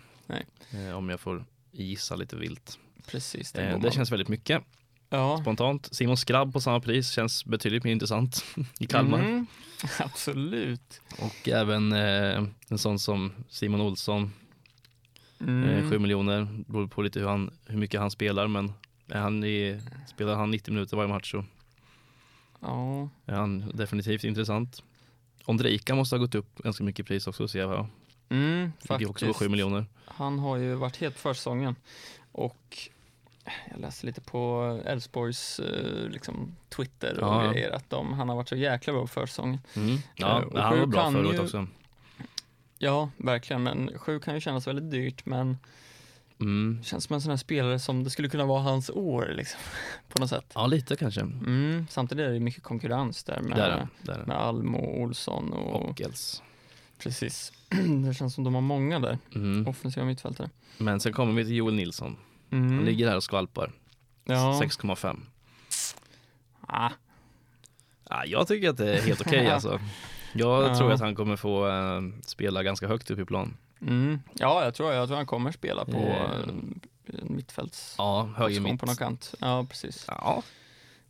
Eh, 0.70 0.96
om 0.96 1.08
jag 1.08 1.20
får 1.20 1.44
gissa 1.72 2.16
lite 2.16 2.36
vilt. 2.36 2.78
precis. 3.10 3.52
Det, 3.52 3.62
Eh, 3.62 3.78
det 3.80 3.90
känns 3.90 4.12
väldigt 4.12 4.28
mycket 4.28 4.62
ja. 5.08 5.38
spontant. 5.40 5.88
Simon 5.94 6.16
Skrabb 6.16 6.52
på 6.52 6.60
samma 6.60 6.80
pris 6.80 7.10
känns 7.10 7.44
betydligt 7.44 7.84
mer 7.84 7.92
intressant 7.92 8.44
i 8.80 8.86
Kalmar. 8.86 9.18
Mm, 9.18 9.46
absolut. 9.98 11.00
Och 11.18 11.48
även 11.48 11.92
eh, 11.92 12.44
en 12.68 12.78
sån 12.78 12.98
som 12.98 13.32
Simon 13.48 13.80
Olsson, 13.80 14.32
Mm. 15.42 15.68
eh, 15.84 15.90
7 15.90 15.98
miljoner. 15.98 16.48
Beror 16.66 16.86
på 16.86 17.02
lite 17.02 17.20
hur, 17.20 17.26
han, 17.28 17.50
hur 17.66 17.78
mycket 17.78 18.00
han 18.00 18.10
spelar 18.10 18.46
men 18.48 18.72
är 19.08 19.20
han 19.20 19.44
i, 19.44 19.80
spelar 20.08 20.34
han 20.34 20.50
90 20.50 20.74
minuter 20.74 20.96
varje 20.96 21.08
match 21.08 21.30
så 21.30 21.44
Ja, 22.60 23.08
är 23.26 23.34
han 23.34 23.70
definitivt 23.74 24.24
intressant. 24.24 24.82
Ondrejka 25.44 25.94
måste 25.94 26.14
ha 26.16 26.20
gått 26.20 26.34
upp 26.34 26.58
ganska 26.62 26.84
mycket 26.84 27.06
pris 27.06 27.26
också 27.26 27.48
ser 27.48 27.60
jag. 27.60 27.86
mm, 28.28 28.72
ju 29.00 29.06
också 29.06 29.06
på 29.06 29.12
faktiskt. 29.12 29.38
7 29.38 29.48
miljoner. 29.48 29.86
Han 30.04 30.38
har 30.38 30.56
ju 30.56 30.74
varit 30.74 30.96
het 30.96 31.18
för 31.18 31.34
säsongen 31.34 31.76
och 32.32 32.78
jag 33.70 33.80
läste 33.80 34.06
lite 34.06 34.20
på 34.20 34.80
Elfsborgs 34.86 35.58
eh, 35.60 36.08
liksom, 36.10 36.56
Twitter 36.68 37.20
och 37.20 37.26
Ja. 37.26 37.50
grejer 37.52 37.70
att 37.70 37.90
de, 37.90 38.12
han 38.12 38.28
har 38.28 38.36
varit 38.36 38.48
så 38.48 38.56
jäkla 38.56 38.92
bra 38.92 39.06
för 39.06 39.26
säsongen. 39.26 39.58
Mm. 39.76 39.98
Ja, 40.14 40.40
Eh, 40.40 40.46
och 40.46 40.58
han 40.60 40.78
var 40.78 40.86
bra 40.86 41.10
förra 41.12 41.28
året 41.28 41.40
också. 41.40 41.66
Ja, 42.84 43.10
verkligen, 43.16 43.62
men 43.62 43.98
sju 43.98 44.20
kan 44.20 44.34
ju 44.34 44.40
kännas 44.40 44.66
väldigt 44.66 44.90
dyrt, 44.90 45.26
men 45.26 45.58
Mm. 46.40 46.80
Känns 46.84 47.04
som 47.04 47.14
en 47.14 47.20
sån 47.20 47.30
här 47.30 47.36
spelare 47.36 47.78
som 47.78 48.04
det 48.04 48.10
skulle 48.10 48.28
kunna 48.28 48.44
vara 48.46 48.60
hans 48.62 48.90
år 48.90 49.32
liksom, 49.36 49.60
på 50.08 50.18
något 50.18 50.28
sätt. 50.30 50.52
Ja, 50.54 50.66
lite 50.66 50.96
kanske. 50.96 51.20
Mm, 51.20 51.86
samtidigt 51.90 52.26
är 52.26 52.30
det 52.32 52.40
mycket 52.40 52.62
konkurrens 52.62 53.24
där 53.24 53.40
med, 53.40 53.56
Där, 53.58 53.88
där. 54.02 54.24
med 54.26 54.36
Almo, 54.36 54.78
Olsson 54.78 55.52
och, 55.52 55.88
Och 55.90 56.00
Els. 56.00 56.42
precis. 56.98 57.52
det 58.06 58.14
känns 58.14 58.34
som 58.34 58.44
de 58.44 58.54
har 58.54 58.60
många 58.60 58.98
där, 59.00 59.18
Mm. 59.34 59.66
offensiva 59.68 60.06
mittfältare. 60.06 60.50
Men 60.78 61.00
sen 61.00 61.12
kommer 61.12 61.32
vi 61.32 61.44
till 61.44 61.56
Joel 61.56 61.74
Nilsson. 61.74 62.16
Mm. 62.50 62.76
Han 62.76 62.84
ligger 62.84 63.08
här 63.08 63.16
och 63.16 63.24
skvalpar. 63.24 63.72
ja. 64.24 64.60
6,5. 64.62 65.20
Ah, 66.66 66.90
Ja, 68.10 68.24
jag 68.26 68.48
tycker 68.48 68.70
att 68.70 68.76
det 68.76 68.94
är 68.98 69.02
helt 69.02 69.20
okej 69.20 69.46
alltså. 69.50 69.80
Jag 70.32 70.62
Ja. 70.68 70.74
tror 70.78 70.92
att 70.92 71.00
han 71.00 71.14
kommer 71.14 71.36
få 71.36 71.68
eh, 71.68 72.00
spela 72.24 72.62
ganska 72.62 72.88
högt 72.88 73.10
upp 73.10 73.18
i 73.18 73.24
plan. 73.24 73.56
mm. 73.80 74.20
Ja, 74.34 74.64
jag 74.64 74.74
tror, 74.74 74.92
jag 74.92 75.08
tror 75.08 75.16
han 75.16 75.26
kommer 75.26 75.52
spela 75.52 75.84
på 75.84 75.98
Eh. 75.98 76.22
eh, 77.08 77.14
mittfälts 77.22 77.94
Ja, 77.98 78.28
höger 78.36 78.60
mitt. 78.60 78.80
på 78.80 78.86
någon 78.86 78.96
kant. 78.96 79.34
Ja, 79.40 79.66
precis. 79.68 80.04
Ja, 80.08 80.42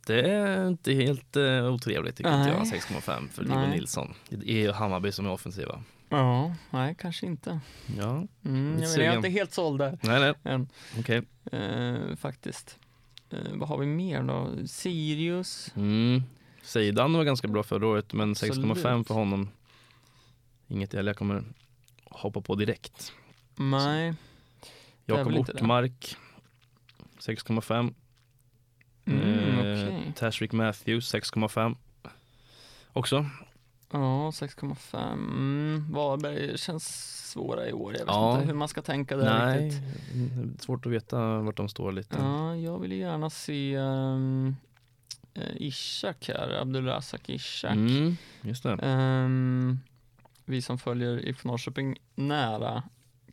det 0.05 0.21
är 0.31 0.67
inte 0.67 0.93
helt 0.93 1.37
uh, 1.37 1.65
otrevligt 1.73 2.15
tycker 2.17 2.37
inte 2.39 2.49
jag. 2.49 2.67
Nej. 2.67 2.81
6,5 2.81 3.29
för. 3.29 3.43
Joel 3.43 3.69
Nilsson. 3.69 4.13
Det 4.29 4.51
är 4.65 4.71
Hammarby 4.73 5.11
som 5.11 5.25
är 5.25 5.31
offensiva. 5.31 5.83
Ja, 6.09 6.55
nej, 6.69 6.95
kanske 6.99 7.25
inte. 7.25 7.59
Ja, 7.97 8.09
Mm, 8.45 8.71
jag, 8.81 8.89
men 8.97 9.05
jag 9.05 9.13
är 9.13 9.15
inte 9.17 9.29
helt 9.29 9.53
såld 9.53 9.79
där 9.79 9.97
nej 10.01 10.19
nej, 10.19 10.33
än, 10.53 10.67
okej. 10.99 11.21
eh, 11.51 12.15
faktiskt. 12.15 12.77
Eh, 13.29 13.37
vad 13.53 13.69
har 13.69 13.77
vi 13.77 13.85
mer 13.85 14.23
då? 14.23 14.49
Sirius? 14.67 15.71
Mm. 15.75 16.23
Seidan 16.63 17.13
var 17.13 17.23
ganska 17.23 17.47
bra 17.47 17.63
förra 17.63 17.87
året 17.87 18.13
men 18.13 18.33
6,5 18.33 18.71
Absolut. 18.71 19.07
för 19.07 19.13
honom. 19.13 19.49
Inget 20.67 20.93
jag 20.93 21.15
kommer 21.17 21.43
hoppa 22.05 22.41
på 22.41 22.55
direkt. 22.55 23.13
Nej. 23.55 24.13
Jakob. 25.05 25.33
Ortmark 25.37 26.15
6,5. 27.19 27.93
Mm, 29.05 29.19
Eh, 29.59 29.59
okej. 29.59 30.13
Tashrik 30.15 30.51
Matthews 30.51 31.13
6,5. 31.13 31.75
Också. 32.93 33.25
Ja, 33.91 34.31
6,5. 34.31 35.13
Mm, 35.13 35.87
Varberg 35.91 36.57
känns 36.57 37.13
svåra 37.31 37.67
i 37.69 37.73
år. 37.73 37.93
Jag 37.93 37.99
vet 37.99 38.07
Ja. 38.07 38.33
inte 38.35 38.47
hur 38.47 38.53
man 38.53 38.67
ska 38.67 38.81
tänka 38.81 39.17
där 39.17 39.45
Nej, 39.45 39.65
riktigt. 39.65 40.13
mm, 40.13 40.57
svårt 40.59 40.85
att 40.85 40.91
veta 40.91 41.39
vart 41.39 41.57
de 41.57 41.69
står 41.69 41.91
lite. 41.91 42.15
Ja, 42.19 42.55
jag 42.55 42.79
vill 42.79 42.91
gärna 42.91 43.29
se 43.29 43.77
um, 43.77 44.55
Ishak 45.55 46.27
här, 46.27 46.49
Abdulrazak 46.61 47.29
Ishak. 47.29 47.71
Mm, 47.71 48.17
just 48.41 48.63
det. 48.63 48.73
Ehm, 48.81 49.79
vi 50.45 50.61
som 50.61 50.77
följer 50.79 51.25
IFK 51.25 51.47
Norrköping 51.47 51.97
nära 52.15 52.83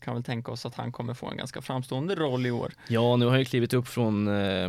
kan 0.00 0.14
väl 0.14 0.22
tänka 0.24 0.52
oss 0.52 0.66
att 0.66 0.74
han 0.74 0.92
kommer 0.92 1.14
få 1.14 1.30
en 1.30 1.36
ganska 1.36 1.62
framstående 1.62 2.14
roll 2.14 2.46
i 2.46 2.50
år. 2.50 2.72
Ja, 2.88 3.16
nu 3.16 3.26
har 3.26 3.36
jag 3.36 3.46
klivit 3.46 3.72
upp 3.74 3.88
från 3.88 4.28
eh, 4.28 4.68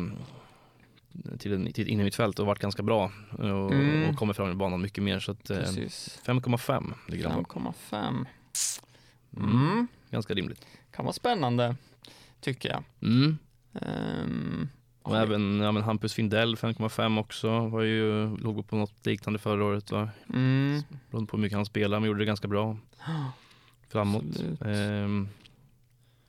till, 1.39 1.53
en, 1.53 1.73
till 1.73 1.83
ett 1.83 1.89
innermittfält 1.89 2.39
och 2.39 2.45
varit 2.45 2.59
ganska 2.59 2.83
bra 2.83 3.11
och, 3.31 3.71
Mm. 3.71 4.09
och 4.09 4.15
kommer 4.15 4.33
fram 4.33 4.51
i 4.51 4.55
banan 4.55 4.81
mycket 4.81 5.03
mer 5.03 5.19
så 5.19 5.31
att 5.31 5.49
eh, 5.49 5.57
Precis. 5.57 6.19
5,5 6.25 6.93
ligger 7.07 7.29
han 7.29 7.43
på. 7.45 7.59
5,5. 7.89 8.25
Mm. 9.37 9.49
Mm. 9.61 9.87
Ganska 10.09 10.33
rimligt. 10.33 10.65
Kan 10.91 11.05
vara 11.05 11.13
spännande, 11.13 11.75
tycker 12.41 12.69
jag. 12.69 12.83
Mm. 13.01 13.37
Ehm, 13.81 14.69
Och 15.03 15.13
vi- 15.13 15.17
även 15.17 15.59
ja, 15.59 15.71
men 15.71 15.83
Hampus 15.83 16.13
Findell 16.13 16.55
5,5 16.55 17.19
också. 17.19 17.67
Var 17.67 17.81
ju, 17.81 18.37
låg 18.37 18.67
på 18.67 18.75
något 18.75 19.05
liknande 19.05 19.39
förra 19.39 19.63
året. 19.65 19.91
Va? 19.91 20.09
Mm. 20.33 20.81
Beroende 21.09 21.29
på 21.31 21.37
hur 21.37 21.41
mycket 21.41 21.55
han 21.55 21.65
spelade, 21.65 21.99
men 21.99 22.07
gjorde 22.07 22.19
det 22.21 22.25
ganska 22.25 22.47
bra 22.47 22.77
framåt. 23.89 24.23
Ehm, 24.65 25.29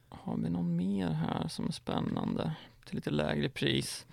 Har 0.09 0.37
vi 0.37 0.51
någon 0.51 0.77
mer 0.77 1.09
här 1.11 1.49
som 1.49 1.67
är 1.69 1.73
spännande? 1.73 2.55
Till 2.87 2.95
lite 2.97 3.11
lägre 3.11 3.49
pris. 3.49 4.07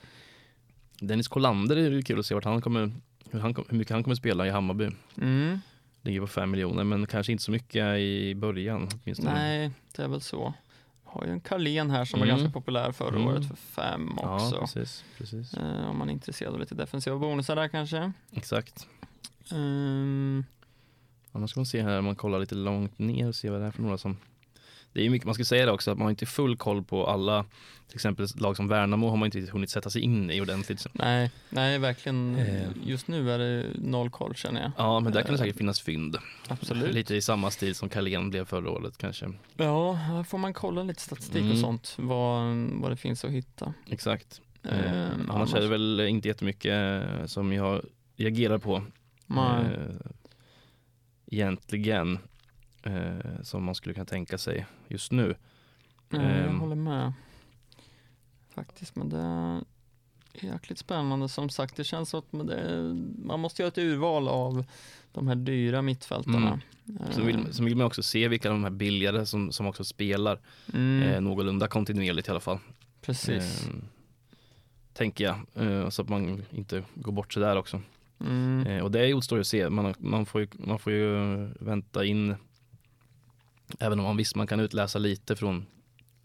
Dennis 0.99 1.27
Kollander 1.27 1.75
är 1.75 1.91
ju 1.91 2.01
kul 2.01 2.19
att 2.19 2.25
se 2.25 2.35
vart 2.35 2.43
han 2.45 2.61
kommer, 2.61 2.91
hur, 3.31 3.39
han, 3.39 3.55
hur 3.69 3.77
mycket 3.77 3.93
han 3.93 4.03
kommer 4.03 4.15
spela 4.15 4.47
i 4.47 4.49
Hammarby. 4.49 4.89
Mm. 5.17 5.59
Ligger 6.01 6.21
på 6.21 6.27
5 6.27 6.51
miljoner 6.51 6.83
men 6.83 7.07
kanske 7.07 7.31
inte 7.31 7.43
så 7.43 7.51
mycket 7.51 7.97
i 7.97 8.35
början. 8.35 8.87
åtminstone. 9.03 9.33
Nej, 9.33 9.71
det 9.95 10.03
är 10.03 10.07
väl 10.07 10.21
så. 10.21 10.53
Har 11.11 11.25
ju 11.25 11.31
en 11.31 11.39
Carlén 11.39 11.89
här 11.89 12.05
som 12.05 12.19
var 12.19 12.27
Mm. 12.27 12.37
ganska 12.37 12.53
populär 12.53 12.91
förra 12.91 13.15
Mm. 13.15 13.27
året 13.27 13.47
för 13.47 13.55
fem 13.55 14.11
Ja, 14.21 14.35
också. 14.35 14.59
precis. 14.59 15.03
precis. 15.17 15.53
Eh, 15.53 15.89
om 15.89 15.97
man 15.97 16.09
är 16.09 16.13
intresserad 16.13 16.53
av 16.53 16.59
lite 16.59 16.75
defensiva 16.75 17.17
bonusar 17.17 17.55
där 17.55 17.67
kanske. 17.67 18.11
Exakt. 18.31 18.87
Ehm, 19.51 20.45
Annars 21.31 21.49
ska 21.51 21.59
man 21.59 21.65
se 21.65 21.81
här, 21.83 21.99
om 21.99 22.05
man 22.05 22.15
kollar 22.15 22.39
lite 22.39 22.55
långt 22.55 22.99
ner 22.99 23.27
och 23.27 23.35
se 23.35 23.49
vad 23.49 23.61
det 23.61 23.67
är 23.67 23.71
för 23.71 23.81
några 23.81 23.97
som 23.97 24.17
det 24.93 25.05
är 25.05 25.09
mycket, 25.09 25.25
man 25.25 25.35
ska 25.35 25.43
säga 25.45 25.65
det 25.65 25.71
också, 25.71 25.91
att 25.91 25.97
man 25.97 26.05
har 26.05 26.09
inte 26.09 26.25
full 26.25 26.57
koll 26.57 26.83
på 26.83 27.07
alla, 27.07 27.45
till 27.87 27.95
exempel 27.95 28.27
lag 28.35 28.55
som 28.57 28.67
Värnamo 28.67 29.09
har 29.09 29.17
man 29.17 29.25
inte 29.35 29.51
hunnit 29.51 29.69
sätta 29.69 29.89
sig 29.89 30.01
in 30.01 30.31
i 30.31 30.41
ordentligt. 30.41 30.85
nej, 30.93 31.31
nej, 31.49 31.77
verkligen. 31.79 32.35
Eh. 32.35 32.69
Just 32.83 33.07
nu 33.07 33.31
är 33.31 33.39
det 33.39 33.65
noll 33.75 34.09
koll 34.09 34.35
känner 34.35 34.61
jag. 34.61 34.71
Ja, 34.77 34.99
men 34.99 35.13
där 35.13 35.21
kan 35.21 35.27
det 35.31 35.33
Eh, 35.33 35.37
säkert 35.39 35.57
finnas 35.57 35.81
fynd. 35.81 36.17
Absolut. 36.47 36.93
Lite 36.93 37.15
i 37.15 37.21
samma 37.21 37.51
stil 37.51 37.75
som 37.75 37.89
Carlén 37.89 38.29
blev 38.29 38.45
förra 38.45 38.69
året 38.69 38.97
kanske. 38.97 39.33
Ja, 39.57 39.93
här 39.93 40.23
får 40.23 40.37
man 40.37 40.53
kolla 40.53 40.83
lite 40.83 41.01
statistik 41.01 41.41
och 41.41 41.45
Mm. 41.45 41.57
sånt, 41.57 41.95
vad, 41.97 42.55
vad 42.71 42.91
det 42.91 42.97
finns 42.97 43.25
att 43.25 43.31
hitta. 43.31 43.73
Exakt. 43.89 44.41
Eh, 44.63 44.91
Ehm, 44.93 45.31
annars 45.31 45.53
är 45.53 45.61
det 45.61 45.67
väl 45.67 45.99
inte 45.99 46.27
jättemycket 46.27 46.73
eh, 47.03 47.25
som 47.25 47.53
jag 47.53 47.81
reagerar 48.17 48.57
på. 48.57 48.83
Nej. 49.25 49.65
Eh, 49.65 49.95
egentligen. 51.31 52.19
Eh, 52.83 53.41
som 53.43 53.63
man 53.63 53.75
skulle 53.75 53.93
kunna 53.93 54.05
tänka 54.05 54.37
sig 54.37 54.65
just 54.87 55.11
nu. 55.11 55.35
Nej, 56.09 56.37
jag 56.37 56.49
ehm. 56.49 56.59
håller 56.59 56.75
med. 56.75 57.13
Faktiskt, 58.49 58.95
men 58.95 59.09
det 59.09 59.17
är 59.17 59.61
jäkligt 60.33 60.79
spännande. 60.79 61.29
Som 61.29 61.49
sagt, 61.49 61.75
det 61.75 61.83
känns 61.83 62.09
som 62.09 62.19
att 62.19 62.33
man, 62.33 62.45
det, 62.45 62.93
man 63.25 63.39
måste 63.39 63.61
göra 63.61 63.67
ett 63.67 63.77
urval 63.77 64.27
av 64.27 64.65
de 65.11 65.27
här 65.27 65.35
dyra 65.35 65.81
mittfältarna. 65.81 66.61
Vill, 67.17 67.53
så 67.53 67.63
vill 67.63 67.75
man 67.75 67.87
också 67.87 68.03
se 68.03 68.27
vilka 68.27 68.49
de 68.49 68.63
här 68.63 68.71
billigare 68.71 69.25
som, 69.25 69.51
som 69.51 69.67
också 69.67 69.83
spelar 69.83 70.39
Mm, 70.73 71.01
eh, 71.03 71.21
någorlunda 71.21 71.67
kontinuerligt 71.67 72.27
i 72.27 72.31
alla 72.31 72.39
fall. 72.39 72.59
precis. 73.01 73.67
Eh, 73.67 73.73
tänker 74.93 75.23
jag. 75.23 75.67
Eh, 75.67 75.89
så 75.89 76.01
att 76.01 76.09
man 76.09 76.45
inte 76.51 76.83
går 76.95 77.11
bort 77.11 77.33
sig 77.33 77.41
där 77.41 77.55
också. 77.55 77.81
Mm, 78.19 78.67
Eh, 78.67 78.83
och 78.83 78.91
det 78.91 78.99
är 78.99 79.05
ju 79.05 79.39
att 79.39 79.47
se. 79.47 79.69
Man, 79.69 79.93
man, 79.99 80.25
får 80.25 80.41
ju, 80.41 80.47
man 80.53 80.79
får 80.79 80.93
ju 80.93 81.05
vänta 81.59 82.05
in 82.05 82.35
Även 83.79 83.99
om 83.99 84.05
man 84.05 84.17
visst 84.17 84.35
man 84.35 84.47
kan 84.47 84.59
utläsa 84.59 84.99
lite 84.99 85.35
från, 85.35 85.65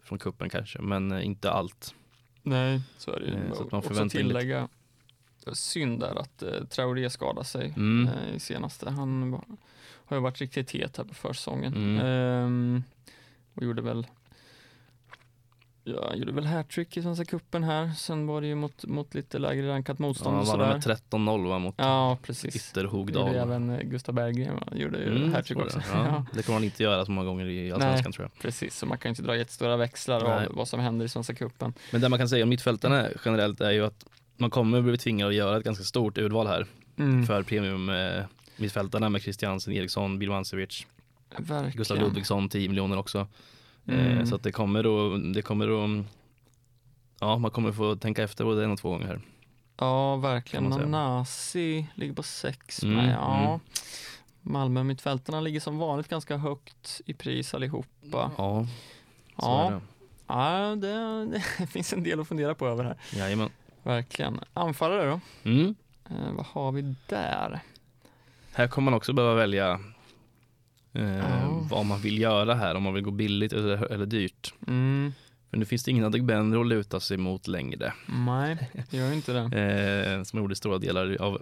från 0.03 0.19
kuppen 0.19 0.49
kanske, 0.49 0.81
men 0.81 1.11
eh, 1.11 1.25
inte 1.25 1.51
allt. 1.51 1.95
nej, 2.43 2.81
så 2.97 3.11
är 3.11 3.19
det 3.19 3.25
ju. 3.25 3.33
eh, 3.33 3.53
så 3.53 3.63
att 3.63 3.71
man 3.71 3.81
får 3.81 3.89
Också 3.89 4.01
in 4.01 4.07
lite. 4.07 4.17
tillägga, 4.17 4.67
synd 5.53 5.99
där 5.99 6.15
att 6.19 6.43
eh, 6.43 6.63
Traoré 6.65 7.09
skadade 7.09 7.45
sig 7.45 7.73
Mm. 7.77 8.07
eh, 8.13 8.35
i 8.35 8.39
senaste. 8.39 8.89
Han 8.89 9.31
var, 9.31 9.43
har 10.05 10.17
ju 10.17 10.21
varit 10.23 10.41
riktigt 10.41 10.71
het 10.71 10.97
här 10.97 11.03
på 11.03 11.13
försäsongen. 11.13 11.73
Mm. 11.73 11.99
Ehm, 12.05 12.83
och 13.53 13.63
gjorde 13.63 13.81
väl 13.81 14.07
Ja, 15.87 16.07
han 16.09 16.19
gjorde 16.19 16.31
väl 16.31 16.45
hattrick 16.45 16.97
i 16.97 17.01
Svenska 17.01 17.25
cupen 17.25 17.63
här. 17.63 17.91
Sen 17.97 18.27
var 18.27 18.41
det 18.41 18.47
ju 18.47 18.55
mot, 18.55 18.85
mot 18.85 19.15
lite 19.15 19.39
lägre 19.39 19.69
rankat 19.69 19.95
Ja, 19.99 20.05
motstånd 20.05 20.35
han 20.35 20.41
och 20.41 20.47
vann 20.59 20.81
sådär. 20.81 20.95
med 21.17 21.27
13-0 21.27 21.47
va, 21.49 21.59
mot 21.59 21.75
Ja, 21.77 22.17
precis. 22.23 22.55
Ytterhogdal. 22.55 23.27
Gjorde 23.27 23.39
även 23.41 23.69
eh, 23.69 23.81
Gustav 23.81 24.15
Berggren, 24.15 24.55
va? 24.55 24.63
gjorde 24.75 24.97
ju 24.99 25.15
Mm, 25.15 25.33
hattrick 25.33 25.57
också. 25.57 25.77
det. 25.79 25.85
Ja. 25.93 25.97
Ja, 26.05 26.25
det 26.33 26.43
kommer 26.43 26.59
man 26.59 26.63
inte 26.63 26.83
göra 26.83 27.05
så 27.05 27.11
många 27.11 27.27
gånger 27.27 27.45
i 27.45 27.71
Allsvenskan 27.71 28.11
tror 28.11 28.29
jag. 28.33 28.41
precis, 28.41 28.77
så 28.77 28.85
man 28.85 28.97
kan 28.97 29.09
inte 29.09 29.21
dra 29.21 29.37
jättestora 29.37 29.77
växlar 29.77 30.23
Nej. 30.23 30.47
av 30.47 30.55
vad 30.55 30.67
som 30.67 30.79
händer 30.79 31.05
i 31.05 31.09
Svenska 31.09 31.33
cupen. 31.35 31.73
Men 31.91 32.01
det 32.01 32.09
man 32.09 32.19
kan 32.19 32.29
säga 32.29 32.43
om 32.43 32.49
mittfältarna 32.49 33.07
generellt 33.25 33.61
är 33.61 33.71
ju 33.71 33.85
att 33.85 34.05
man 34.37 34.49
kommer 34.49 34.81
bli 34.81 34.97
tvingad 34.97 35.27
att 35.29 35.35
göra 35.35 35.57
ett 35.57 35.63
ganska 35.63 35.83
stort 35.83 36.17
urval 36.17 36.47
här 36.47 36.65
Mm. 36.97 37.25
för 37.25 37.43
premium 37.43 37.89
eh, 37.89 38.23
mittfältarna 38.57 39.09
med 39.09 39.21
Christiansen, 39.21 39.73
Eriksson, 39.73 40.19
Bilmancevic, 40.19 40.85
Verkligen. 41.37 41.71
Gustav 41.71 41.97
Ludvigsson 41.97 42.49
10 42.49 42.69
miljoner 42.69 42.97
också. 42.97 43.27
Mm. 43.87 44.17
Eh, 44.17 44.25
så 44.25 44.35
att 44.35 44.43
det 44.43 44.51
kommer 44.51 44.83
då, 44.83 45.17
det 45.17 45.41
kommer 45.41 45.67
då 45.67 46.03
Ja, 47.19 47.37
man 47.37 47.51
kommer 47.51 47.71
få 47.71 47.95
tänka 47.95 48.23
efter 48.23 48.43
både 48.43 48.63
en 48.63 48.71
och 48.71 48.79
två 48.79 48.89
gånger 48.89 49.07
här. 49.07 49.21
Ja, 49.77 50.15
verkligen. 50.15 50.63
Nanasi 50.63 51.87
ligger 51.95 52.13
på 52.13 52.23
sex 52.23 52.83
Mm, 52.83 52.95
med. 52.95 53.13
Ja. 53.13 53.45
mm. 53.47 53.59
Malmö 54.41 54.83
mittfältarna 54.83 55.41
ligger 55.41 55.59
som 55.59 55.77
vanligt 55.77 56.07
ganska 56.07 56.37
högt 56.37 57.01
i 57.05 57.13
pris 57.13 57.53
allihopa. 57.53 58.31
Ja, 58.37 58.67
så 59.37 59.45
Ja. 59.47 59.65
är 59.67 59.71
det. 59.71 59.81
Ja, 60.27 60.75
det, 60.75 61.25
det 61.59 61.67
finns 61.71 61.93
en 61.93 62.03
del 62.03 62.19
att 62.19 62.27
fundera 62.27 62.55
på 62.55 62.67
över 62.67 62.83
här. 62.83 62.97
Jajamän. 63.13 63.49
Verkligen. 63.83 64.39
Anfallare 64.53 65.09
då? 65.09 65.19
Mm. 65.49 65.75
Eh, 66.09 66.31
vad 66.35 66.45
har 66.45 66.71
vi 66.71 66.95
där? 67.07 67.59
Här 68.53 68.67
kommer 68.67 68.91
man 68.91 68.97
också 68.97 69.13
behöva 69.13 69.35
välja 69.35 69.79
eh, 70.95 71.17
Ja. 71.17 71.67
vad 71.69 71.85
man 71.85 72.01
vill 72.01 72.19
göra 72.21 72.53
här, 72.55 72.75
om 72.75 72.83
man 72.83 72.93
vill 72.93 73.03
gå 73.03 73.11
billigt 73.11 73.53
eller, 73.53 73.91
eller 73.91 74.05
dyrt. 74.05 74.53
Mm, 74.67 75.13
För 75.49 75.57
nu 75.57 75.65
finns 75.65 75.83
det 75.83 75.91
ingen 75.91 76.05
Adegbenro 76.05 76.61
att 76.61 76.67
luta 76.67 76.99
sig 76.99 77.17
mot 77.17 77.47
längre. 77.47 77.93
nej, 78.07 78.71
det 78.89 78.97
gör 78.97 79.11
inte 79.13 79.33
det. 79.33 79.57
Eh, 80.17 80.23
som 80.23 80.39
gjorde 80.39 80.55
stora 80.55 80.77
delar 80.77 81.17
av 81.21 81.41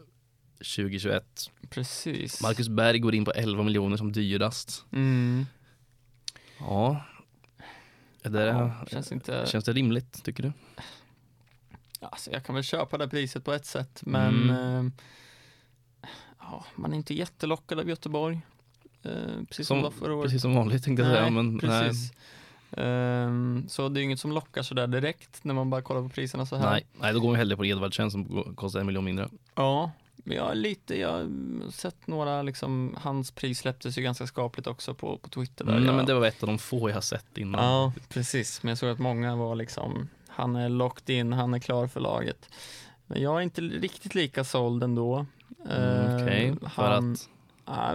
2021. 0.57 1.23
Precis. 1.69 2.41
Marcus 2.41 2.69
Berg 2.69 2.99
går 2.99 3.15
in 3.15 3.25
på 3.25 3.31
11 3.31 3.63
miljoner 3.63 3.97
som 3.97 4.11
dyrast. 4.11 4.85
Mm, 4.91 5.45
Ja. 6.59 7.05
Är 8.23 8.29
det, 8.29 8.45
Ja, 8.45 8.85
känns 8.91 9.11
inte... 9.11 9.45
Känns 9.47 9.65
det 9.65 9.73
rimligt 9.73 10.23
tycker 10.23 10.43
du? 10.43 10.51
Alltså, 11.99 12.31
jag 12.31 12.43
kan 12.45 12.55
väl 12.55 12.63
köpa 12.63 12.97
det 12.97 13.07
priset 13.07 13.45
på 13.45 13.53
ett 13.53 13.65
sätt, 13.65 14.01
men 14.05 14.49
Mm. 14.49 14.85
eh, 14.87 14.91
ja, 16.39 16.65
man 16.75 16.93
är 16.93 16.97
inte 16.97 17.13
jättelockad 17.13 17.79
av 17.79 17.89
Göteborg. 17.89 18.41
Eh, 19.03 19.11
precis 19.49 19.67
som, 19.67 19.81
Som- 19.81 19.91
förra 19.91 20.13
året. 20.15 20.25
Precis 20.25 20.41
som 20.41 20.55
vanligt 20.55 20.83
tänkte 20.83 21.03
jag 21.03 21.11
säga. 21.15 21.29
Men, 21.29 21.51
nej, 21.51 21.59
precis. 21.59 22.11
Ehm, 22.77 23.65
så 23.69 23.89
det 23.89 23.99
är 23.99 24.03
inget 24.03 24.19
som 24.19 24.31
lockar 24.31 24.61
sådär 24.61 24.87
direkt 24.87 25.43
när 25.43 25.53
man 25.53 25.69
bara 25.69 25.81
kollar 25.81 26.01
på 26.01 26.09
priserna 26.09 26.45
så 26.45 26.55
här. 26.55 26.69
nej, 26.71 26.85
nej, 26.99 27.13
då 27.13 27.19
går 27.19 27.31
vi 27.31 27.37
hellre 27.37 27.57
på 27.57 27.65
Edvardsen 27.65 28.11
som 28.11 28.53
kostar 28.55 28.79
en 28.79 28.85
miljon 28.85 29.03
mindre. 29.05 29.29
Ja, 29.55 29.91
men 30.15 30.37
jag 30.37 30.51
är 30.51 30.55
lite, 30.55 30.99
jag 30.99 31.09
har 31.11 31.71
sett 31.71 32.07
några 32.07 32.41
liksom, 32.41 32.97
hans 33.01 33.31
pris 33.31 33.59
släpptes 33.59 33.97
ju 33.97 34.01
ganska 34.01 34.27
skapligt 34.27 34.67
också 34.67 34.93
på, 34.93 35.17
på 35.17 35.29
Twitter. 35.29 35.65
Där 35.65 35.71
Mm, 35.71 35.83
nej, 35.83 35.91
jag, 35.91 35.97
men 35.97 36.05
det 36.05 36.13
var 36.13 36.27
ett 36.27 36.43
av 36.43 36.47
de 36.47 36.57
få 36.57 36.89
jag 36.89 36.95
har 36.95 37.01
sett 37.01 37.37
innan. 37.37 37.63
Ja, 37.65 37.93
precis. 38.09 38.63
Men 38.63 38.69
jag 38.69 38.77
såg 38.77 38.89
att 38.89 38.99
många 38.99 39.35
var 39.35 39.55
liksom, 39.55 40.09
han 40.27 40.55
är 40.55 40.69
locked 40.69 41.15
in, 41.15 41.33
han 41.33 41.53
är 41.53 41.59
klar 41.59 41.87
för 41.87 41.99
laget. 41.99 42.49
Men 43.07 43.21
jag 43.21 43.37
är 43.37 43.41
inte 43.41 43.61
riktigt 43.61 44.15
lika 44.15 44.43
såld 44.43 44.83
ändå. 44.83 45.25
Mm, 45.69 46.15
Okej, 46.23 46.47
Eh, 46.47 46.69
för 46.69 46.83
han- 46.89 47.13
att? 47.13 47.29
Ja, 47.65 47.93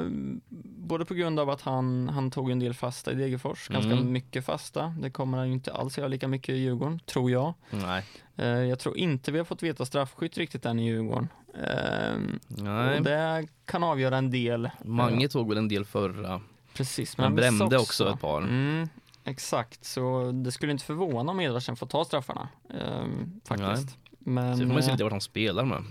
både 0.79 1.05
på 1.05 1.15
grund 1.15 1.41
av 1.41 1.51
att 1.51 1.61
han, 1.63 2.09
han 2.09 2.31
tog 2.31 2.51
en 2.51 2.59
del 2.59 2.75
fasta 2.75 3.13
i 3.13 3.15
Degerfors, 3.15 3.69
ganska 3.69 3.93
Mm. 3.93 4.13
mycket 4.13 4.45
fasta. 4.45 4.95
Det 5.01 5.11
kommer 5.11 5.39
han 5.39 5.47
ju 5.47 5.53
inte 5.53 5.73
alls 5.73 5.99
göra 5.99 6.09
lika 6.09 6.29
mycket 6.29 6.49
i 6.55 6.59
Djurgården, 6.59 7.01
tror 7.07 7.31
jag. 7.31 7.55
Nej. 7.71 8.05
Eh, 8.37 8.47
jag 8.47 8.79
tror 8.79 8.97
inte 8.97 9.33
vi 9.33 9.39
har 9.39 9.45
fått 9.45 9.63
veta 9.63 9.85
straffskytt 9.85 10.39
riktigt 10.39 10.67
än 10.67 10.79
i 10.79 10.87
Djurgården. 10.87 11.29
Eh, 11.55 12.19
nej. 12.49 12.99
och 12.99 13.05
det 13.05 13.47
kan 13.65 13.83
avgöra 13.83 14.17
en 14.19 14.31
del. 14.31 14.71
Mange 14.85 15.29
tog 15.29 15.49
väl 15.49 15.59
en 15.59 15.69
del 15.69 15.85
förra. 15.85 16.41
Precis, 16.75 17.17
Men 17.19 17.25
han 17.25 17.35
brände 17.35 17.53
missade 17.65 17.79
också 17.79 18.13
ett 18.13 18.21
par. 18.21 18.43
Mm, 18.43 18.89
exakt, 19.25 19.85
så 19.85 20.33
det 20.33 20.53
skulle 20.53 20.73
inte 20.73 20.85
förvåna 20.85 21.33
om 21.33 21.41
Edvardsen 21.41 21.77
får 21.77 21.87
ta 21.87 22.05
straffarna. 22.05 22.49
Eh, 22.71 23.07
faktiskt. 23.45 23.99
Men, 24.19 24.57
Så 24.57 24.63
får 24.67 24.73
man 24.73 24.83
se 24.83 24.89
eh, 24.89 24.95
lite 24.95 25.05
vart 25.05 25.13
han 25.13 25.21
spelar 25.21 25.65
med. 25.65 25.85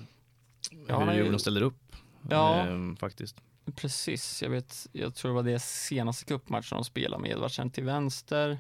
Ja, 0.88 1.00
Hur 1.00 1.14
Djurgården 1.14 1.40
ställer 1.40 1.62
upp. 1.62 1.96
Ja. 2.30 2.56
Ehm, 2.56 2.96
faktiskt. 2.96 3.36
Precis, 3.76 4.42
jag 4.44 4.50
vet, 4.50 4.88
jag 4.92 5.16
tror 5.16 5.32
det 5.32 5.36
var 5.36 5.44
det 5.44 5.60
senaste 5.60 6.26
cupmatchen 6.26 6.78
de 6.78 6.84
spelade 6.84 7.22
med 7.22 7.32
Edvardsen 7.32 7.70
till 7.70 7.84
vänster 7.84 8.60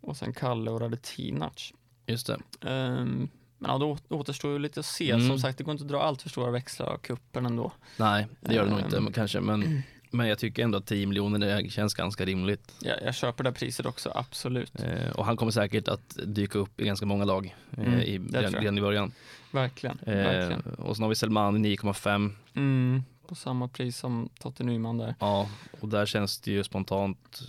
och 0.00 0.16
sen 0.16 0.32
Kalle 0.32 0.70
och 0.70 0.80
Radetinac. 0.80 1.72
Just 2.06 2.26
det. 2.26 2.38
Um, 2.70 3.28
men 3.58 3.70
ja, 3.70 3.78
då 3.78 3.90
å- 3.90 3.98
återstår 4.08 4.52
ju 4.52 4.58
lite 4.58 4.80
att 4.80 4.86
se. 4.86 5.10
Mm. 5.10 5.28
Som 5.28 5.38
sagt, 5.38 5.58
det 5.58 5.64
går 5.64 5.72
inte 5.72 5.84
att 5.84 5.88
dra 5.90 6.02
allt 6.02 6.22
för 6.22 6.28
stora 6.28 6.50
växlar 6.50 6.86
av 6.86 6.98
kuppen 6.98 7.46
ändå. 7.46 7.72
Nej, 7.96 8.26
det 8.40 8.54
gör 8.54 8.64
det 8.64 8.70
nog 8.70 8.78
Ehm. 8.78 8.84
inte 8.84 9.00
men, 9.00 9.12
kanske. 9.12 9.40
Men, 9.40 9.82
men 10.10 10.28
jag 10.28 10.38
tycker 10.38 10.62
ändå 10.64 10.78
att 10.78 10.86
10 10.86 11.06
miljoner 11.06 11.38
det 11.62 11.70
känns 11.70 11.94
ganska 11.94 12.24
rimligt. 12.24 12.74
Jag, 12.80 13.02
jag 13.02 13.14
köper 13.14 13.44
det 13.44 13.52
priset 13.52 13.86
också, 13.86 14.12
absolut. 14.14 14.80
Eh, 14.80 15.10
och 15.10 15.24
han 15.26 15.36
kommer 15.36 15.52
säkert 15.52 15.88
att 15.88 16.16
dyka 16.26 16.58
upp 16.58 16.80
i 16.80 16.84
ganska 16.84 17.06
många 17.06 17.24
lag 17.24 17.56
eh, 17.70 17.78
Mm, 17.84 18.00
i, 18.00 18.18
det 18.18 18.38
redan, 18.42 18.60
redan 18.62 18.78
i 18.78 18.80
början. 18.80 19.12
Verkligen. 19.52 19.98
Eh, 20.06 20.14
verkligen. 20.14 20.60
och 20.60 20.96
sen 20.96 21.02
har 21.02 21.08
vi 21.08 21.14
Selmani 21.14 21.76
9,5. 21.76 22.34
Mm, 22.54 23.02
på 23.28 23.34
samma 23.34 23.68
pris 23.68 23.96
som 23.98 24.28
Totte 24.40 24.64
Nyman 24.64 24.98
där. 24.98 25.14
Ja, 25.20 25.48
och 25.80 25.88
där 25.88 26.06
känns 26.06 26.40
det 26.40 26.50
ju 26.50 26.64
spontant 26.64 27.40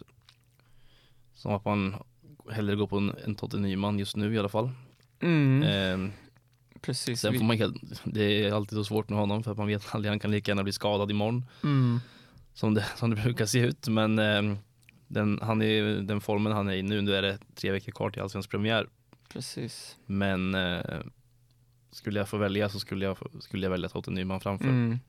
som 1.33 1.53
att 1.53 1.65
man 1.65 1.95
hellre 2.51 2.75
går 2.75 2.87
på 2.87 2.97
en, 2.97 3.15
en 3.25 3.35
Totte 3.35 3.57
Nyman 3.57 3.99
just 3.99 4.15
nu 4.15 4.33
i 4.33 4.39
alla 4.39 4.49
fall. 4.49 4.71
Mm, 5.19 5.63
Eh, 5.63 6.11
precis. 6.81 7.21
sen 7.21 7.33
får 7.37 7.43
man 7.45 7.57
det 8.05 8.23
är 8.45 8.51
alltid 8.53 8.75
så 8.77 8.83
svårt 8.83 9.09
med 9.09 9.19
honom 9.19 9.43
för 9.43 9.51
att 9.51 9.57
man 9.57 9.67
vet 9.67 9.95
aldrig, 9.95 10.09
han 10.11 10.19
kan 10.19 10.31
lika 10.31 10.51
gärna 10.51 10.63
bli 10.63 10.73
skadad 10.73 11.11
imorgon. 11.11 11.45
mm, 11.63 11.99
som 12.53 12.73
det, 12.73 12.85
som 12.95 13.09
det 13.09 13.15
brukar 13.15 13.45
se 13.45 13.59
ut. 13.59 13.87
Men 13.87 14.19
eh, 14.19 14.57
den, 15.07 15.39
han 15.41 15.61
är, 15.61 15.83
den 16.01 16.21
formen 16.21 16.53
han 16.53 16.67
är 16.69 16.73
i 16.73 16.81
nu, 16.83 17.01
nu 17.01 17.15
är 17.15 17.21
det 17.21 17.39
tre 17.55 17.71
veckor 17.71 17.91
kvar 17.91 18.09
till 18.09 18.21
allsvensk 18.21 18.49
premiär. 18.49 18.87
precis. 19.33 19.97
Men 20.05 20.55
eh, 20.55 20.99
skulle 21.91 22.19
jag 22.19 22.29
få 22.29 22.37
välja 22.37 22.69
så 22.69 22.79
skulle 22.79 23.05
jag, 23.05 23.17
skulle 23.39 23.65
jag 23.65 23.71
välja 23.71 23.89
Totte 23.89 24.11
Nyman 24.11 24.39
framför. 24.39 24.65
Mm. 24.65 24.99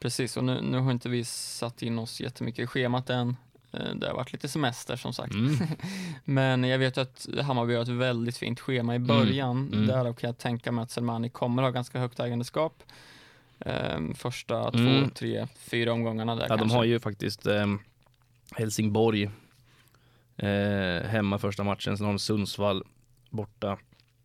Precis, 0.00 0.36
och 0.36 0.44
nu, 0.44 0.60
nu 0.60 0.78
har 0.78 0.90
inte 0.90 1.08
vi 1.08 1.24
satt 1.24 1.82
in 1.82 1.98
oss 1.98 2.20
jättemycket 2.20 2.62
i 2.62 2.66
schemat 2.66 3.10
än. 3.10 3.36
Eh, 3.72 3.94
Det 3.94 4.06
har 4.06 4.14
varit 4.14 4.32
lite 4.32 4.48
semester 4.48 4.96
som 4.96 5.12
sagt. 5.12 5.34
Mm. 5.34 5.56
Men 6.24 6.64
jag 6.64 6.78
vet 6.78 6.98
att 6.98 7.26
Hammarby 7.42 7.74
har 7.74 7.82
ett 7.82 7.88
väldigt 7.88 8.36
fint 8.36 8.60
schema 8.60 8.94
i 8.94 8.98
början. 8.98 9.68
mm. 9.72 9.86
Därav 9.86 10.14
kan 10.14 10.28
jag 10.28 10.38
tänka 10.38 10.72
mig 10.72 10.82
att 10.82 10.90
Selmani 10.90 11.28
kommer 11.30 11.62
ha 11.62 11.70
ganska 11.70 11.98
högt 11.98 12.20
ägandeskap. 12.20 12.82
Ehm, 13.60 14.14
första 14.14 14.68
Mm. 14.68 15.04
två, 15.04 15.10
tre, 15.14 15.46
fyra 15.56 15.92
omgångarna 15.92 16.34
där 16.34 16.42
Ja, 16.42 16.48
de 16.48 16.58
kanske. 16.58 16.76
har 16.76 16.84
ju 16.84 17.00
faktiskt 17.00 17.46
eh, 17.46 17.66
Helsingborg 18.56 19.30
eh, 20.36 21.06
hemma 21.08 21.38
första 21.38 21.64
matchen, 21.64 21.96
sen 21.96 22.06
har 22.06 22.12
de 22.12 22.18
Sundsvall 22.18 22.84
borta, 23.30 23.78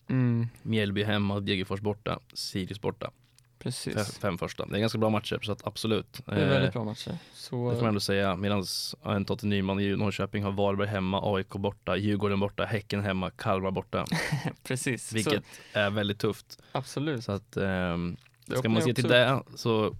Mm, 0.10 0.47
Mjällby 0.62 1.04
hemma, 1.04 1.39
Degerfors 1.39 1.80
borta, 1.82 2.20
Sirius 2.34 2.82
borta. 2.82 3.12
Precis. 3.60 4.18
fem 4.20 4.38
första. 4.38 4.66
Det 4.66 4.78
är 4.78 4.80
ganska 4.80 4.97
bra 4.97 5.10
matcher 5.10 5.39
så 5.41 5.51
att 5.51 5.68
absolut. 5.68 6.22
Det 6.26 6.32
är 6.32 6.41
Eh, 6.43 6.47
väldigt 6.49 6.74
bra 6.74 6.84
matcher. 6.84 7.18
Så, 7.34 7.70
Det 7.70 7.76
får 7.76 7.82
man 7.82 7.88
ändå 7.88 7.99
säga. 7.99 8.36
Medan 8.36 8.64
en 9.05 9.26
Totte 9.26 9.45
Nyman 9.45 9.80
i 9.80 9.95
Norrköping 9.95 10.43
har 10.43 10.51
Varberg 10.51 10.88
hemma, 10.88 11.36
AIK 11.36 11.49
borta, 11.49 11.95
Djurgården 11.97 12.39
borta, 12.39 12.66
Häcken 12.66 13.01
hemma, 13.01 13.30
Kalmar 13.30 13.72
borta. 13.72 14.05
precis. 14.64 15.14
Vilket 15.14 15.43
Så, 15.74 15.80
är 15.80 15.89
väldigt 15.89 16.20
tufft. 16.20 16.62
absolut. 16.72 17.24
Så 17.24 17.32
att 17.32 17.51
Det 17.51 18.57
ska 18.57 18.70
man 18.70 18.82
se 18.82 18.93
till 18.93 19.07
det 19.07 19.41
så 19.55 19.95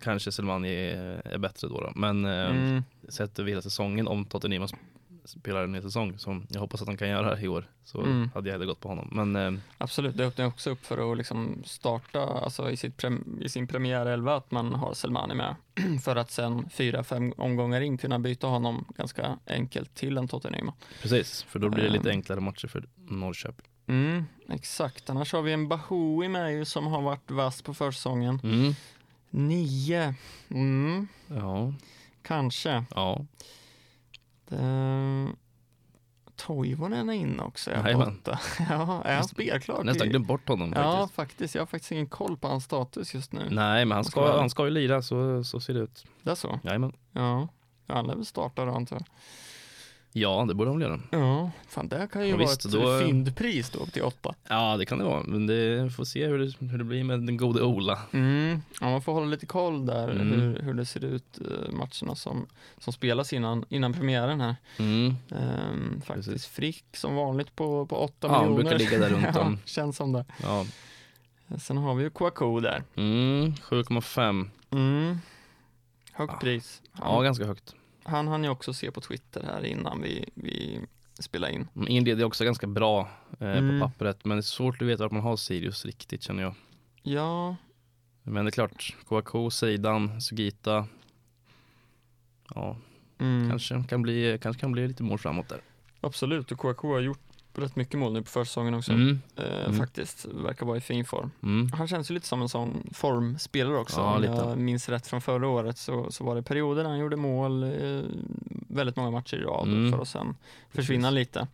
kanske 0.00 0.32
Selmani 0.32 0.68
är, 0.74 1.22
är 1.24 1.38
bättre 1.38 1.68
då. 1.68 1.80
då. 1.80 1.92
Men 1.94 2.24
ehm, 2.24 2.56
Mm, 2.56 2.82
sett 3.08 3.38
över 3.38 3.50
hela 3.50 3.62
säsongen, 3.62 4.08
om 4.08 4.24
Totte 4.24 4.48
Nyman 4.48 4.68
spelar 5.24 5.64
en 5.64 5.74
hel 5.74 5.82
säsong 5.82 6.18
som 6.18 6.46
jag 6.50 6.60
hoppas 6.60 6.82
att 6.82 6.88
han 6.88 6.96
kan 6.96 7.08
göra 7.08 7.40
i 7.40 7.48
år 7.48 7.66
så 7.84 8.00
Mm. 8.02 8.30
hade 8.34 8.48
jag 8.48 8.52
hellre 8.54 8.66
gått 8.66 8.80
på 8.80 8.88
honom. 8.88 9.08
Men 9.12 9.36
ehm, 9.36 9.60
absolut, 9.78 10.16
det 10.16 10.24
öppnar 10.26 10.46
också 10.46 10.70
upp 10.70 10.86
för 10.86 11.12
att 11.12 11.18
liksom 11.18 11.62
starta 11.64 12.20
alltså 12.22 12.70
i, 12.70 12.76
sitt 12.76 12.96
prem, 12.96 13.38
i 13.42 13.48
sin 13.48 13.66
premiärelva 13.66 14.36
att 14.36 14.50
man 14.50 14.74
har 14.74 14.94
Selmani 14.94 15.34
med. 15.34 15.54
för 16.04 16.16
att 16.16 16.30
sen 16.30 16.68
fyra, 16.70 17.04
fem 17.04 17.32
omgångar 17.36 17.80
in 17.80 17.98
kunna 17.98 18.18
byta 18.18 18.46
honom 18.46 18.84
ganska 18.96 19.38
enkelt 19.46 19.94
till 19.94 20.16
en 20.18 20.28
Totte 20.28 20.50
Nyman. 20.50 20.74
precis, 21.02 21.42
för 21.42 21.58
då 21.58 21.68
blir 21.68 21.84
det 21.84 21.90
lite 21.90 22.10
Ehm. 22.10 22.16
enklare 22.16 22.40
matcher 22.40 22.68
för 22.68 22.84
Norrköping. 22.96 23.66
Mm, 23.86 24.24
exakt. 24.48 25.10
Annars 25.10 25.32
har 25.32 25.42
vi 25.42 25.52
en 25.52 25.68
Bahoui 25.68 26.28
med 26.28 26.52
ju 26.52 26.64
som 26.64 26.86
har 26.86 27.02
varit 27.02 27.30
vass 27.30 27.62
på 27.62 27.74
försäsongen. 27.74 28.40
Mm. 28.44 28.74
Nio. 29.30 30.14
Mm, 30.48 31.08
Ja, 31.28 31.72
kanske. 32.22 32.84
ja. 32.94 33.24
Det... 34.48 35.26
Toivonen 36.36 37.08
är 37.08 37.12
inne 37.14 37.42
också. 37.42 37.70
Är 37.70 37.82
på 37.82 37.88
Jajamän. 37.88 38.08
åtta. 38.20 38.38
ja, 38.70 39.02
är 39.04 39.14
han 39.14 39.24
spelklar? 39.24 39.84
Nästan 39.84 40.08
glömt 40.08 40.26
bort 40.26 40.48
honom 40.48 40.72
Ja, 40.76 40.92
faktiskt. 40.92 41.14
faktiskt. 41.16 41.54
Jag 41.54 41.62
har 41.62 41.66
faktiskt 41.66 41.92
ingen 41.92 42.06
koll 42.06 42.36
på 42.36 42.48
hans 42.48 42.64
status 42.64 43.14
just 43.14 43.32
nu. 43.32 43.48
Nej, 43.50 43.84
men 43.84 43.94
han 43.96 44.04
Ska 44.04 44.10
ska, 44.10 44.38
han 44.38 44.50
ska 44.50 44.64
ju 44.64 44.70
lira, 44.70 45.02
så, 45.02 45.44
så 45.44 45.60
ser 45.60 45.74
det 45.74 45.80
ut. 45.80 46.04
Det 46.22 46.30
är 46.30 46.34
så? 46.34 46.60
Jajamän. 46.62 46.92
Ja. 47.12 47.48
Ja, 47.86 47.94
han 47.94 48.06
lär 48.06 48.14
väl 48.14 48.24
starta 48.26 48.64
då 48.64 48.72
antar 48.72 48.96
jag. 48.96 49.04
Ja, 50.16 50.44
det 50.48 50.54
borde 50.54 50.70
de 50.70 50.80
göra. 50.80 51.00
Ja, 51.10 51.50
fan 51.68 51.88
det 51.88 52.08
kan 52.12 52.22
ju 52.22 52.28
Ja, 52.28 52.36
vara 52.36 52.46
visst, 52.46 52.64
ett 52.64 52.72
då- 52.72 52.98
fyndpris 52.98 53.70
då 53.70 53.78
upp 53.78 53.92
till 53.92 54.02
åtta. 54.02 54.34
Ja, 54.48 54.76
det 54.76 54.86
kan 54.86 54.98
det 54.98 55.04
vara. 55.04 55.22
Men 55.22 55.46
det 55.46 55.90
får 55.96 56.04
se 56.04 56.26
hur 56.26 56.38
det, 56.38 56.66
hur 56.66 56.78
det 56.78 56.84
blir 56.84 57.04
med 57.04 57.20
den 57.26 57.36
gode 57.36 57.62
Ola. 57.62 57.98
Mm. 58.12 58.62
Ja, 58.80 58.90
man 58.90 59.02
får 59.02 59.12
hålla 59.12 59.26
lite 59.26 59.46
koll 59.46 59.86
där 59.86 60.08
Mm. 60.10 60.28
hur, 60.40 60.58
hur 60.62 60.74
det 60.74 60.86
ser 60.86 61.04
ut 61.04 61.38
eh, 61.40 61.72
matcherna 61.72 62.14
som, 62.14 62.46
som 62.78 62.92
spelas 62.92 63.32
innan, 63.32 63.64
innan 63.68 63.92
premiären 63.92 64.40
här. 64.40 64.56
Mm. 64.78 65.14
Ehm, 65.30 66.00
faktiskt 66.06 66.28
Precis. 66.28 66.46
Frick 66.46 66.84
som 66.96 67.14
vanligt 67.14 67.56
på, 67.56 67.86
på 67.86 67.96
8 67.96 68.14
Ja, 68.20 68.40
miljoner. 68.42 68.62
brukar 68.62 68.78
ligga 68.78 68.98
där 68.98 69.10
runt 69.24 69.36
om. 69.36 69.52
ja, 69.52 69.58
känns 69.64 69.96
som 69.96 70.12
det. 70.12 70.24
Ja. 70.42 70.66
Sen 71.58 71.76
har 71.76 71.94
vi 71.94 72.02
ju 72.04 72.10
Kouakou 72.10 72.60
där. 72.60 72.82
Mm, 72.96 73.52
7,5. 73.54 74.50
Mm. 74.70 75.18
Högt 76.12 76.32
Ja. 76.32 76.38
pris. 76.40 76.82
Ja, 77.00 77.20
ganska 77.22 77.44
högt. 77.46 77.74
Han 78.04 78.28
hann 78.28 78.44
ju 78.44 78.50
också 78.50 78.72
se 78.74 78.90
på 78.90 79.00
Twitter 79.00 79.42
här 79.42 79.64
innan 79.64 80.02
vi, 80.02 80.28
vi 80.34 80.80
spelade 81.18 81.52
in. 81.52 81.68
Mm, 81.76 81.88
Inleder 81.88 82.20
är 82.22 82.26
också 82.26 82.44
ganska 82.44 82.66
bra 82.66 83.08
eh, 83.40 83.48
Mm. 83.58 83.80
på 83.80 83.86
pappret, 83.86 84.24
men 84.24 84.36
det 84.36 84.40
är 84.40 84.42
svårt 84.42 84.82
att 84.82 84.88
veta 84.88 85.02
vart 85.02 85.12
man 85.12 85.22
har 85.22 85.36
Sirius 85.36 85.84
riktigt 85.84 86.22
känner 86.22 86.42
jag. 86.42 86.54
Ja, 87.02 87.56
Men 88.22 88.44
det 88.44 88.48
är 88.48 88.50
klart, 88.52 88.96
Kouakou, 89.08 89.50
Seidan, 89.50 90.20
Sugita. 90.20 90.86
Ja, 92.54 92.76
mm, 93.18 93.50
kanske 93.50 93.84
kan 93.88 94.02
bli, 94.02 94.38
kanske 94.42 94.60
kan 94.60 94.72
bli 94.72 94.88
lite 94.88 95.02
mål 95.02 95.18
framåt 95.18 95.48
där. 95.48 95.60
absolut. 96.00 96.52
Och 96.52 96.58
Kouakou 96.58 96.92
har 96.92 97.00
gjort 97.00 97.18
rätt 97.62 97.76
mycket 97.76 97.98
mål 98.00 98.12
nu 98.12 98.22
på 98.22 98.28
försäsongen 98.30 98.74
också. 98.74 98.92
Mm. 98.92 99.20
Eh, 99.36 99.64
Mm. 99.64 99.78
Faktiskt, 99.78 100.24
verkar 100.24 100.66
vara 100.66 100.76
i 100.76 100.80
fin 100.80 101.04
form. 101.04 101.30
Mm. 101.42 101.72
Han 101.72 101.88
känns 101.88 102.10
ju 102.10 102.14
lite 102.14 102.26
som 102.26 102.42
en 102.42 102.48
sån 102.48 102.88
formspelare 102.92 103.78
också. 103.78 104.00
Ja, 104.00 104.14
Om 104.16 104.20
lite. 104.22 104.32
jag 104.34 104.58
minns 104.58 104.88
rätt 104.88 105.06
från 105.06 105.20
förra 105.20 105.48
året 105.48 105.78
så, 105.78 106.10
så 106.12 106.24
var 106.24 106.34
det 106.34 106.42
perioder 106.42 106.82
när 106.82 106.90
han 106.90 106.98
gjorde 106.98 107.16
mål 107.16 107.62
eh, 107.62 108.02
väldigt 108.68 108.96
många 108.96 109.10
matcher 109.10 109.36
i 109.36 109.40
rad 109.40 109.68
Mm. 109.68 109.92
för 109.92 110.02
att 110.02 110.08
sen 110.08 110.36
försvinna 110.70 111.10
lite. 111.10 111.46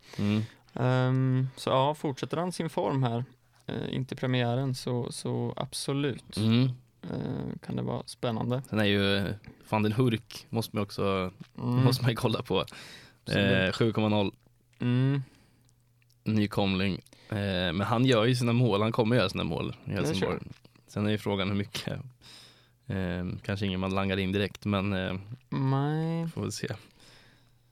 Ehm, 0.75 1.49
så 1.57 1.71
ja, 1.71 1.95
fortsätter 1.95 2.37
han 2.37 2.53
sin 2.53 2.71
form 2.71 3.03
här 3.03 3.25
uh, 3.71 3.95
in 3.95 4.05
till 4.05 4.17
premiären 4.17 4.75
så, 4.75 5.13
så 5.13 5.55
absolut 5.57 6.37
Mm. 6.37 6.65
eh, 7.03 7.59
kan 7.67 7.77
det 7.77 7.83
vara 7.83 8.03
spännande. 8.07 8.63
Sen 8.71 8.79
är 8.81 8.85
ju 8.85 9.17
eh, 9.17 9.25
van 9.69 9.83
den 9.83 9.93
Hurk 9.93 10.47
måste 10.51 10.77
man 10.77 10.83
också 10.83 11.31
måste 11.55 12.05
man 12.05 12.17
kolla 12.17 12.43
på. 12.43 12.61
absolut. 12.61 13.47
Eh, 13.47 13.73
7,0. 13.73 14.33
Nykomling. 16.35 17.01
Eh, 17.29 17.37
men 17.73 17.81
han 17.81 18.05
gör 18.05 18.25
ju 18.25 18.35
sina 18.35 18.53
mål, 18.53 18.83
han 18.83 18.93
kommer 18.93 19.17
göra 19.17 19.29
sina 19.29 19.45
mål 19.45 19.77
i 19.85 19.91
Helsingborg. 19.91 20.39
Sen 20.89 21.07
är 21.07 21.11
ju 21.11 21.19
frågan 21.19 21.49
hur 21.49 21.57
mycket. 21.57 21.99
Eh, 22.87 23.27
kanske 23.43 23.67
ingen 23.67 23.81
man 23.81 23.95
langar 23.95 24.17
in 24.17 24.33
direkt, 24.33 24.65
men 24.65 24.93
eh, 24.93 25.15
Nej. 25.49 26.29
får 26.29 26.41
väl 26.41 26.53
se. 26.53 26.69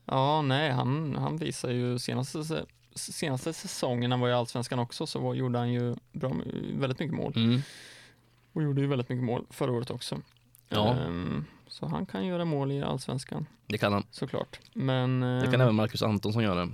Ja, 0.05 0.43
nej, 0.43 0.71
han, 0.71 1.17
han 1.17 1.37
visar 1.37 1.71
ju 1.71 1.99
senaste, 1.99 2.45
se- 2.45 2.65
senaste 2.95 3.53
säsongen, 3.53 4.11
han 4.11 4.21
var 4.21 4.29
i 4.29 4.33
Allsvenskan 4.33 4.79
också, 4.79 5.07
så 5.07 5.19
var, 5.19 5.35
gjorde 5.35 5.59
han 5.59 5.73
ju 5.73 5.97
bra, 6.13 6.33
väldigt 6.75 6.99
mycket 6.99 7.17
mål. 7.17 7.33
Mm. 7.37 7.61
Och 8.53 8.63
gjorde 8.63 8.81
ju 8.81 8.87
väldigt 8.87 9.09
mycket 9.09 9.25
mål 9.25 9.47
förra 9.51 9.73
året 9.73 9.91
också. 9.91 10.19
Ja. 10.69 10.95
Ehm, 10.97 11.45
så 11.69 11.87
han 11.87 12.07
kan 12.07 12.27
göra 12.27 12.45
mål 12.45 12.73
i 12.73 12.83
Allsvenskan, 12.83 13.47
Det 13.67 13.79
kan 13.79 13.93
han. 13.93 14.05
såklart. 14.11 14.61
Men... 14.73 15.21
Det 15.21 15.45
kan 15.45 15.55
ehm, 15.55 15.61
även 15.61 15.75
Marcus 15.75 16.03
Antonsson 16.03 16.43
göra. 16.43 16.69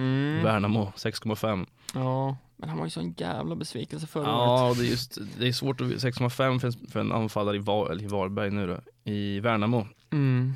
Mm, 0.00 0.44
Värnamo 0.44 0.92
6,5. 0.96 1.66
Ja, 1.94 2.36
men 2.56 2.68
han 2.68 2.78
var 2.78 2.86
ju 2.86 2.90
sån 2.90 3.14
jävla 3.18 3.56
besvikelse 3.56 4.06
förra 4.06 4.22
året. 4.36 4.76
Ja, 4.76 4.82
det 4.82 4.86
är, 4.86 4.90
just, 4.90 5.18
det 5.38 5.48
är 5.48 5.52
svårt 5.52 5.80
att 5.80 5.86
6,5 5.86 6.58
för, 6.58 6.66
en- 6.66 6.88
för 6.90 7.00
en 7.00 7.12
anfallare 7.12 7.56
i, 7.56 7.58
Var, 7.58 7.90
eller 7.90 8.04
i 8.04 8.06
Varberg 8.06 8.50
nu 8.50 8.66
då. 8.66 8.80
I 9.10 9.40
Värnamo. 9.40 9.86
Mm. 10.10 10.54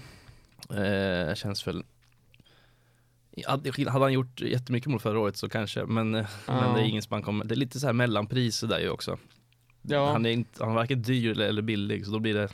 Eh, 0.71 1.35
känns 1.35 1.67
väl 1.67 1.85
hade 3.89 4.05
han 4.05 4.13
gjort 4.13 4.41
jättemycket 4.41 4.91
mål 4.91 5.01
förra 5.01 5.19
året 5.21 5.37
så 5.37 5.49
kanske, 5.49 5.85
men, 5.87 6.15
eh, 6.15 6.27
men 6.47 6.57
Ja. 6.57 6.73
det 6.75 6.81
är 6.81 6.85
ingen 6.85 7.03
som 7.03 7.23
kommer, 7.23 7.45
det 7.45 7.55
är 7.55 7.57
lite 7.57 7.81
så 7.81 7.87
här 7.87 7.93
mellanpriser 7.93 8.67
där 8.67 8.79
ju 8.79 8.91
också. 8.91 9.19
Ja, 9.83 10.13
Han 10.13 10.27
är 10.27 10.31
inte, 10.31 10.65
han 10.65 10.75
varken 10.75 11.03
dyr 11.03 11.31
eller, 11.31 11.47
eller 11.49 11.63
billig 11.63 12.07
så 12.07 12.13
då 12.13 12.19
blir 12.19 12.35
det, 12.35 12.49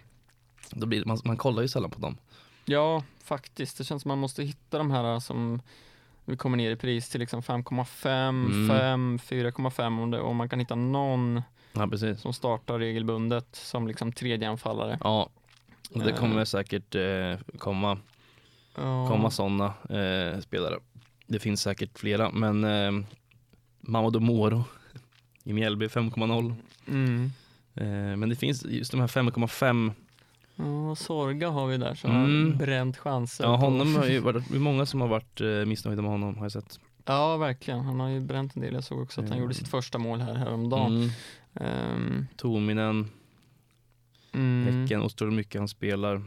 då 0.70 0.86
blir 0.86 1.00
det 1.00 1.06
man, 1.06 1.18
man 1.24 1.36
kollar 1.36 1.62
ju 1.62 1.68
sällan 1.68 1.90
på 1.90 2.00
dem. 2.00 2.16
ja, 2.64 3.04
faktiskt. 3.24 3.78
Det 3.78 3.84
känns 3.84 4.02
som 4.02 4.08
man 4.08 4.18
måste 4.18 4.42
hitta 4.44 4.78
de 4.78 4.90
här 4.90 5.20
som 5.20 5.60
vi 6.30 6.36
kommer 6.36 6.56
ner 6.56 6.70
i 6.70 6.76
pris 6.76 7.08
till 7.08 7.20
liksom 7.20 7.42
5,5, 7.42 8.28
Mm. 8.28 8.68
5, 8.68 9.18
4,5 9.18 10.02
om, 10.02 10.10
det, 10.10 10.20
om 10.20 10.36
man 10.36 10.48
kan 10.48 10.58
hitta 10.58 10.74
någon 10.74 11.42
Ja 11.72 12.16
som 12.16 12.32
startar 12.32 12.78
regelbundet 12.78 13.48
som 13.56 13.86
liksom 13.88 14.12
tredje 14.12 14.48
anfallare. 14.48 14.98
Ja, 15.04 15.28
det 15.90 16.10
Eh. 16.10 16.16
kommer 16.16 16.44
säkert 16.44 16.94
eh, 16.94 17.56
komma, 17.58 17.98
Ja. 18.76 19.08
komma 19.08 19.30
sådana 19.30 19.64
eh, 19.90 20.40
spelare. 20.40 20.78
Det 21.26 21.38
finns 21.38 21.62
säkert 21.62 21.98
flera, 21.98 22.30
men 22.30 22.64
eh, 22.64 23.06
Mamadou 23.80 24.20
Moro 24.20 24.64
i 25.44 25.52
Mjällby 25.52 25.86
5,0. 25.88 26.54
Mm. 26.88 27.30
Eh, 27.74 28.16
men 28.16 28.28
det 28.28 28.36
finns 28.36 28.64
just 28.64 28.90
de 28.90 29.00
här 29.00 29.06
5,5 29.08 29.92
Ja, 30.64 30.94
Sorga 30.94 31.50
har 31.50 31.66
vi 31.66 31.76
där 31.76 31.94
som 31.94 32.10
Mm. 32.10 32.52
har 32.52 32.58
bränt 32.58 32.96
chanser. 32.96 33.44
Ja, 33.44 33.56
på- 33.58 33.64
honom 33.64 33.94
har 33.96 34.06
ju 34.06 34.18
varit, 34.20 34.48
det 34.48 34.56
är 34.56 34.60
många 34.60 34.86
som 34.86 35.00
har 35.00 35.08
varit 35.08 35.40
eh, 35.40 35.46
missnöjda 35.48 36.02
med 36.02 36.10
honom 36.10 36.36
har 36.36 36.44
jag 36.44 36.52
sett. 36.52 36.80
Ja, 37.04 37.36
verkligen. 37.36 37.80
Han 37.80 38.00
har 38.00 38.08
ju 38.08 38.20
bränt 38.20 38.56
en 38.56 38.62
del. 38.62 38.74
Jag 38.74 38.84
såg 38.84 39.00
också 39.02 39.20
att 39.20 39.24
han 39.24 39.32
Mm. 39.32 39.42
gjorde 39.42 39.54
sitt 39.54 39.68
första 39.68 39.98
mål 39.98 40.20
här 40.20 40.34
häromdagen. 40.34 40.96
Mm. 40.96 41.10
Ehm, 41.54 42.26
Tominen, 42.36 43.08
mm, 44.32 44.80
Häcken, 44.82 45.02
och 45.02 45.10
hur 45.20 45.30
mycket 45.30 45.60
han 45.60 45.68
spelar. 45.68 46.22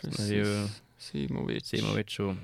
precis. 0.00 0.20
är 0.20 0.28
det 0.30 0.36
ju 0.36 0.68
Simovic. 0.98 1.66
Simovic 1.66 2.18
och 2.18 2.34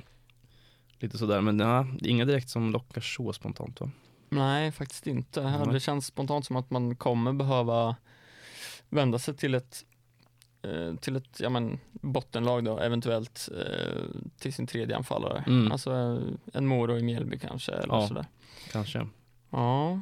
lite 0.98 1.18
sådär. 1.18 1.40
Men 1.40 1.58
ja, 1.58 1.86
det 2.00 2.08
är 2.08 2.10
inga 2.10 2.24
direkt 2.24 2.48
som 2.48 2.70
lockar 2.72 3.00
så 3.00 3.32
spontant 3.32 3.80
va? 3.80 3.90
Nej, 4.30 4.72
faktiskt 4.72 5.06
inte. 5.06 5.42
Nej. 5.42 5.72
Det 5.72 5.80
känns 5.80 6.06
spontant 6.06 6.46
som 6.46 6.56
att 6.56 6.70
man 6.70 6.96
kommer 6.96 7.32
behöva 7.32 7.96
vända 8.88 9.18
sig 9.18 9.34
till 9.36 9.54
ett 9.54 9.84
till 11.00 11.16
ett 11.16 11.40
ja, 11.40 11.48
men, 11.48 11.78
bottenlag 11.92 12.64
då, 12.64 12.78
eventuellt 12.78 13.48
eh, 13.58 14.02
till 14.38 14.52
sin 14.52 14.66
tredje 14.66 14.96
anfallare. 14.96 15.44
Mm. 15.46 15.72
Alltså 15.72 15.92
eh, 15.92 16.18
en 16.58 16.66
Moro 16.66 16.96
i 16.98 17.02
Mjällby 17.02 17.38
kanske 17.38 17.72
eller 17.72 17.94
Ja. 17.94 18.08
sådär. 18.08 18.26
Kanske. 18.72 19.06
Ja. 19.50 20.00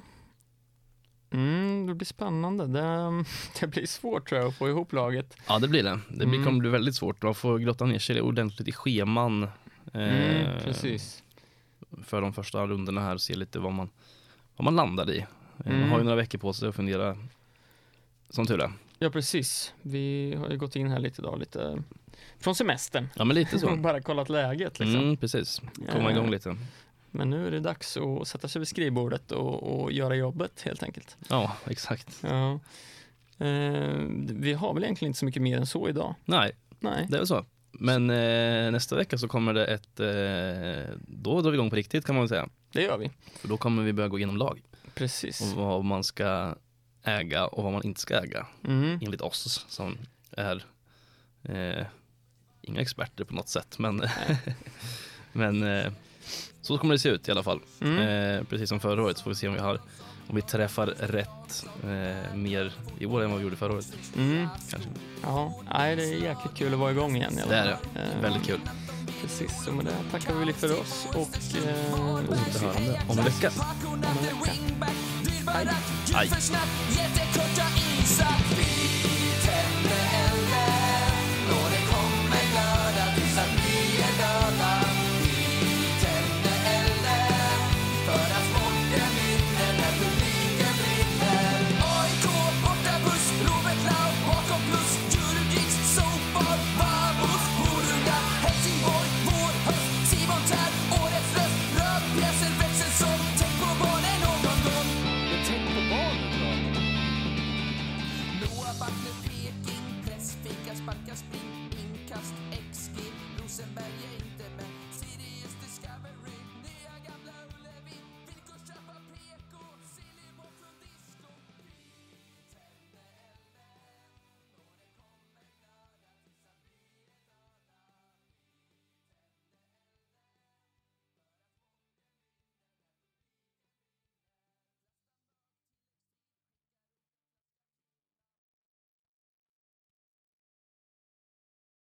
Mm, 1.31 1.87
det 1.87 1.95
blir 1.95 2.07
spännande. 2.07 2.67
Det, 2.67 3.25
det 3.61 3.67
blir 3.67 3.87
svårt 3.87 4.29
tror 4.29 4.41
jag 4.41 4.49
att 4.49 4.57
få 4.57 4.69
ihop 4.69 4.93
laget. 4.93 5.37
Ja 5.49 5.59
det 5.59 5.69
blir 5.69 5.83
det. 5.83 5.99
Det 6.09 6.27
blir, 6.27 6.27
Mm. 6.39 6.45
kommer 6.45 6.61
bli 6.61 6.71
väldigt 6.71 6.95
svårt. 6.95 7.23
Man 7.23 7.35
får 7.35 7.59
grotta 7.59 7.85
ner 7.87 7.99
sig 7.99 8.21
ordentligt 8.21 8.69
i 8.69 8.73
scheman. 8.73 9.43
eh, 9.43 9.49
Mm, 9.93 10.61
precis. 10.65 11.23
För 12.05 12.21
de 12.23 12.33
första 12.33 12.67
rundorna 12.67 13.01
här 13.01 13.15
och 13.15 13.21
se 13.21 13.35
lite 13.35 13.59
vad 13.59 13.73
man, 13.73 13.89
vad 14.57 14.65
man 14.65 14.77
landar 14.77 15.11
i. 15.11 15.19
Eh, 15.19 15.27
Man 15.65 15.75
Mm. 15.75 15.91
har 15.91 15.99
ju 15.99 16.05
några 16.05 16.17
veckor 16.17 16.39
på 16.39 16.53
sig 16.53 16.69
att 16.69 16.75
fundera. 16.75 17.17
Som 18.31 18.47
tur 18.47 18.61
är. 18.61 18.73
Ja, 18.99 19.11
precis. 19.11 19.75
Vi 19.83 20.35
har 20.39 20.51
ju 20.51 20.57
gått 20.59 20.77
in 20.77 20.89
här 20.91 20.99
lite 20.99 21.23
idag, 21.23 21.39
lite 21.39 21.83
från 22.39 22.55
semestern. 22.55 23.09
Ja 23.17 23.25
men 23.25 23.35
lite 23.35 23.59
så. 23.59 23.77
bara 23.83 24.01
kollat 24.01 24.29
läget 24.29 24.79
liksom. 24.79 25.01
Mm, 25.01 25.17
precis. 25.17 25.61
Komma 25.93 26.11
Eh, 26.11 26.17
igång 26.17 26.31
lite. 26.31 26.57
Men 27.11 27.31
nu 27.31 27.47
är 27.47 27.51
det 27.51 27.61
dags 27.61 27.97
att 27.97 28.29
sätta 28.29 28.49
sig 28.49 28.59
vid 28.59 28.69
skrivbordet 28.69 29.33
och, 29.33 29.63
och 29.83 29.93
göra 29.93 30.15
jobbet 30.15 30.63
helt 30.65 30.83
enkelt. 30.83 31.17
Ja, 31.29 31.57
exakt. 31.67 32.19
Ja. 32.23 32.53
Eh, 33.39 33.95
vi 34.31 34.53
har 34.53 34.75
väl 34.75 34.85
egentligen 34.85 35.11
inte 35.11 35.19
så 35.19 35.25
mycket 35.25 35.43
mer 35.43 35.59
än 35.59 35.67
så 35.67 35.89
idag. 35.89 36.15
Nej, 36.25 36.53
Nej. 36.81 37.07
det 37.09 37.15
är 37.17 37.19
väl 37.19 37.27
så. 37.27 37.45
Men 37.73 38.11
eh, 38.11 38.71
nästa 38.73 38.97
vecka 38.97 39.19
så 39.19 39.29
kommer 39.29 39.55
det 39.55 39.67
ett, 39.67 40.01
eh, 40.01 40.95
då 41.09 41.41
drar 41.41 41.51
vi 41.51 41.55
igång 41.57 41.71
på 41.71 41.77
riktigt 41.77 42.07
kan 42.07 42.15
man 42.15 42.23
väl 42.23 42.29
säga. 42.29 42.49
Det 42.73 42.83
gör 42.83 42.99
vi. 42.99 43.11
För 43.41 43.49
då 43.49 43.57
kommer 43.57 43.83
vi 43.83 43.93
börja 43.93 44.09
gå 44.09 44.19
igenom 44.19 44.37
lag 44.37 44.63
Precis. 44.95 45.41
och 45.41 45.49
vad 45.63 45.85
man 45.85 46.05
ska 46.05 46.55
äga 47.07 47.47
och 47.47 47.65
vad 47.65 47.73
man 47.73 47.83
inte 47.85 48.01
ska 48.01 48.15
äga 48.23 48.47
Mm. 48.65 48.99
enligt 49.03 49.21
oss 49.21 49.65
som 49.69 49.99
är 50.31 50.65
eh, 51.43 51.87
inga 52.63 52.81
experter 52.81 53.25
på 53.25 53.35
något 53.35 53.49
sätt 53.49 53.79
men, 53.79 54.03
men 55.33 55.63
eh, 55.63 55.93
så 56.63 56.79
kommer 56.79 56.95
det 56.95 56.99
se 56.99 57.09
ut 57.09 57.29
i 57.29 57.31
alla 57.31 57.43
fall. 57.43 57.61
Mm. 57.81 57.99
Eh, 58.39 58.45
precis 58.45 58.69
som 58.69 58.81
förra 58.81 59.03
året 59.03 59.19
så 59.19 59.23
får 59.23 59.31
vi 59.31 59.35
se 59.37 59.49
om 59.49 59.55
vi 59.55 59.61
har 59.61 59.81
om 60.29 60.37
vi 60.37 60.43
träffar 60.43 60.87
rätt 60.87 61.67
eh, 61.85 62.35
mer 62.37 62.73
i 62.99 63.07
år 63.07 63.23
än 63.23 63.31
vad 63.31 63.39
vi 63.39 63.45
gjorde 63.45 63.57
förra 63.57 63.73
året. 63.73 63.93
Mm. 64.17 64.49
Kanske. 64.71 64.91
Ja, 65.23 65.61
nej, 65.73 65.97
det 65.97 66.03
är 66.03 66.23
jäkligt 66.23 66.55
kul 66.55 66.73
att 66.73 66.79
vara 66.79 66.91
igång 66.91 67.17
igen. 67.17 67.39
i 67.39 67.43
alla 67.43 67.51
Det 67.53 67.57
är 67.59 67.67
det. 67.67 68.01
Eh, 68.01 68.23
Väldigt 68.23 68.47
kul. 68.47 68.61
Precis, 69.27 69.65
så 69.65 69.73
med 69.73 69.85
det 69.85 70.11
tackar 70.11 70.35
vi 70.35 70.53
för 70.53 70.81
oss 70.81 71.07
och 71.09 71.19
eh, 71.19 71.95
Återhörande 71.95 73.01
om 73.09 73.19
en 73.19 73.25
vecka. 73.25 73.53
om 73.85 74.19
en 74.19 74.41
vecka. 74.41 74.61
Aj. 76.15 76.27
Isar 78.03 78.76